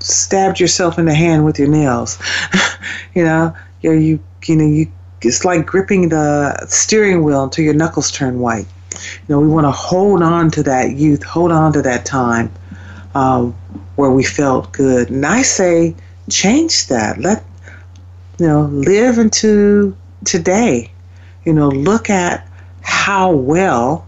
stabbed 0.03 0.59
yourself 0.59 0.99
in 0.99 1.05
the 1.05 1.13
hand 1.13 1.45
with 1.45 1.57
your 1.57 1.67
nails. 1.67 2.19
you 3.15 3.23
know, 3.23 3.55
you 3.81 3.91
you 3.93 4.19
you 4.45 4.55
know 4.55 4.65
you 4.65 4.91
it's 5.21 5.45
like 5.45 5.65
gripping 5.65 6.09
the 6.09 6.65
steering 6.67 7.23
wheel 7.23 7.43
until 7.43 7.63
your 7.63 7.73
knuckles 7.73 8.11
turn 8.11 8.39
white. 8.39 8.67
You 8.91 9.35
know, 9.35 9.39
we 9.39 9.47
want 9.47 9.65
to 9.65 9.71
hold 9.71 10.21
on 10.21 10.51
to 10.51 10.63
that 10.63 10.95
youth, 10.97 11.23
hold 11.23 11.51
on 11.51 11.73
to 11.73 11.81
that 11.81 12.05
time 12.05 12.51
um, 13.15 13.53
where 13.95 14.11
we 14.11 14.23
felt 14.23 14.71
good. 14.71 15.09
And 15.09 15.25
I 15.25 15.41
say, 15.41 15.95
change 16.29 16.87
that. 16.87 17.19
Let 17.19 17.43
you 18.39 18.47
know, 18.47 18.63
live 18.63 19.17
into 19.17 19.95
today. 20.25 20.91
You 21.45 21.53
know, 21.53 21.69
look 21.69 22.09
at 22.09 22.47
how 22.81 23.31
well 23.31 24.05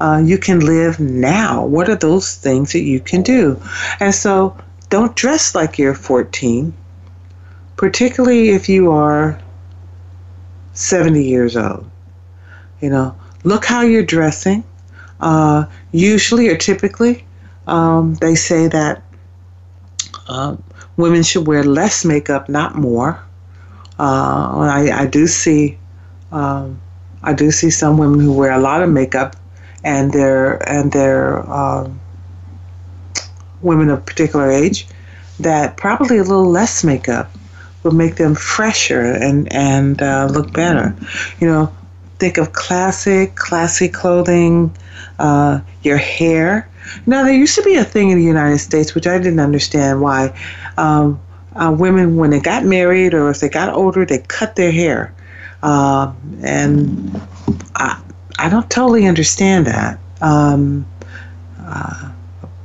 uh, 0.00 0.22
you 0.24 0.38
can 0.38 0.60
live 0.60 1.00
now. 1.00 1.64
What 1.64 1.88
are 1.88 1.96
those 1.96 2.34
things 2.34 2.72
that 2.72 2.82
you 2.82 3.00
can 3.00 3.22
do? 3.22 3.60
And 4.00 4.14
so, 4.14 4.56
don't 4.88 5.14
dress 5.16 5.54
like 5.54 5.78
you're 5.78 5.94
14, 5.94 6.72
particularly 7.76 8.50
if 8.50 8.68
you 8.68 8.92
are 8.92 9.40
70 10.74 11.24
years 11.24 11.56
old. 11.56 11.90
You 12.80 12.90
know, 12.90 13.16
look 13.44 13.64
how 13.64 13.82
you're 13.82 14.04
dressing. 14.04 14.64
Uh, 15.18 15.64
usually 15.92 16.48
or 16.48 16.56
typically, 16.56 17.24
um, 17.66 18.14
they 18.14 18.34
say 18.34 18.68
that 18.68 19.02
uh, 20.28 20.56
women 20.96 21.22
should 21.22 21.46
wear 21.46 21.64
less 21.64 22.04
makeup, 22.04 22.48
not 22.48 22.74
more. 22.74 23.22
Uh, 23.98 24.58
I, 24.60 24.90
I, 24.92 25.06
do 25.06 25.26
see, 25.26 25.78
um, 26.32 26.80
I 27.22 27.32
do 27.32 27.50
see 27.50 27.70
some 27.70 27.96
women 27.96 28.20
who 28.20 28.32
wear 28.32 28.52
a 28.52 28.58
lot 28.58 28.82
of 28.82 28.90
makeup, 28.90 29.36
and 29.82 30.12
they're 30.12 30.56
and 30.68 30.92
they're 30.92 31.48
um, 31.50 31.98
women 33.66 33.90
of 33.90 34.06
particular 34.06 34.50
age 34.50 34.86
that 35.40 35.76
probably 35.76 36.16
a 36.16 36.22
little 36.22 36.48
less 36.48 36.82
makeup 36.82 37.30
will 37.82 37.92
make 37.92 38.16
them 38.16 38.34
fresher 38.34 39.00
and 39.00 39.52
and 39.52 40.00
uh, 40.00 40.28
look 40.30 40.52
better. 40.52 40.96
You 41.40 41.48
know, 41.48 41.76
think 42.18 42.38
of 42.38 42.52
classic, 42.52 43.34
classy 43.34 43.88
clothing, 43.88 44.74
uh, 45.18 45.60
your 45.82 45.98
hair. 45.98 46.68
Now, 47.04 47.24
there 47.24 47.34
used 47.34 47.54
to 47.56 47.62
be 47.62 47.76
a 47.76 47.84
thing 47.84 48.10
in 48.10 48.18
the 48.18 48.24
United 48.24 48.58
States 48.58 48.94
which 48.94 49.06
I 49.06 49.18
didn't 49.18 49.40
understand 49.40 50.00
why 50.00 50.38
um, 50.76 51.20
uh, 51.54 51.74
women, 51.76 52.16
when 52.16 52.30
they 52.30 52.40
got 52.40 52.64
married 52.64 53.14
or 53.14 53.30
if 53.30 53.40
they 53.40 53.48
got 53.48 53.72
older, 53.72 54.04
they 54.04 54.18
cut 54.18 54.56
their 54.56 54.72
hair. 54.72 55.14
Uh, 55.62 56.12
and 56.42 57.20
I, 57.74 58.00
I 58.38 58.48
don't 58.48 58.70
totally 58.70 59.06
understand 59.06 59.66
that. 59.66 59.98
Um, 60.20 60.86
uh, 61.60 62.12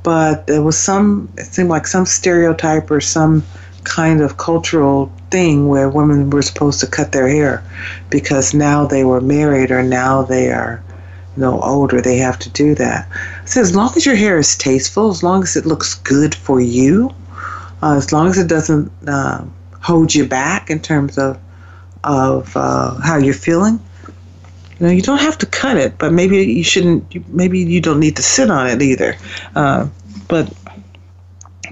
but 0.02 0.46
there 0.46 0.62
was 0.62 0.78
some, 0.78 1.32
it 1.36 1.46
seemed 1.46 1.68
like 1.68 1.86
some 1.86 2.06
stereotype 2.06 2.90
or 2.90 3.00
some 3.00 3.44
kind 3.84 4.20
of 4.20 4.36
cultural 4.36 5.12
thing 5.30 5.68
where 5.68 5.88
women 5.88 6.30
were 6.30 6.42
supposed 6.42 6.80
to 6.80 6.86
cut 6.86 7.12
their 7.12 7.28
hair 7.28 7.64
because 8.10 8.54
now 8.54 8.86
they 8.86 9.04
were 9.04 9.20
married 9.20 9.70
or 9.70 9.82
now 9.82 10.22
they 10.22 10.52
are 10.52 10.82
you 11.36 11.40
know 11.40 11.60
older 11.62 12.00
they 12.00 12.16
have 12.16 12.38
to 12.38 12.50
do 12.50 12.74
that. 12.74 13.08
So 13.44 13.60
as 13.60 13.74
long 13.74 13.92
as 13.96 14.06
your 14.06 14.14
hair 14.14 14.38
is 14.38 14.56
tasteful 14.56 15.10
as 15.10 15.22
long 15.22 15.42
as 15.42 15.56
it 15.56 15.66
looks 15.66 15.94
good 15.94 16.34
for 16.34 16.60
you 16.60 17.12
uh, 17.82 17.96
as 17.96 18.12
long 18.12 18.28
as 18.28 18.38
it 18.38 18.48
doesn't 18.48 18.90
uh, 19.08 19.44
hold 19.80 20.14
you 20.14 20.26
back 20.26 20.70
in 20.70 20.80
terms 20.80 21.18
of 21.18 21.38
of 22.04 22.56
uh, 22.56 22.94
how 23.00 23.16
you're 23.16 23.34
feeling 23.34 23.80
you 24.82 24.88
know 24.88 24.92
you 24.92 25.02
don't 25.02 25.20
have 25.20 25.38
to 25.38 25.46
cut 25.46 25.76
it 25.76 25.96
but 25.96 26.12
maybe 26.12 26.38
you 26.38 26.64
shouldn't 26.64 27.28
maybe 27.28 27.60
you 27.60 27.80
don't 27.80 28.00
need 28.00 28.16
to 28.16 28.22
sit 28.22 28.50
on 28.50 28.66
it 28.66 28.82
either 28.82 29.16
uh, 29.54 29.88
but 30.28 30.52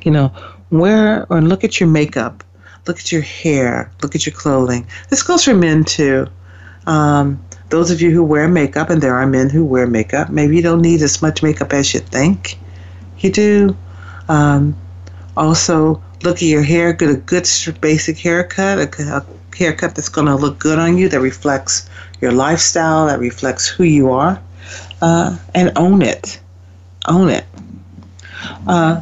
you 0.04 0.12
know 0.12 0.32
wear 0.70 1.26
or 1.30 1.40
look 1.40 1.64
at 1.64 1.80
your 1.80 1.88
makeup, 1.88 2.44
look 2.86 2.98
at 2.98 3.12
your 3.12 3.22
hair, 3.22 3.90
look 4.02 4.14
at 4.14 4.26
your 4.26 4.34
clothing. 4.34 4.86
This 5.08 5.22
goes 5.22 5.44
for 5.44 5.54
men 5.54 5.84
too. 5.84 6.26
Um, 6.86 7.44
those 7.68 7.90
of 7.90 8.00
you 8.00 8.10
who 8.10 8.24
wear 8.24 8.48
makeup, 8.48 8.90
and 8.90 9.02
there 9.02 9.14
are 9.14 9.26
men 9.26 9.50
who 9.50 9.64
wear 9.64 9.86
makeup, 9.86 10.30
maybe 10.30 10.56
you 10.56 10.62
don't 10.62 10.80
need 10.80 11.02
as 11.02 11.22
much 11.22 11.42
makeup 11.42 11.72
as 11.72 11.92
you 11.94 12.00
think 12.00 12.58
you 13.18 13.30
do. 13.30 13.76
Um, 14.28 14.76
also, 15.36 16.02
look 16.22 16.36
at 16.36 16.42
your 16.42 16.62
hair, 16.62 16.92
get 16.92 17.10
a 17.10 17.16
good 17.16 17.48
basic 17.80 18.18
haircut, 18.18 18.78
a, 18.78 19.16
a 19.16 19.26
haircut 19.56 19.94
that's 19.94 20.08
going 20.08 20.26
to 20.26 20.34
look 20.34 20.58
good 20.58 20.78
on 20.78 20.96
you, 20.96 21.08
that 21.08 21.20
reflects 21.20 21.88
your 22.20 22.32
lifestyle, 22.32 23.06
that 23.06 23.18
reflects 23.18 23.66
who 23.66 23.84
you 23.84 24.10
are, 24.10 24.40
uh, 25.02 25.36
and 25.54 25.72
own 25.76 26.02
it. 26.02 26.40
Own 27.06 27.30
it. 27.30 27.44
Uh, 28.66 29.00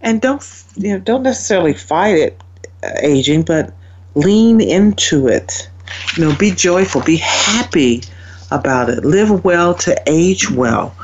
and 0.00 0.20
don't 0.20 0.64
you 0.76 0.92
know 0.92 0.98
don't 0.98 1.22
necessarily 1.22 1.74
fight 1.74 2.16
it 2.16 2.42
uh, 2.82 2.90
aging 3.02 3.42
but 3.42 3.72
lean 4.14 4.60
into 4.60 5.28
it 5.28 5.68
you 6.16 6.24
know 6.24 6.34
be 6.36 6.50
joyful 6.50 7.02
be 7.02 7.16
happy 7.16 8.02
about 8.50 8.88
it 8.88 9.04
live 9.04 9.44
well 9.44 9.74
to 9.74 9.96
age 10.06 10.50
well 10.50 10.94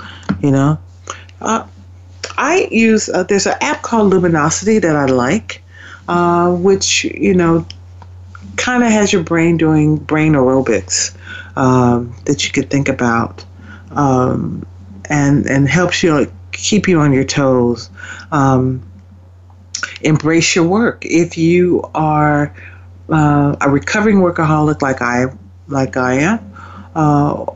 you 0.40 0.50
know 0.50 0.78
uh, 1.40 1.66
i 2.38 2.68
use 2.70 3.08
uh, 3.08 3.22
there's 3.24 3.46
an 3.46 3.56
app 3.60 3.82
called 3.82 4.10
luminosity 4.10 4.78
that 4.78 4.96
i 4.96 5.06
like 5.06 5.62
uh, 6.08 6.50
which 6.52 7.04
you 7.04 7.34
know 7.34 7.66
kind 8.56 8.82
of 8.82 8.90
has 8.90 9.12
your 9.12 9.22
brain 9.22 9.56
doing 9.56 9.96
brain 9.96 10.32
aerobics 10.32 11.16
um, 11.56 12.14
that 12.24 12.44
you 12.46 12.52
could 12.52 12.70
think 12.70 12.88
about 12.88 13.44
um, 13.92 14.66
and 15.10 15.46
and 15.46 15.68
helps 15.68 16.02
you 16.02 16.14
like, 16.14 16.32
keep 16.52 16.88
you 16.88 17.00
on 17.00 17.12
your 17.12 17.24
toes 17.24 17.90
um, 18.32 18.82
embrace 20.02 20.54
your 20.54 20.66
work. 20.66 21.04
If 21.04 21.36
you 21.36 21.82
are 21.94 22.54
uh, 23.10 23.56
a 23.60 23.70
recovering 23.70 24.18
workaholic 24.18 24.82
like 24.82 25.02
I 25.02 25.26
like 25.68 25.96
I 25.96 26.14
am, 26.14 26.54
uh, 26.94 27.46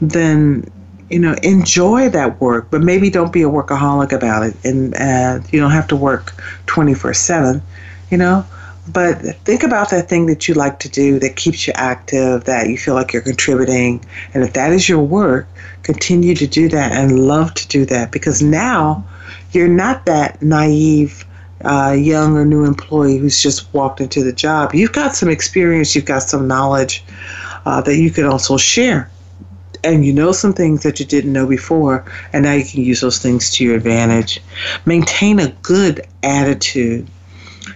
then 0.00 0.70
you 1.10 1.18
know 1.18 1.34
enjoy 1.42 2.08
that 2.10 2.40
work, 2.40 2.68
but 2.70 2.80
maybe 2.80 3.10
don't 3.10 3.32
be 3.32 3.42
a 3.42 3.48
workaholic 3.48 4.12
about 4.12 4.42
it, 4.42 4.56
and 4.64 4.94
uh, 4.94 5.40
you 5.50 5.60
don't 5.60 5.70
have 5.70 5.88
to 5.88 5.96
work 5.96 6.34
twenty 6.66 6.94
four 6.94 7.14
seven. 7.14 7.62
You 8.10 8.18
know, 8.18 8.46
but 8.88 9.18
think 9.44 9.62
about 9.62 9.90
that 9.90 10.08
thing 10.08 10.26
that 10.26 10.48
you 10.48 10.54
like 10.54 10.80
to 10.80 10.88
do 10.88 11.18
that 11.20 11.36
keeps 11.36 11.66
you 11.66 11.72
active, 11.76 12.44
that 12.44 12.68
you 12.68 12.76
feel 12.76 12.94
like 12.94 13.12
you're 13.12 13.22
contributing, 13.22 14.04
and 14.34 14.42
if 14.42 14.54
that 14.54 14.72
is 14.72 14.88
your 14.88 15.00
work, 15.00 15.46
continue 15.82 16.34
to 16.34 16.46
do 16.46 16.68
that 16.68 16.92
and 16.92 17.26
love 17.26 17.54
to 17.54 17.68
do 17.68 17.84
that 17.86 18.10
because 18.10 18.42
now 18.42 19.04
you're 19.52 19.68
not 19.68 20.06
that 20.06 20.42
naive 20.42 21.24
uh, 21.64 21.96
young 21.96 22.36
or 22.36 22.44
new 22.44 22.64
employee 22.64 23.18
who's 23.18 23.40
just 23.40 23.72
walked 23.72 24.00
into 24.00 24.22
the 24.22 24.32
job. 24.32 24.74
You've 24.74 24.92
got 24.92 25.14
some 25.14 25.28
experience, 25.28 25.94
you've 25.94 26.04
got 26.04 26.22
some 26.22 26.48
knowledge 26.48 27.04
uh, 27.64 27.80
that 27.82 27.96
you 27.96 28.10
can 28.10 28.24
also 28.24 28.56
share. 28.56 29.10
And 29.84 30.04
you 30.04 30.12
know 30.12 30.30
some 30.30 30.52
things 30.52 30.84
that 30.84 31.00
you 31.00 31.06
didn't 31.06 31.32
know 31.32 31.46
before, 31.46 32.04
and 32.32 32.44
now 32.44 32.52
you 32.52 32.64
can 32.64 32.82
use 32.82 33.00
those 33.00 33.18
things 33.18 33.50
to 33.52 33.64
your 33.64 33.74
advantage. 33.74 34.40
Maintain 34.86 35.40
a 35.40 35.48
good 35.62 36.06
attitude. 36.22 37.08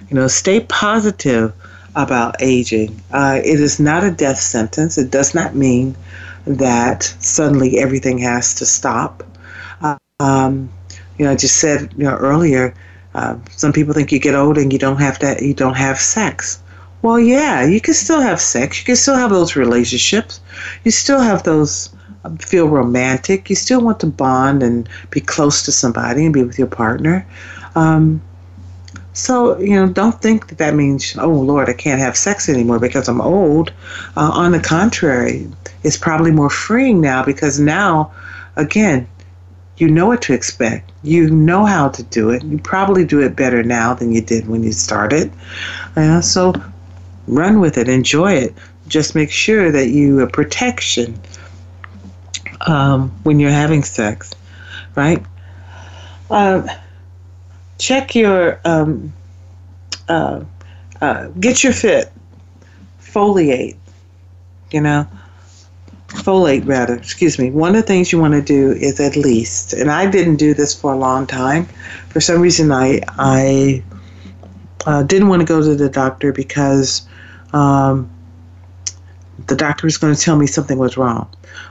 You 0.08 0.16
know, 0.16 0.28
stay 0.28 0.60
positive 0.60 1.52
about 1.94 2.36
aging. 2.40 3.00
Uh, 3.12 3.40
it 3.44 3.60
is 3.60 3.80
not 3.80 4.04
a 4.04 4.10
death 4.10 4.38
sentence. 4.38 4.98
It 4.98 5.10
does 5.10 5.34
not 5.34 5.54
mean 5.54 5.96
that 6.46 7.02
suddenly 7.20 7.78
everything 7.78 8.18
has 8.18 8.54
to 8.56 8.66
stop. 8.66 9.22
Um, 10.18 10.70
you 11.18 11.26
know, 11.26 11.32
I 11.32 11.36
just 11.36 11.56
said 11.56 11.92
you 11.98 12.04
know 12.04 12.16
earlier 12.16 12.74
uh, 13.14 13.36
some 13.50 13.72
people 13.72 13.92
think 13.92 14.12
you 14.12 14.18
get 14.18 14.34
old 14.34 14.56
and 14.56 14.72
you 14.72 14.78
don't 14.78 14.98
have 14.98 15.18
to 15.18 15.36
you 15.44 15.52
don't 15.52 15.76
have 15.76 15.98
sex. 15.98 16.62
Well, 17.02 17.18
yeah, 17.18 17.66
you 17.66 17.80
can 17.80 17.94
still 17.94 18.20
have 18.20 18.40
sex. 18.40 18.78
You 18.78 18.86
can 18.86 18.96
still 18.96 19.14
have 19.16 19.30
those 19.30 19.56
relationships. 19.56 20.40
You 20.84 20.90
still 20.90 21.20
have 21.20 21.42
those 21.42 21.90
uh, 22.24 22.30
feel 22.36 22.68
romantic. 22.68 23.50
You 23.50 23.56
still 23.56 23.80
want 23.82 24.00
to 24.00 24.06
bond 24.06 24.62
and 24.62 24.88
be 25.10 25.20
close 25.20 25.62
to 25.64 25.72
somebody 25.72 26.24
and 26.24 26.32
be 26.32 26.42
with 26.42 26.58
your 26.58 26.66
partner. 26.66 27.26
Um, 27.74 28.22
so, 29.16 29.58
you 29.58 29.70
know, 29.70 29.88
don't 29.88 30.20
think 30.20 30.48
that 30.48 30.58
that 30.58 30.74
means, 30.74 31.16
oh, 31.16 31.30
Lord, 31.30 31.70
I 31.70 31.72
can't 31.72 31.98
have 31.98 32.18
sex 32.18 32.50
anymore 32.50 32.78
because 32.78 33.08
I'm 33.08 33.22
old. 33.22 33.72
Uh, 34.14 34.30
on 34.30 34.52
the 34.52 34.60
contrary, 34.60 35.48
it's 35.82 35.96
probably 35.96 36.30
more 36.30 36.50
freeing 36.50 37.00
now 37.00 37.24
because 37.24 37.58
now, 37.58 38.12
again, 38.56 39.08
you 39.78 39.88
know 39.88 40.04
what 40.04 40.20
to 40.22 40.34
expect. 40.34 40.92
You 41.02 41.30
know 41.30 41.64
how 41.64 41.88
to 41.88 42.02
do 42.02 42.28
it. 42.28 42.44
You 42.44 42.58
probably 42.58 43.06
do 43.06 43.22
it 43.22 43.34
better 43.34 43.62
now 43.62 43.94
than 43.94 44.12
you 44.12 44.20
did 44.20 44.48
when 44.48 44.62
you 44.62 44.72
started. 44.72 45.32
Uh, 45.96 46.20
so 46.20 46.52
run 47.26 47.58
with 47.58 47.78
it, 47.78 47.88
enjoy 47.88 48.34
it. 48.34 48.54
Just 48.86 49.14
make 49.14 49.30
sure 49.30 49.72
that 49.72 49.88
you 49.88 50.18
have 50.18 50.30
protection 50.30 51.18
um, 52.66 53.08
when 53.22 53.40
you're 53.40 53.48
having 53.48 53.82
sex, 53.82 54.34
right? 54.94 55.24
Um, 56.30 56.68
check 57.78 58.14
your, 58.14 58.60
um, 58.64 59.12
uh, 60.08 60.42
uh, 61.00 61.28
get 61.40 61.62
your 61.62 61.72
fit, 61.72 62.12
foliate, 63.00 63.76
you 64.70 64.80
know. 64.80 65.06
folate 66.08 66.66
rather, 66.66 66.94
excuse 66.94 67.38
me, 67.38 67.50
one 67.50 67.70
of 67.70 67.76
the 67.76 67.86
things 67.86 68.12
you 68.12 68.18
want 68.18 68.32
to 68.32 68.40
do 68.40 68.72
is 68.72 69.00
at 69.00 69.16
least, 69.16 69.72
and 69.72 69.90
I 69.90 70.08
didn't 70.08 70.36
do 70.36 70.54
this 70.54 70.74
for 70.74 70.92
a 70.92 70.96
long 70.96 71.26
time. 71.26 71.66
For 72.08 72.20
some 72.20 72.40
reason, 72.40 72.72
I 72.72 73.00
I 73.18 73.82
uh, 74.86 75.02
didn't 75.02 75.28
want 75.28 75.40
to 75.40 75.46
go 75.46 75.60
to 75.60 75.74
the 75.74 75.90
doctor 75.90 76.32
because 76.32 77.06
um, 77.52 78.08
the 79.46 79.56
doctor 79.56 79.86
was 79.86 79.98
going 79.98 80.14
to 80.14 80.20
tell 80.20 80.36
me 80.36 80.46
something 80.46 80.78
was 80.78 80.96
wrong. 80.96 81.28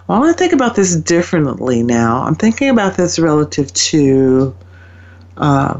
Well, 0.08 0.24
I 0.24 0.34
think 0.34 0.54
about 0.54 0.76
this 0.76 0.96
differently 0.96 1.82
now. 1.82 2.22
I'm 2.22 2.36
thinking 2.36 2.70
about 2.70 2.98
this 2.98 3.18
relative 3.18 3.74
to 3.74 4.56
uh, 5.38 5.80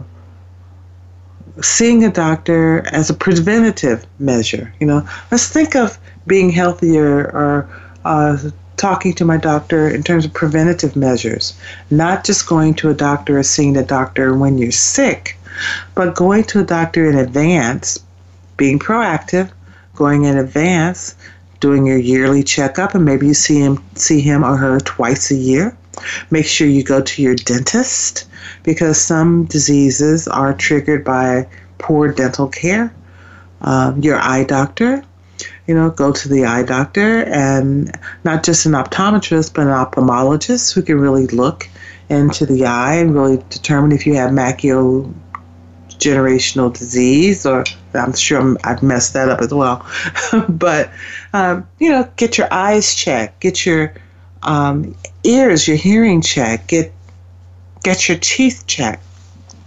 seeing 1.62 2.04
a 2.04 2.12
doctor 2.12 2.86
as 2.92 3.10
a 3.10 3.14
preventative 3.14 4.06
measure. 4.20 4.74
You 4.80 4.88
know, 4.88 5.08
let's 5.32 5.48
think 5.48 5.76
of 5.76 5.98
being 6.28 6.50
healthier 6.50 7.26
or 7.26 7.70
uh, 8.04 8.38
talking 8.78 9.14
to 9.14 9.26
my 9.26 9.38
doctor 9.38 9.90
in 9.90 10.04
terms 10.04 10.26
of 10.26 10.34
preventative 10.34 10.96
measures, 10.96 11.54
not 11.90 12.26
just 12.26 12.48
going 12.48 12.74
to 12.76 12.90
a 12.90 12.94
doctor 12.94 13.40
or 13.40 13.44
seeing 13.44 13.78
a 13.78 13.84
doctor 13.84 14.36
when 14.36 14.58
you're 14.58 14.72
sick, 14.72 15.38
but 15.94 16.16
going 16.16 16.44
to 16.44 16.60
a 16.60 16.64
doctor 16.64 17.10
in 17.10 17.18
advance, 17.18 18.00
being 18.58 18.80
proactive, 18.80 19.50
going 19.96 20.24
in 20.24 20.38
advance, 20.38 21.16
doing 21.62 21.86
your 21.86 21.98
yearly 21.98 22.44
checkup, 22.44 22.96
and 22.96 23.06
maybe 23.06 23.28
you 23.28 23.34
see 23.34 23.60
him 23.60 23.82
see 23.96 24.20
him 24.20 24.44
or 24.44 24.58
her 24.58 24.80
twice 24.82 25.32
a 25.32 25.36
year. 25.36 25.76
Make 26.30 26.46
sure 26.46 26.68
you 26.68 26.84
go 26.84 27.02
to 27.02 27.22
your 27.22 27.36
dentist 27.36 28.26
because 28.64 29.00
some 29.00 29.46
diseases 29.46 30.28
are 30.28 30.54
triggered 30.54 31.04
by 31.04 31.48
poor 31.78 32.12
dental 32.12 32.48
care. 32.48 32.94
Um, 33.62 34.02
your 34.02 34.18
eye 34.18 34.44
doctor, 34.44 35.04
you 35.68 35.74
know, 35.74 35.90
go 35.90 36.12
to 36.12 36.30
the 36.30 36.46
eye 36.46 36.64
doctor 36.64 37.24
and 37.24 37.92
not 38.24 38.44
just 38.44 38.66
an 38.66 38.74
optometrist, 38.74 39.54
but 39.54 39.68
an 39.68 39.74
ophthalmologist 39.74 40.74
who 40.74 40.82
can 40.82 41.00
really 41.00 41.28
look 41.28 41.68
into 42.10 42.46
the 42.46 42.66
eye 42.66 42.96
and 42.96 43.16
really 43.16 43.38
determine 43.50 43.92
if 43.92 44.06
you 44.06 44.16
have 44.16 44.32
macular 44.32 45.12
generational 45.98 46.72
disease, 46.72 47.46
or 47.46 47.64
I'm 47.94 48.14
sure 48.14 48.58
i 48.64 48.70
have 48.70 48.84
messed 48.84 49.14
that 49.14 49.30
up 49.30 49.42
as 49.42 49.54
well. 49.54 49.86
but, 50.50 50.92
um, 51.34 51.68
you 51.80 51.90
know, 51.90 52.10
get 52.18 52.38
your 52.38 52.52
eyes 52.52 52.94
checked, 52.94 53.40
get 53.40 53.66
your 53.66 53.94
um, 54.44 54.96
ears, 55.24 55.68
your 55.68 55.78
hearing 55.78 56.22
checked, 56.22 56.68
get, 56.68 56.94
get 57.86 58.10
your 58.10 58.18
teeth 58.20 58.64
checked. 58.66 59.04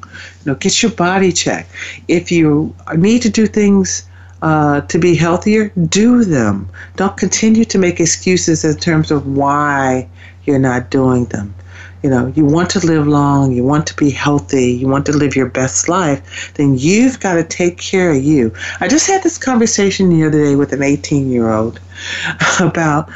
You 0.03 0.53
know, 0.53 0.55
get 0.57 0.83
your 0.83 0.93
body 0.93 1.31
checked. 1.33 1.71
If 2.09 2.33
you 2.33 2.75
need 2.97 3.23
to 3.23 3.31
do 3.31 3.47
things 3.47 4.09
uh, 4.43 4.81
to 4.83 4.99
be 4.99 5.14
healthier, 5.14 5.69
do 5.89 6.25
them. 6.25 6.69
Don't 6.97 7.16
continue 7.16 7.64
to 7.66 7.79
make 7.79 8.01
excuses 8.01 8.64
in 8.64 8.77
terms 8.77 9.11
of 9.11 9.27
why 9.27 10.09
you're 10.45 10.59
not 10.59 10.91
doing 10.91 11.27
them 11.27 11.55
you 12.03 12.11
know, 12.11 12.33
you 12.37 12.45
want 12.45 12.71
to 12.71 12.87
live 12.87 13.09
long, 13.09 13.53
you 13.53 13.64
want 13.64 13.87
to 13.89 13.97
be 13.97 14.11
healthy, 14.11 14.73
you 14.73 14.87
want 14.87 15.05
to 15.07 15.12
live 15.12 15.35
your 15.35 15.49
best 15.49 15.89
life, 15.89 16.55
then 16.55 16.79
you've 16.79 17.19
got 17.19 17.35
to 17.35 17.45
take 17.45 17.77
care 17.77 18.12
of 18.12 18.23
you. 18.23 18.53
I 18.81 18.87
just 18.87 19.09
had 19.09 19.23
this 19.23 19.37
conversation 19.37 20.09
the 20.09 20.25
other 20.25 20.45
day 20.45 20.55
with 20.55 20.73
an 20.73 20.83
18 20.83 21.31
year 21.31 21.51
old 21.51 21.81
about 22.61 23.11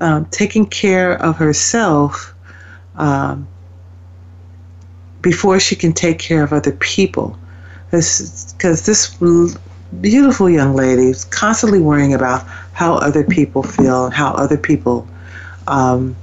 um, 0.00 0.26
taking 0.26 0.66
care 0.66 1.20
of 1.20 1.36
herself 1.36 2.32
um, 2.94 3.48
before 5.28 5.60
she 5.60 5.76
can 5.76 5.92
take 5.92 6.18
care 6.18 6.42
of 6.42 6.54
other 6.54 6.72
people. 6.72 7.36
Because 7.90 8.86
this 8.86 9.14
beautiful 10.00 10.48
young 10.48 10.74
lady 10.74 11.10
is 11.10 11.24
constantly 11.26 11.80
worrying 11.80 12.14
about 12.14 12.46
how 12.72 12.94
other 12.94 13.24
people 13.24 13.62
feel 13.62 14.06
and 14.06 14.14
how 14.14 14.30
other 14.32 14.56
people. 14.56 15.06
Um, 15.66 16.16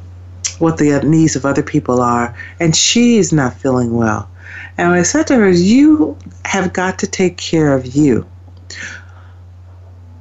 what 0.58 0.78
the 0.78 1.01
needs 1.03 1.36
of 1.36 1.45
other 1.45 1.62
people 1.62 2.01
are, 2.01 2.34
and 2.60 2.76
she 2.76 3.18
is 3.18 3.34
not 3.34 3.53
feeling 3.53 3.93
well. 3.93 4.28
And 4.78 4.89
I 4.93 5.03
said 5.03 5.28
to 5.28 5.36
her, 5.36 5.49
You 5.49 6.18
have 6.45 6.74
got 6.74 6.97
to 6.99 7.08
take 7.08 7.38
care 7.38 7.74
of 7.74 7.86
you. 7.86 8.26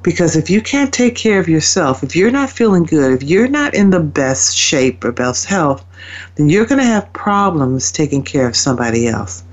Because 0.05 0.35
if 0.35 0.51
you 0.51 0.61
can't 0.61 0.93
take 0.93 1.15
care 1.15 1.39
of 1.39 1.49
yourself, 1.49 2.03
if 2.03 2.15
you're 2.15 2.29
not 2.29 2.51
feeling 2.51 2.83
good, 2.83 3.11
if 3.11 3.23
you're 3.27 3.47
not 3.47 3.73
in 3.73 3.89
the 3.89 3.99
best 3.99 4.55
shape 4.55 5.03
or 5.03 5.11
best 5.11 5.45
health, 5.45 5.83
then 6.35 6.47
you're 6.47 6.67
going 6.67 6.79
to 6.79 6.85
have 6.85 7.11
problems 7.13 7.91
taking 7.91 8.21
care 8.21 8.47
of 8.47 8.55
somebody 8.55 9.07
else. 9.07 9.43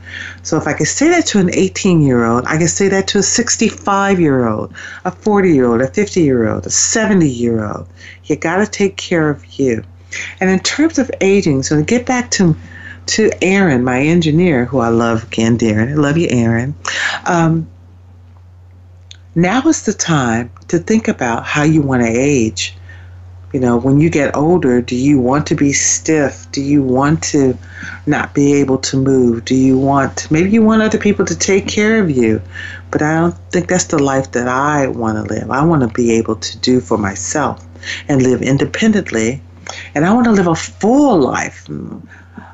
So 0.42 0.58
if 0.58 0.66
I 0.66 0.74
can 0.74 0.84
say 0.84 1.08
that 1.08 1.24
to 1.28 1.38
an 1.38 1.48
18 1.54 2.02
year 2.02 2.26
old, 2.26 2.44
I 2.46 2.58
can 2.58 2.68
say 2.68 2.88
that 2.88 3.08
to 3.08 3.18
a 3.20 3.22
65 3.22 4.20
year 4.20 4.46
old, 4.46 4.74
a 5.06 5.10
40 5.10 5.54
year 5.54 5.64
old, 5.64 5.80
a 5.80 5.86
50 5.86 6.20
year 6.20 6.46
old, 6.46 6.66
a 6.66 6.70
70 6.70 7.26
year 7.26 7.64
old. 7.64 7.88
You 8.24 8.36
got 8.36 8.58
to 8.58 8.66
take 8.66 8.98
care 8.98 9.30
of 9.30 9.58
you. 9.58 9.82
And 10.38 10.50
in 10.50 10.60
terms 10.60 10.98
of 10.98 11.10
aging, 11.22 11.62
so 11.62 11.76
to 11.76 11.82
get 11.82 12.04
back 12.04 12.30
to 12.32 12.54
to 13.04 13.30
Aaron, 13.42 13.82
my 13.82 14.00
engineer, 14.00 14.66
who 14.66 14.78
I 14.78 14.88
love 14.88 15.24
again, 15.24 15.58
Darren. 15.58 15.90
I 15.90 15.94
love 15.94 16.16
you, 16.16 16.28
Aaron. 16.30 16.74
Um, 17.26 17.66
now 19.34 19.62
is 19.62 19.84
the 19.84 19.92
time 19.92 20.50
to 20.68 20.78
think 20.78 21.08
about 21.08 21.44
how 21.44 21.62
you 21.62 21.82
want 21.82 22.02
to 22.02 22.08
age. 22.08 22.76
You 23.52 23.60
know, 23.60 23.76
when 23.76 24.00
you 24.00 24.08
get 24.08 24.34
older, 24.34 24.80
do 24.80 24.96
you 24.96 25.20
want 25.20 25.46
to 25.48 25.54
be 25.54 25.74
stiff? 25.74 26.50
Do 26.52 26.62
you 26.62 26.82
want 26.82 27.22
to 27.24 27.56
not 28.06 28.34
be 28.34 28.54
able 28.54 28.78
to 28.78 28.96
move? 28.96 29.44
Do 29.44 29.54
you 29.54 29.78
want, 29.78 30.30
maybe 30.30 30.50
you 30.50 30.62
want 30.62 30.80
other 30.80 30.96
people 30.96 31.26
to 31.26 31.36
take 31.36 31.68
care 31.68 32.02
of 32.02 32.10
you, 32.10 32.40
but 32.90 33.02
I 33.02 33.14
don't 33.14 33.36
think 33.50 33.68
that's 33.68 33.84
the 33.84 33.98
life 33.98 34.32
that 34.32 34.48
I 34.48 34.86
want 34.86 35.16
to 35.16 35.34
live. 35.34 35.50
I 35.50 35.62
want 35.64 35.82
to 35.82 35.88
be 35.88 36.12
able 36.12 36.36
to 36.36 36.58
do 36.58 36.80
for 36.80 36.96
myself 36.96 37.62
and 38.08 38.22
live 38.22 38.40
independently 38.40 39.42
and 39.94 40.04
I 40.04 40.12
want 40.12 40.24
to 40.26 40.32
live 40.32 40.46
a 40.46 40.54
full 40.54 41.18
life. 41.18 41.68
I'm 41.68 42.08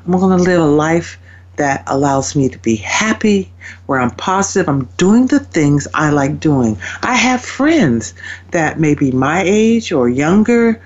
going 0.05 0.37
to 0.37 0.43
live 0.43 0.61
a 0.61 0.65
life 0.65 1.17
that 1.59 1.83
allows 1.87 2.37
me 2.37 2.47
to 2.47 2.57
be 2.59 2.77
happy, 2.77 3.51
where 3.85 3.99
I'm 3.99 4.11
positive, 4.11 4.69
I'm 4.69 4.85
doing 4.97 5.27
the 5.27 5.39
things 5.39 5.87
I 5.93 6.09
like 6.09 6.39
doing. 6.39 6.77
I 7.03 7.15
have 7.15 7.41
friends 7.41 8.13
that 8.51 8.79
may 8.79 8.95
be 8.95 9.11
my 9.11 9.43
age 9.45 9.91
or 9.91 10.07
younger, 10.07 10.81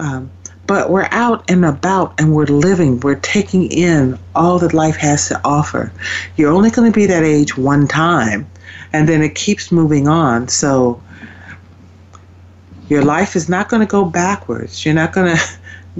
um, 0.00 0.28
but 0.66 0.90
we're 0.90 1.08
out 1.12 1.48
and 1.48 1.64
about 1.64 2.20
and 2.20 2.34
we're 2.34 2.46
living, 2.46 2.98
we're 3.00 3.14
taking 3.14 3.70
in 3.70 4.18
all 4.34 4.58
that 4.58 4.74
life 4.74 4.96
has 4.96 5.28
to 5.28 5.40
offer. 5.44 5.92
You're 6.36 6.52
only 6.52 6.70
going 6.70 6.92
to 6.92 6.94
be 6.94 7.06
that 7.06 7.22
age 7.22 7.56
one 7.56 7.86
time, 7.86 8.50
and 8.92 9.08
then 9.08 9.22
it 9.22 9.36
keeps 9.36 9.70
moving 9.70 10.08
on. 10.08 10.48
So 10.48 11.00
your 12.88 13.04
life 13.04 13.36
is 13.36 13.48
not 13.48 13.68
going 13.68 13.86
to 13.86 13.90
go 13.90 14.04
backwards. 14.04 14.84
You're 14.84 14.94
not 14.94 15.12
going 15.12 15.36
to 15.36 15.42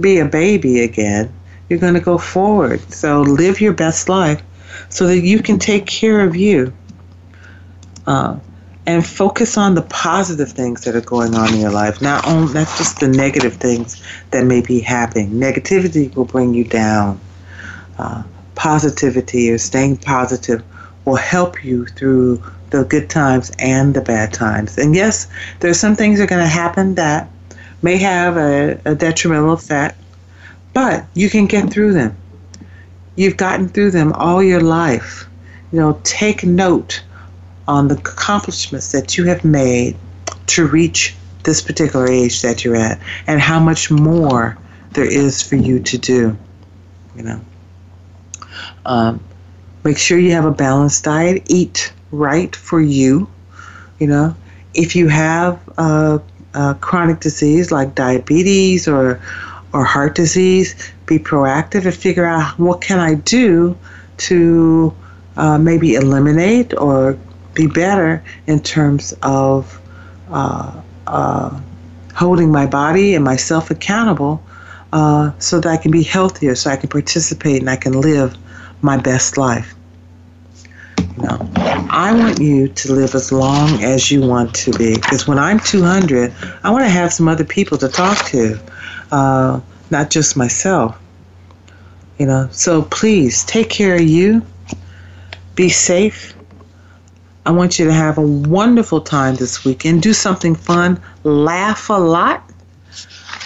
be 0.01 0.19
a 0.19 0.25
baby 0.25 0.81
again. 0.81 1.33
You're 1.69 1.79
going 1.79 1.95
to 1.95 2.01
go 2.01 2.19
forward. 2.19 2.81
So 2.93 3.23
live 3.23 3.61
your 3.61 3.73
best 3.73 4.09
life 4.09 4.43
so 4.89 5.07
that 5.07 5.21
you 5.21 5.43
can 5.43 5.59
take 5.59 5.87
care 5.87 6.21
of 6.21 6.37
you. 6.37 6.73
Uh, 8.07 8.39
and 8.87 9.07
focus 9.07 9.59
on 9.59 9.75
the 9.75 9.83
positive 9.83 10.51
things 10.51 10.85
that 10.85 10.97
are 10.97 11.03
going 11.03 11.35
on 11.35 11.53
in 11.53 11.61
your 11.61 11.71
life, 11.71 12.01
not 12.01 12.27
only 12.27 12.55
not 12.55 12.67
just 12.79 13.01
the 13.01 13.07
negative 13.07 13.53
things 13.57 14.03
that 14.31 14.47
may 14.47 14.63
be 14.63 14.81
happening. 14.81 15.29
Negativity 15.33 16.15
will 16.17 16.25
bring 16.25 16.55
you 16.55 16.65
down. 16.65 17.21
Uh, 17.99 18.23
positivity 18.55 19.51
or 19.51 19.59
staying 19.59 19.99
positive 19.99 20.65
will 21.05 21.17
help 21.17 21.63
you 21.63 21.85
through 21.85 22.43
the 22.71 22.85
good 22.85 23.11
times 23.11 23.53
and 23.59 23.93
the 23.93 24.01
bad 24.01 24.33
times. 24.33 24.79
And 24.79 24.95
yes, 24.95 25.29
there's 25.61 25.79
some 25.79 25.95
things 25.95 26.19
that 26.19 26.25
are 26.25 26.27
going 26.29 26.43
to 26.43 26.49
happen 26.49 26.95
that 26.95 27.29
may 27.83 27.99
have 27.99 28.39
a, 28.39 28.81
a 28.87 28.95
detrimental 28.95 29.53
effect, 29.53 30.01
but 30.73 31.07
you 31.15 31.29
can 31.31 31.47
get 31.47 31.71
through 31.71 31.93
them. 31.93 32.17
You've 33.17 33.37
gotten 33.37 33.69
through 33.69 33.91
them 33.91 34.13
all 34.13 34.43
your 34.43 34.61
life. 34.61 35.29
You 35.73 35.81
know, 35.81 36.01
take 36.05 36.45
note 36.45 37.03
on 37.67 37.89
the 37.89 37.97
accomplishments 37.97 38.93
that 38.93 39.19
you 39.19 39.25
have 39.25 39.45
made 39.45 39.97
to 40.47 40.67
reach 40.67 41.15
this 41.45 41.61
particular 41.61 42.09
age 42.09 42.43
that 42.43 42.65
you're 42.65 42.77
at 42.77 43.01
and 43.27 43.41
how 43.41 43.61
much 43.61 43.91
more 43.91 44.57
there 44.93 45.05
is 45.05 45.43
for 45.43 45.57
you 45.57 45.81
to 45.81 45.99
do. 45.99 46.37
You 47.17 47.23
know, 47.23 47.41
um, 48.87 49.21
make 49.85 49.99
sure 49.99 50.19
you 50.19 50.33
have 50.33 50.45
a 50.45 50.51
balanced 50.51 51.05
diet, 51.05 51.43
eat 51.47 51.93
right 52.11 52.55
for 52.55 52.81
you. 52.81 53.29
You 53.99 54.07
know, 54.07 54.37
if 54.75 54.95
you 54.95 55.09
have 55.09 55.61
a, 55.77 56.23
uh, 56.55 56.75
chronic 56.75 57.21
disease 57.21 57.71
like 57.71 57.95
diabetes 57.95 58.89
or 58.89 59.21
or 59.73 59.85
heart 59.85 60.15
disease, 60.15 60.75
be 61.07 61.19
proactive 61.19 61.85
and 61.85 61.95
figure 61.95 62.25
out 62.25 62.59
what 62.59 62.81
can 62.81 62.99
I 62.99 63.15
do 63.15 63.77
to 64.19 64.95
uh, 65.37 65.59
maybe 65.59 65.95
eliminate 65.95 66.77
or 66.77 67.19
be 67.55 67.67
better 67.67 68.23
in 68.47 68.61
terms 68.61 69.15
of 69.23 69.81
uh, 70.31 70.81
uh, 71.07 71.61
holding 72.15 72.51
my 72.51 72.67
body 72.67 73.15
and 73.15 73.25
myself 73.25 73.71
accountable 73.71 74.43
uh, 74.93 75.33
so 75.39 75.61
that 75.61 75.69
I 75.69 75.77
can 75.77 75.91
be 75.91 76.03
healthier, 76.03 76.55
so 76.55 76.71
I 76.71 76.77
can 76.77 76.89
participate 76.89 77.61
and 77.61 77.71
I 77.71 77.77
can 77.77 78.01
live 78.01 78.37
my 78.81 78.97
best 78.97 79.37
life. 79.37 79.75
No. 81.19 81.51
I 81.91 82.13
want 82.13 82.39
you 82.41 82.69
to 82.69 82.93
live 82.93 83.15
as 83.15 83.33
long 83.33 83.83
as 83.83 84.11
you 84.11 84.21
want 84.21 84.55
to 84.57 84.73
be. 84.73 84.95
Because 84.95 85.27
when 85.27 85.39
I'm 85.39 85.59
200, 85.59 86.33
I 86.63 86.71
want 86.71 86.85
to 86.85 86.89
have 86.89 87.13
some 87.13 87.29
other 87.29 87.45
people 87.45 87.77
to 87.79 87.89
talk 87.89 88.25
to. 88.27 88.59
Uh, 89.11 89.61
not 89.91 90.11
just 90.11 90.37
myself. 90.37 90.99
You 92.19 92.27
know, 92.27 92.49
so 92.51 92.83
please 92.83 93.45
take 93.45 93.71
care 93.71 93.95
of 93.95 94.03
you. 94.03 94.45
Be 95.55 95.69
safe. 95.69 96.35
I 97.47 97.51
want 97.53 97.79
you 97.79 97.87
to 97.87 97.93
have 97.93 98.19
a 98.19 98.23
wonderful 98.23 99.01
time 99.01 99.37
this 99.37 99.65
weekend. 99.65 100.03
Do 100.03 100.13
something 100.13 100.55
fun. 100.55 101.01
Laugh 101.23 101.89
a 101.89 101.95
lot. 101.95 102.43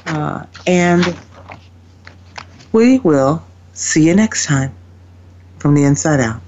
Uh, 0.07 0.45
and 0.67 1.17
we 2.73 2.99
will 3.01 3.45
see 3.75 4.09
you 4.09 4.15
next 4.17 4.47
time 4.47 4.75
from 5.59 5.75
the 5.75 5.85
inside 5.85 6.21
out. 6.21 6.41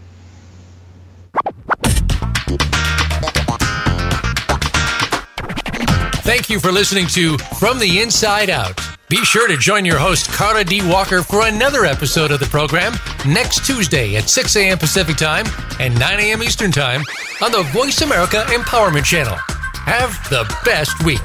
Thank 6.24 6.48
you 6.48 6.58
for 6.58 6.72
listening 6.72 7.06
to 7.08 7.38
From 7.58 7.78
the 7.78 8.00
Inside 8.00 8.50
Out. 8.50 8.93
Be 9.14 9.24
sure 9.24 9.46
to 9.46 9.56
join 9.56 9.84
your 9.84 9.96
host, 9.96 10.28
Karla 10.32 10.64
D. 10.64 10.80
Walker, 10.90 11.22
for 11.22 11.46
another 11.46 11.84
episode 11.84 12.32
of 12.32 12.40
the 12.40 12.46
program 12.46 12.94
next 13.24 13.64
Tuesday 13.64 14.16
at 14.16 14.28
6 14.28 14.56
a.m. 14.56 14.76
Pacific 14.76 15.16
Time 15.16 15.46
and 15.78 15.96
9 16.00 16.18
a.m. 16.18 16.42
Eastern 16.42 16.72
Time 16.72 17.00
on 17.40 17.52
the 17.52 17.62
Voice 17.72 18.02
America 18.02 18.42
Empowerment 18.48 19.04
Channel. 19.04 19.36
Have 19.86 20.18
the 20.30 20.52
best 20.64 21.00
week. 21.04 21.22